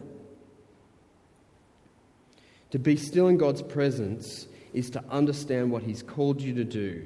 To 2.71 2.79
be 2.79 2.95
still 2.95 3.27
in 3.27 3.37
God's 3.37 3.61
presence 3.61 4.47
is 4.73 4.89
to 4.91 5.03
understand 5.09 5.71
what 5.71 5.83
He's 5.83 6.01
called 6.01 6.41
you 6.41 6.53
to 6.55 6.63
do, 6.63 7.05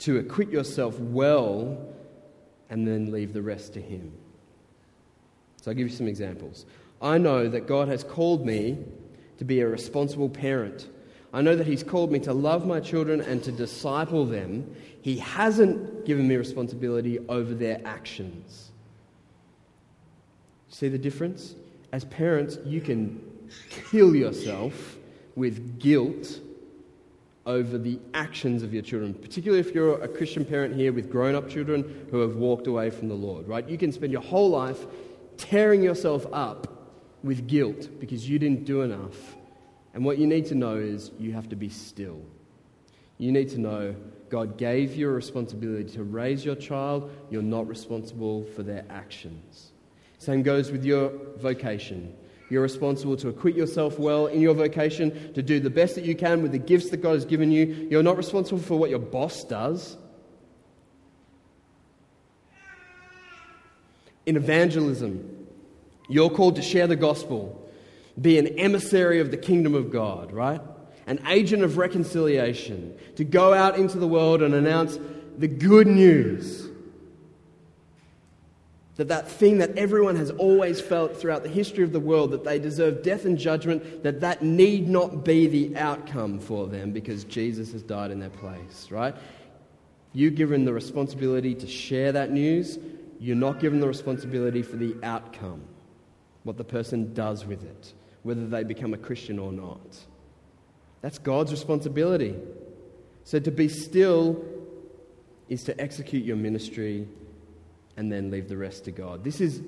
to 0.00 0.18
acquit 0.18 0.50
yourself 0.50 0.98
well, 0.98 1.76
and 2.70 2.86
then 2.86 3.10
leave 3.10 3.32
the 3.32 3.42
rest 3.42 3.74
to 3.74 3.80
Him. 3.80 4.12
So 5.60 5.70
I'll 5.70 5.76
give 5.76 5.88
you 5.88 5.94
some 5.94 6.08
examples. 6.08 6.64
I 7.02 7.18
know 7.18 7.48
that 7.48 7.66
God 7.66 7.88
has 7.88 8.04
called 8.04 8.46
me 8.46 8.78
to 9.38 9.44
be 9.44 9.60
a 9.60 9.68
responsible 9.68 10.28
parent. 10.28 10.88
I 11.36 11.42
know 11.42 11.54
that 11.54 11.66
He's 11.66 11.82
called 11.82 12.10
me 12.10 12.18
to 12.20 12.32
love 12.32 12.66
my 12.66 12.80
children 12.80 13.20
and 13.20 13.44
to 13.44 13.52
disciple 13.52 14.24
them. 14.24 14.74
He 15.02 15.18
hasn't 15.18 16.06
given 16.06 16.26
me 16.26 16.34
responsibility 16.36 17.18
over 17.28 17.52
their 17.52 17.78
actions. 17.84 18.70
See 20.70 20.88
the 20.88 20.96
difference? 20.96 21.54
As 21.92 22.06
parents, 22.06 22.56
you 22.64 22.80
can 22.80 23.22
kill 23.68 24.16
yourself 24.16 24.96
with 25.34 25.78
guilt 25.78 26.40
over 27.44 27.76
the 27.76 28.00
actions 28.14 28.62
of 28.62 28.72
your 28.72 28.82
children, 28.82 29.12
particularly 29.12 29.60
if 29.60 29.74
you're 29.74 30.02
a 30.02 30.08
Christian 30.08 30.42
parent 30.42 30.74
here 30.74 30.90
with 30.90 31.10
grown 31.12 31.34
up 31.34 31.50
children 31.50 32.08
who 32.10 32.20
have 32.20 32.36
walked 32.36 32.66
away 32.66 32.88
from 32.88 33.08
the 33.08 33.14
Lord, 33.14 33.46
right? 33.46 33.68
You 33.68 33.76
can 33.76 33.92
spend 33.92 34.10
your 34.10 34.22
whole 34.22 34.48
life 34.48 34.86
tearing 35.36 35.82
yourself 35.82 36.26
up 36.32 36.96
with 37.22 37.46
guilt 37.46 37.90
because 38.00 38.26
you 38.26 38.38
didn't 38.38 38.64
do 38.64 38.80
enough. 38.80 39.36
And 39.96 40.04
what 40.04 40.18
you 40.18 40.26
need 40.26 40.44
to 40.48 40.54
know 40.54 40.76
is 40.76 41.10
you 41.18 41.32
have 41.32 41.48
to 41.48 41.56
be 41.56 41.70
still. 41.70 42.20
You 43.16 43.32
need 43.32 43.48
to 43.48 43.58
know 43.58 43.96
God 44.28 44.58
gave 44.58 44.94
you 44.94 45.08
a 45.08 45.12
responsibility 45.12 45.90
to 45.94 46.04
raise 46.04 46.44
your 46.44 46.54
child, 46.54 47.10
you're 47.30 47.40
not 47.40 47.66
responsible 47.66 48.44
for 48.54 48.62
their 48.62 48.84
actions. 48.90 49.72
Same 50.18 50.42
goes 50.42 50.70
with 50.70 50.84
your 50.84 51.10
vocation. 51.38 52.14
You're 52.50 52.60
responsible 52.60 53.16
to 53.16 53.30
acquit 53.30 53.56
yourself 53.56 53.98
well 53.98 54.26
in 54.26 54.42
your 54.42 54.52
vocation, 54.52 55.32
to 55.32 55.42
do 55.42 55.60
the 55.60 55.70
best 55.70 55.94
that 55.94 56.04
you 56.04 56.14
can 56.14 56.42
with 56.42 56.52
the 56.52 56.58
gifts 56.58 56.90
that 56.90 56.98
God 56.98 57.14
has 57.14 57.24
given 57.24 57.50
you. 57.50 57.88
You're 57.90 58.02
not 58.02 58.18
responsible 58.18 58.60
for 58.60 58.78
what 58.78 58.90
your 58.90 58.98
boss 58.98 59.44
does. 59.44 59.96
In 64.26 64.36
evangelism, 64.36 65.46
you're 66.06 66.28
called 66.28 66.56
to 66.56 66.62
share 66.62 66.86
the 66.86 66.96
gospel, 66.96 67.65
be 68.20 68.38
an 68.38 68.58
emissary 68.58 69.20
of 69.20 69.30
the 69.30 69.36
kingdom 69.36 69.74
of 69.74 69.90
God, 69.90 70.32
right? 70.32 70.60
An 71.06 71.20
agent 71.28 71.62
of 71.62 71.76
reconciliation, 71.76 72.96
to 73.16 73.24
go 73.24 73.54
out 73.54 73.78
into 73.78 73.98
the 73.98 74.08
world 74.08 74.42
and 74.42 74.54
announce 74.54 74.98
the 75.38 75.48
good 75.48 75.86
news. 75.86 76.68
That 78.96 79.08
that 79.08 79.28
thing 79.28 79.58
that 79.58 79.76
everyone 79.76 80.16
has 80.16 80.30
always 80.30 80.80
felt 80.80 81.20
throughout 81.20 81.42
the 81.42 81.50
history 81.50 81.84
of 81.84 81.92
the 81.92 82.00
world 82.00 82.30
that 82.30 82.44
they 82.44 82.58
deserve 82.58 83.02
death 83.02 83.26
and 83.26 83.36
judgment 83.36 84.02
that 84.02 84.20
that 84.20 84.42
need 84.42 84.88
not 84.88 85.22
be 85.22 85.46
the 85.46 85.76
outcome 85.76 86.38
for 86.38 86.66
them 86.66 86.92
because 86.92 87.24
jesus 87.24 87.72
has 87.72 87.82
died 87.82 88.10
in 88.10 88.18
their 88.20 88.30
place 88.30 88.90
right? 88.90 89.14
You're 90.14 90.30
given 90.30 90.64
the 90.64 90.72
responsibility 90.72 91.54
to 91.56 91.66
share 91.66 92.10
that 92.12 92.30
news 92.30 92.78
you're 93.20 93.36
not 93.36 93.60
given 93.60 93.80
the 93.80 93.86
responsibility 93.86 94.62
for 94.62 94.76
the 94.76 94.96
outcome 95.02 95.62
what 96.44 96.56
the 96.56 96.64
person 96.64 97.12
does 97.12 97.44
with 97.44 97.64
it 97.64 97.92
whether 98.26 98.46
they 98.46 98.64
become 98.64 98.92
a 98.92 98.98
christian 98.98 99.38
or 99.38 99.52
not 99.52 99.98
that's 101.00 101.18
god's 101.18 101.50
responsibility 101.50 102.34
so 103.24 103.38
to 103.40 103.50
be 103.50 103.68
still 103.68 104.44
is 105.48 105.64
to 105.64 105.80
execute 105.80 106.24
your 106.24 106.36
ministry 106.36 107.06
and 107.96 108.12
then 108.12 108.30
leave 108.30 108.48
the 108.48 108.56
rest 108.56 108.84
to 108.84 108.90
God. 108.90 109.24
This, 109.24 109.40
is, 109.40 109.62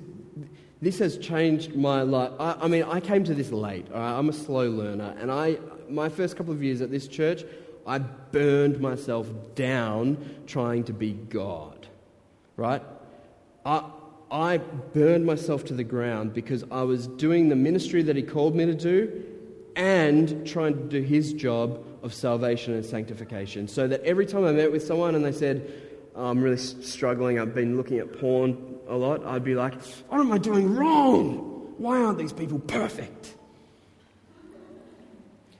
this 0.81 0.99
has 0.99 1.17
changed 1.17 1.75
my 1.75 2.03
life. 2.03 2.31
I, 2.39 2.55
I 2.61 2.67
mean, 2.67 2.83
I 2.83 2.99
came 2.99 3.23
to 3.25 3.33
this 3.33 3.51
late. 3.51 3.87
I'm 3.93 4.29
a 4.29 4.33
slow 4.33 4.69
learner. 4.69 5.15
And 5.19 5.31
I, 5.31 5.57
my 5.89 6.09
first 6.09 6.37
couple 6.37 6.53
of 6.53 6.63
years 6.63 6.81
at 6.81 6.91
this 6.91 7.07
church, 7.07 7.43
I 7.87 7.99
burned 7.99 8.79
myself 8.79 9.27
down 9.55 10.43
trying 10.45 10.83
to 10.85 10.93
be 10.93 11.13
God. 11.13 11.87
Right? 12.55 12.83
I, 13.65 13.83
I 14.31 14.57
burned 14.57 15.25
myself 15.25 15.65
to 15.65 15.73
the 15.73 15.83
ground 15.83 16.33
because 16.33 16.63
I 16.71 16.83
was 16.83 17.07
doing 17.07 17.49
the 17.49 17.55
ministry 17.55 18.03
that 18.03 18.15
He 18.15 18.21
called 18.21 18.55
me 18.55 18.65
to 18.65 18.75
do 18.75 19.23
and 19.75 20.45
trying 20.45 20.75
to 20.75 20.83
do 20.83 21.01
His 21.01 21.33
job 21.33 21.83
of 22.03 22.13
salvation 22.13 22.73
and 22.73 22.85
sanctification. 22.85 23.67
So 23.67 23.87
that 23.87 24.03
every 24.03 24.25
time 24.25 24.45
I 24.45 24.51
met 24.51 24.71
with 24.71 24.83
someone 24.83 25.15
and 25.15 25.25
they 25.25 25.31
said, 25.31 25.71
oh, 26.15 26.27
I'm 26.27 26.41
really 26.41 26.57
struggling, 26.57 27.39
I've 27.39 27.55
been 27.55 27.77
looking 27.77 27.99
at 27.99 28.19
porn 28.19 28.79
a 28.87 28.95
lot, 28.95 29.25
I'd 29.25 29.43
be 29.43 29.55
like, 29.55 29.73
what 30.09 30.19
am 30.19 30.31
I 30.31 30.37
doing 30.37 30.75
wrong? 30.75 31.73
Why 31.77 31.99
aren't 31.99 32.17
these 32.17 32.33
people 32.33 32.59
perfect? 32.59 33.35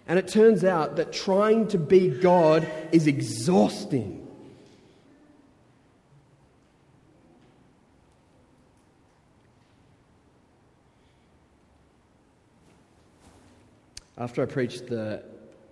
And 0.08 0.18
it 0.18 0.28
turns 0.28 0.64
out 0.64 0.96
that 0.96 1.14
trying 1.14 1.68
to 1.70 1.78
be 1.78 2.10
God 2.10 2.68
is 2.92 3.06
exhausting. 3.06 4.19
After 14.20 14.44
I 14.44 14.48
preached 14.48 14.88
the 14.88 15.24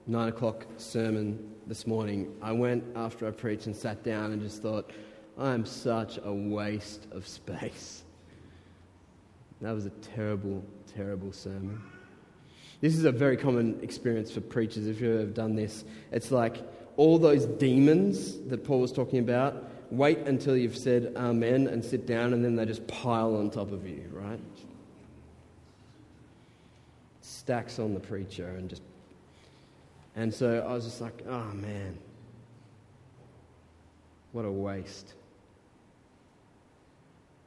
nine 0.08 0.30
o'clock 0.30 0.66
sermon 0.78 1.54
this 1.68 1.86
morning, 1.86 2.34
I 2.42 2.54
went 2.54 2.82
after 2.96 3.28
I 3.28 3.32
preached 3.32 3.66
and 3.66 3.76
sat 3.76 4.06
down 4.06 4.32
and 4.32 4.42
just 4.42 4.62
thought, 4.62 4.90
I 5.38 5.54
am 5.54 5.66
such 5.66 6.18
a 6.24 6.32
waste 6.32 7.08
of 7.12 7.28
space. 7.28 8.04
That 9.60 9.74
was 9.74 9.86
a 9.86 9.90
terrible, 9.90 10.64
terrible 10.96 11.34
sermon. 11.34 11.82
This 12.80 12.96
is 12.96 13.04
a 13.04 13.12
very 13.12 13.36
common 13.36 13.82
experience 13.82 14.32
for 14.32 14.40
preachers 14.40 14.88
if 14.88 15.02
you've 15.02 15.20
ever 15.20 15.30
done 15.30 15.58
this. 15.58 15.84
It's 16.14 16.32
like 16.32 16.64
all 16.96 17.20
those 17.20 17.46
demons 17.46 18.40
that 18.48 18.64
Paul 18.64 18.80
was 18.80 18.94
talking 18.94 19.20
about, 19.20 19.70
wait 19.92 20.20
until 20.20 20.56
you've 20.56 20.78
said 20.78 21.12
amen 21.18 21.68
and 21.68 21.84
sit 21.84 22.06
down, 22.08 22.34
and 22.34 22.46
then 22.46 22.56
they 22.56 22.66
just 22.66 22.88
pile 22.88 23.36
on 23.36 23.50
top 23.50 23.74
of 23.74 23.86
you, 23.86 24.06
right? 24.14 24.40
Stacks 27.48 27.80
on 27.80 27.94
the 27.94 28.00
preacher 28.02 28.46
and 28.58 28.70
just 28.70 28.82
and 30.18 30.34
so 30.34 30.68
I 30.68 30.74
was 30.74 30.84
just 30.84 31.00
like, 31.00 31.24
oh 31.30 31.46
man, 31.54 31.98
what 34.34 34.44
a 34.44 34.52
waste. 34.52 35.14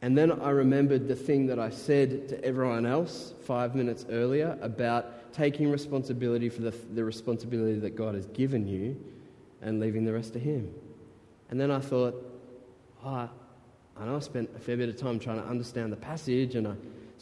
And 0.00 0.16
then 0.16 0.32
I 0.40 0.48
remembered 0.48 1.06
the 1.06 1.14
thing 1.14 1.48
that 1.48 1.58
I 1.58 1.68
said 1.68 2.30
to 2.30 2.42
everyone 2.42 2.86
else 2.86 3.34
five 3.42 3.74
minutes 3.74 4.06
earlier 4.08 4.56
about 4.62 5.34
taking 5.34 5.70
responsibility 5.70 6.48
for 6.48 6.62
the, 6.62 6.70
the 6.94 7.04
responsibility 7.04 7.78
that 7.80 7.94
God 7.94 8.14
has 8.14 8.24
given 8.28 8.66
you 8.66 8.96
and 9.60 9.80
leaving 9.80 10.06
the 10.06 10.14
rest 10.14 10.32
to 10.32 10.38
Him. 10.38 10.72
And 11.50 11.60
then 11.60 11.70
I 11.70 11.80
thought, 11.80 12.14
oh, 13.04 13.28
I 13.98 14.06
know 14.06 14.16
I 14.16 14.20
spent 14.20 14.48
a 14.56 14.60
fair 14.60 14.78
bit 14.78 14.88
of 14.88 14.96
time 14.96 15.18
trying 15.18 15.42
to 15.42 15.46
understand 15.46 15.92
the 15.92 15.98
passage 15.98 16.54
and 16.54 16.66
I 16.66 16.74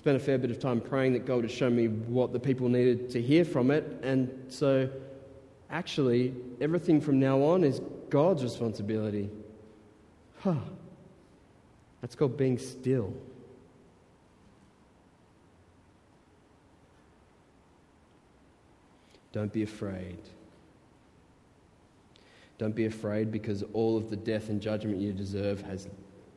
spent 0.08 0.22
a 0.22 0.24
fair 0.24 0.38
bit 0.38 0.50
of 0.50 0.58
time 0.58 0.80
praying 0.80 1.12
that 1.12 1.26
God 1.26 1.42
would 1.42 1.50
show 1.50 1.68
me 1.68 1.88
what 1.88 2.32
the 2.32 2.40
people 2.40 2.66
needed 2.70 3.10
to 3.10 3.20
hear 3.20 3.44
from 3.44 3.70
it. 3.70 3.84
And 4.02 4.46
so 4.48 4.88
actually, 5.68 6.34
everything 6.62 6.98
from 6.98 7.20
now 7.20 7.42
on 7.42 7.62
is 7.62 7.82
God's 8.08 8.42
responsibility. 8.42 9.28
Huh. 10.40 10.54
That's 12.00 12.14
called 12.14 12.38
being 12.38 12.56
still. 12.56 13.12
Don't 19.32 19.52
be 19.52 19.62
afraid. 19.62 20.20
Don't 22.56 22.74
be 22.74 22.86
afraid 22.86 23.30
because 23.30 23.62
all 23.74 23.98
of 23.98 24.08
the 24.08 24.16
death 24.16 24.48
and 24.48 24.58
judgment 24.58 25.02
you 25.02 25.12
deserve 25.12 25.60
has 25.60 25.86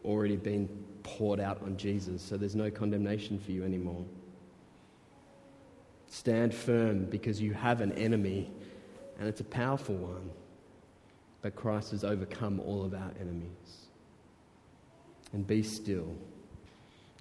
already 0.03 0.35
been 0.35 0.67
poured 1.03 1.39
out 1.39 1.61
on 1.63 1.77
Jesus, 1.77 2.21
so 2.21 2.37
there's 2.37 2.55
no 2.55 2.71
condemnation 2.71 3.39
for 3.39 3.51
you 3.51 3.63
anymore. 3.63 4.05
Stand 6.07 6.53
firm 6.53 7.05
because 7.05 7.41
you 7.41 7.53
have 7.53 7.81
an 7.81 7.93
enemy 7.93 8.51
and 9.19 9.29
it's 9.29 9.39
a 9.39 9.45
powerful 9.45 9.95
one. 9.95 10.31
But 11.41 11.55
Christ 11.55 11.91
has 11.91 12.03
overcome 12.03 12.59
all 12.59 12.83
of 12.83 12.93
our 12.93 13.11
enemies. 13.19 13.87
And 15.33 15.45
be 15.45 15.63
still. 15.63 16.15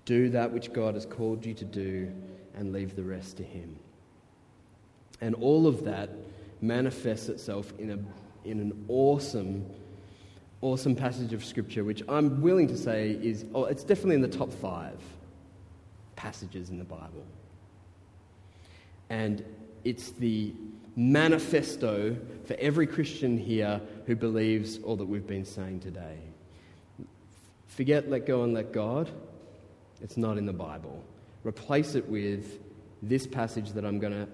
Do 0.04 0.30
that 0.30 0.50
which 0.50 0.72
God 0.72 0.94
has 0.94 1.06
called 1.06 1.46
you 1.46 1.54
to 1.54 1.64
do 1.64 2.12
and 2.54 2.72
leave 2.72 2.96
the 2.96 3.02
rest 3.02 3.36
to 3.36 3.42
Him. 3.42 3.76
And 5.20 5.34
all 5.36 5.66
of 5.66 5.84
that 5.84 6.10
manifests 6.60 7.28
itself 7.28 7.72
in, 7.78 7.90
a, 7.90 8.48
in 8.48 8.60
an 8.60 8.84
awesome, 8.88 9.66
awesome 10.62 10.94
passage 10.94 11.32
of 11.32 11.44
Scripture, 11.44 11.84
which 11.84 12.02
I'm 12.08 12.42
willing 12.42 12.68
to 12.68 12.76
say 12.76 13.10
is, 13.10 13.44
oh, 13.54 13.64
it's 13.64 13.84
definitely 13.84 14.16
in 14.16 14.22
the 14.22 14.28
top 14.28 14.52
five 14.52 14.98
passages 16.16 16.70
in 16.70 16.78
the 16.78 16.84
Bible. 16.84 17.24
And 19.08 19.44
it's 19.84 20.10
the 20.12 20.52
manifesto 20.96 22.16
for 22.44 22.54
every 22.58 22.86
Christian 22.86 23.38
here 23.38 23.80
who 24.06 24.14
believes 24.14 24.78
all 24.78 24.96
that 24.96 25.06
we've 25.06 25.26
been 25.26 25.44
saying 25.44 25.80
today. 25.80 26.18
Forget 27.68 28.10
let 28.10 28.26
go 28.26 28.42
and 28.42 28.52
let 28.52 28.72
God. 28.72 29.10
It's 30.02 30.16
not 30.16 30.36
in 30.36 30.46
the 30.46 30.52
Bible. 30.52 31.02
Replace 31.44 31.94
it 31.94 32.08
with 32.08 32.60
this 33.02 33.26
passage 33.26 33.72
that 33.72 33.84
I'm 33.84 33.98
going 33.98 34.12
to 34.12 34.28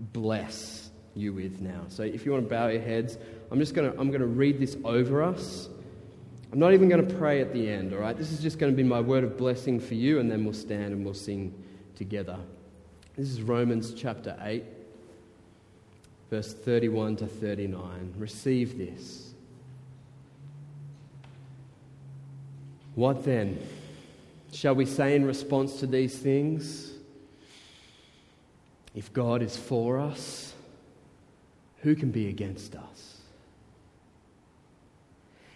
bless 0.00 0.89
you 1.14 1.32
with 1.32 1.60
now. 1.60 1.82
So 1.88 2.02
if 2.02 2.24
you 2.24 2.32
want 2.32 2.44
to 2.44 2.50
bow 2.50 2.68
your 2.68 2.80
heads, 2.80 3.18
I'm 3.50 3.58
just 3.58 3.74
going 3.74 3.90
to 3.90 3.98
I'm 3.98 4.08
going 4.08 4.20
to 4.20 4.26
read 4.26 4.58
this 4.58 4.76
over 4.84 5.22
us. 5.22 5.68
I'm 6.52 6.58
not 6.58 6.72
even 6.72 6.88
going 6.88 7.06
to 7.06 7.14
pray 7.14 7.40
at 7.40 7.52
the 7.52 7.68
end, 7.68 7.92
all 7.92 8.00
right? 8.00 8.16
This 8.16 8.32
is 8.32 8.40
just 8.40 8.58
going 8.58 8.72
to 8.72 8.76
be 8.76 8.82
my 8.82 9.00
word 9.00 9.22
of 9.22 9.36
blessing 9.36 9.78
for 9.78 9.94
you 9.94 10.18
and 10.18 10.30
then 10.30 10.44
we'll 10.44 10.52
stand 10.52 10.92
and 10.92 11.04
we'll 11.04 11.14
sing 11.14 11.54
together. 11.94 12.38
This 13.16 13.28
is 13.28 13.42
Romans 13.42 13.94
chapter 13.94 14.36
8 14.40 14.64
verse 16.30 16.54
31 16.54 17.16
to 17.16 17.26
39. 17.26 18.14
Receive 18.16 18.78
this. 18.78 19.34
What 22.94 23.24
then? 23.24 23.60
Shall 24.52 24.74
we 24.74 24.86
say 24.86 25.16
in 25.16 25.24
response 25.24 25.80
to 25.80 25.86
these 25.86 26.18
things? 26.18 26.92
If 28.94 29.12
God 29.12 29.42
is 29.42 29.56
for 29.56 29.98
us, 29.98 30.49
who 31.82 31.94
can 31.94 32.10
be 32.10 32.28
against 32.28 32.74
us? 32.76 33.18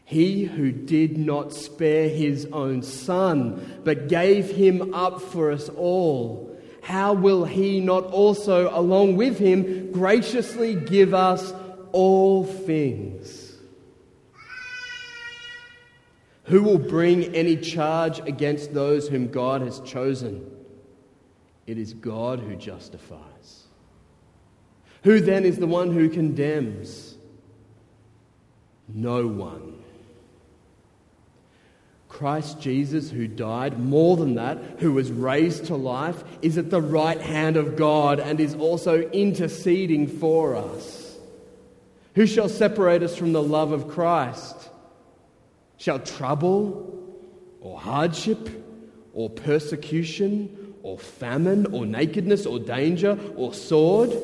He 0.04 0.44
who 0.44 0.70
did 0.70 1.16
not 1.16 1.52
spare 1.52 2.08
his 2.08 2.46
own 2.52 2.82
son, 2.82 3.80
but 3.84 4.08
gave 4.08 4.50
him 4.50 4.92
up 4.94 5.20
for 5.20 5.50
us 5.50 5.68
all, 5.70 6.54
how 6.82 7.14
will 7.14 7.46
he 7.46 7.80
not 7.80 8.04
also, 8.04 8.68
along 8.78 9.16
with 9.16 9.38
him, 9.38 9.90
graciously 9.90 10.74
give 10.74 11.14
us 11.14 11.54
all 11.92 12.44
things? 12.44 13.56
Who 16.44 16.62
will 16.62 16.78
bring 16.78 17.34
any 17.34 17.56
charge 17.56 18.18
against 18.20 18.74
those 18.74 19.08
whom 19.08 19.28
God 19.28 19.62
has 19.62 19.80
chosen? 19.80 20.50
It 21.66 21.78
is 21.78 21.94
God 21.94 22.40
who 22.40 22.54
justifies. 22.54 23.63
Who 25.04 25.20
then 25.20 25.44
is 25.44 25.58
the 25.58 25.66
one 25.66 25.92
who 25.92 26.08
condemns? 26.08 27.14
No 28.88 29.26
one. 29.26 29.82
Christ 32.08 32.60
Jesus, 32.60 33.10
who 33.10 33.26
died, 33.26 33.78
more 33.78 34.16
than 34.16 34.36
that, 34.36 34.58
who 34.78 34.92
was 34.92 35.10
raised 35.10 35.66
to 35.66 35.76
life, 35.76 36.22
is 36.40 36.56
at 36.56 36.70
the 36.70 36.80
right 36.80 37.20
hand 37.20 37.56
of 37.56 37.76
God 37.76 38.18
and 38.18 38.40
is 38.40 38.54
also 38.54 39.02
interceding 39.10 40.06
for 40.06 40.56
us. 40.56 41.18
Who 42.14 42.26
shall 42.26 42.48
separate 42.48 43.02
us 43.02 43.16
from 43.16 43.32
the 43.32 43.42
love 43.42 43.72
of 43.72 43.88
Christ? 43.88 44.70
Shall 45.76 45.98
trouble, 45.98 47.12
or 47.60 47.78
hardship, 47.78 48.48
or 49.12 49.28
persecution, 49.28 50.74
or 50.82 50.98
famine, 50.98 51.66
or 51.74 51.84
nakedness, 51.84 52.46
or 52.46 52.58
danger, 52.58 53.18
or 53.36 53.52
sword? 53.52 54.16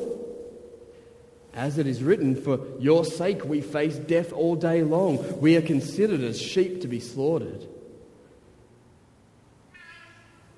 As 1.53 1.77
it 1.77 1.85
is 1.85 2.01
written, 2.01 2.35
For 2.35 2.59
your 2.79 3.03
sake 3.03 3.43
we 3.43 3.61
face 3.61 3.97
death 3.97 4.31
all 4.31 4.55
day 4.55 4.83
long. 4.83 5.39
We 5.39 5.57
are 5.57 5.61
considered 5.61 6.21
as 6.21 6.41
sheep 6.41 6.81
to 6.81 6.87
be 6.87 6.99
slaughtered. 6.99 7.67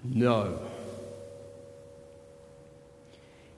No. 0.04 0.60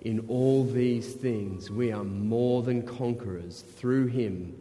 In 0.02 0.26
all 0.28 0.64
these 0.64 1.14
things, 1.14 1.70
we 1.70 1.92
are 1.92 2.04
more 2.04 2.62
than 2.62 2.84
conquerors 2.84 3.62
through 3.62 4.08
him 4.08 4.56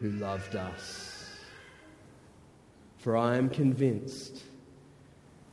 who 0.00 0.12
loved 0.12 0.54
us. 0.54 1.28
For 2.98 3.16
I 3.16 3.36
am 3.36 3.50
convinced 3.50 4.42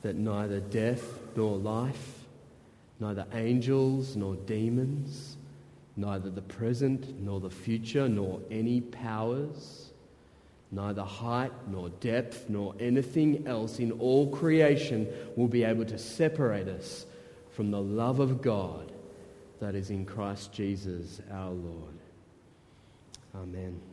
that 0.03 0.15
neither 0.15 0.59
death 0.59 1.03
nor 1.35 1.57
life, 1.57 2.19
neither 2.99 3.25
angels 3.33 4.15
nor 4.15 4.35
demons, 4.35 5.32
neither 5.95 6.29
the 6.29 6.41
present 6.41 7.19
nor 7.21 7.39
the 7.39 7.49
future, 7.49 8.07
nor 8.09 8.41
any 8.49 8.81
powers, 8.81 9.93
Neither 10.73 11.03
height 11.03 11.51
nor 11.67 11.89
depth 11.89 12.49
nor 12.49 12.73
anything 12.79 13.45
else 13.47 13.77
in 13.77 13.91
all 13.91 14.27
creation 14.31 15.07
will 15.35 15.47
be 15.47 15.63
able 15.63 15.85
to 15.85 15.99
separate 15.99 16.67
us 16.67 17.05
from 17.51 17.69
the 17.69 17.79
love 17.79 18.19
of 18.19 18.41
God 18.41 18.91
that 19.59 19.75
is 19.75 19.91
in 19.91 20.03
Christ 20.03 20.51
Jesus 20.51 21.21
our 21.31 21.51
Lord. 21.51 21.99
Amen. 23.35 23.92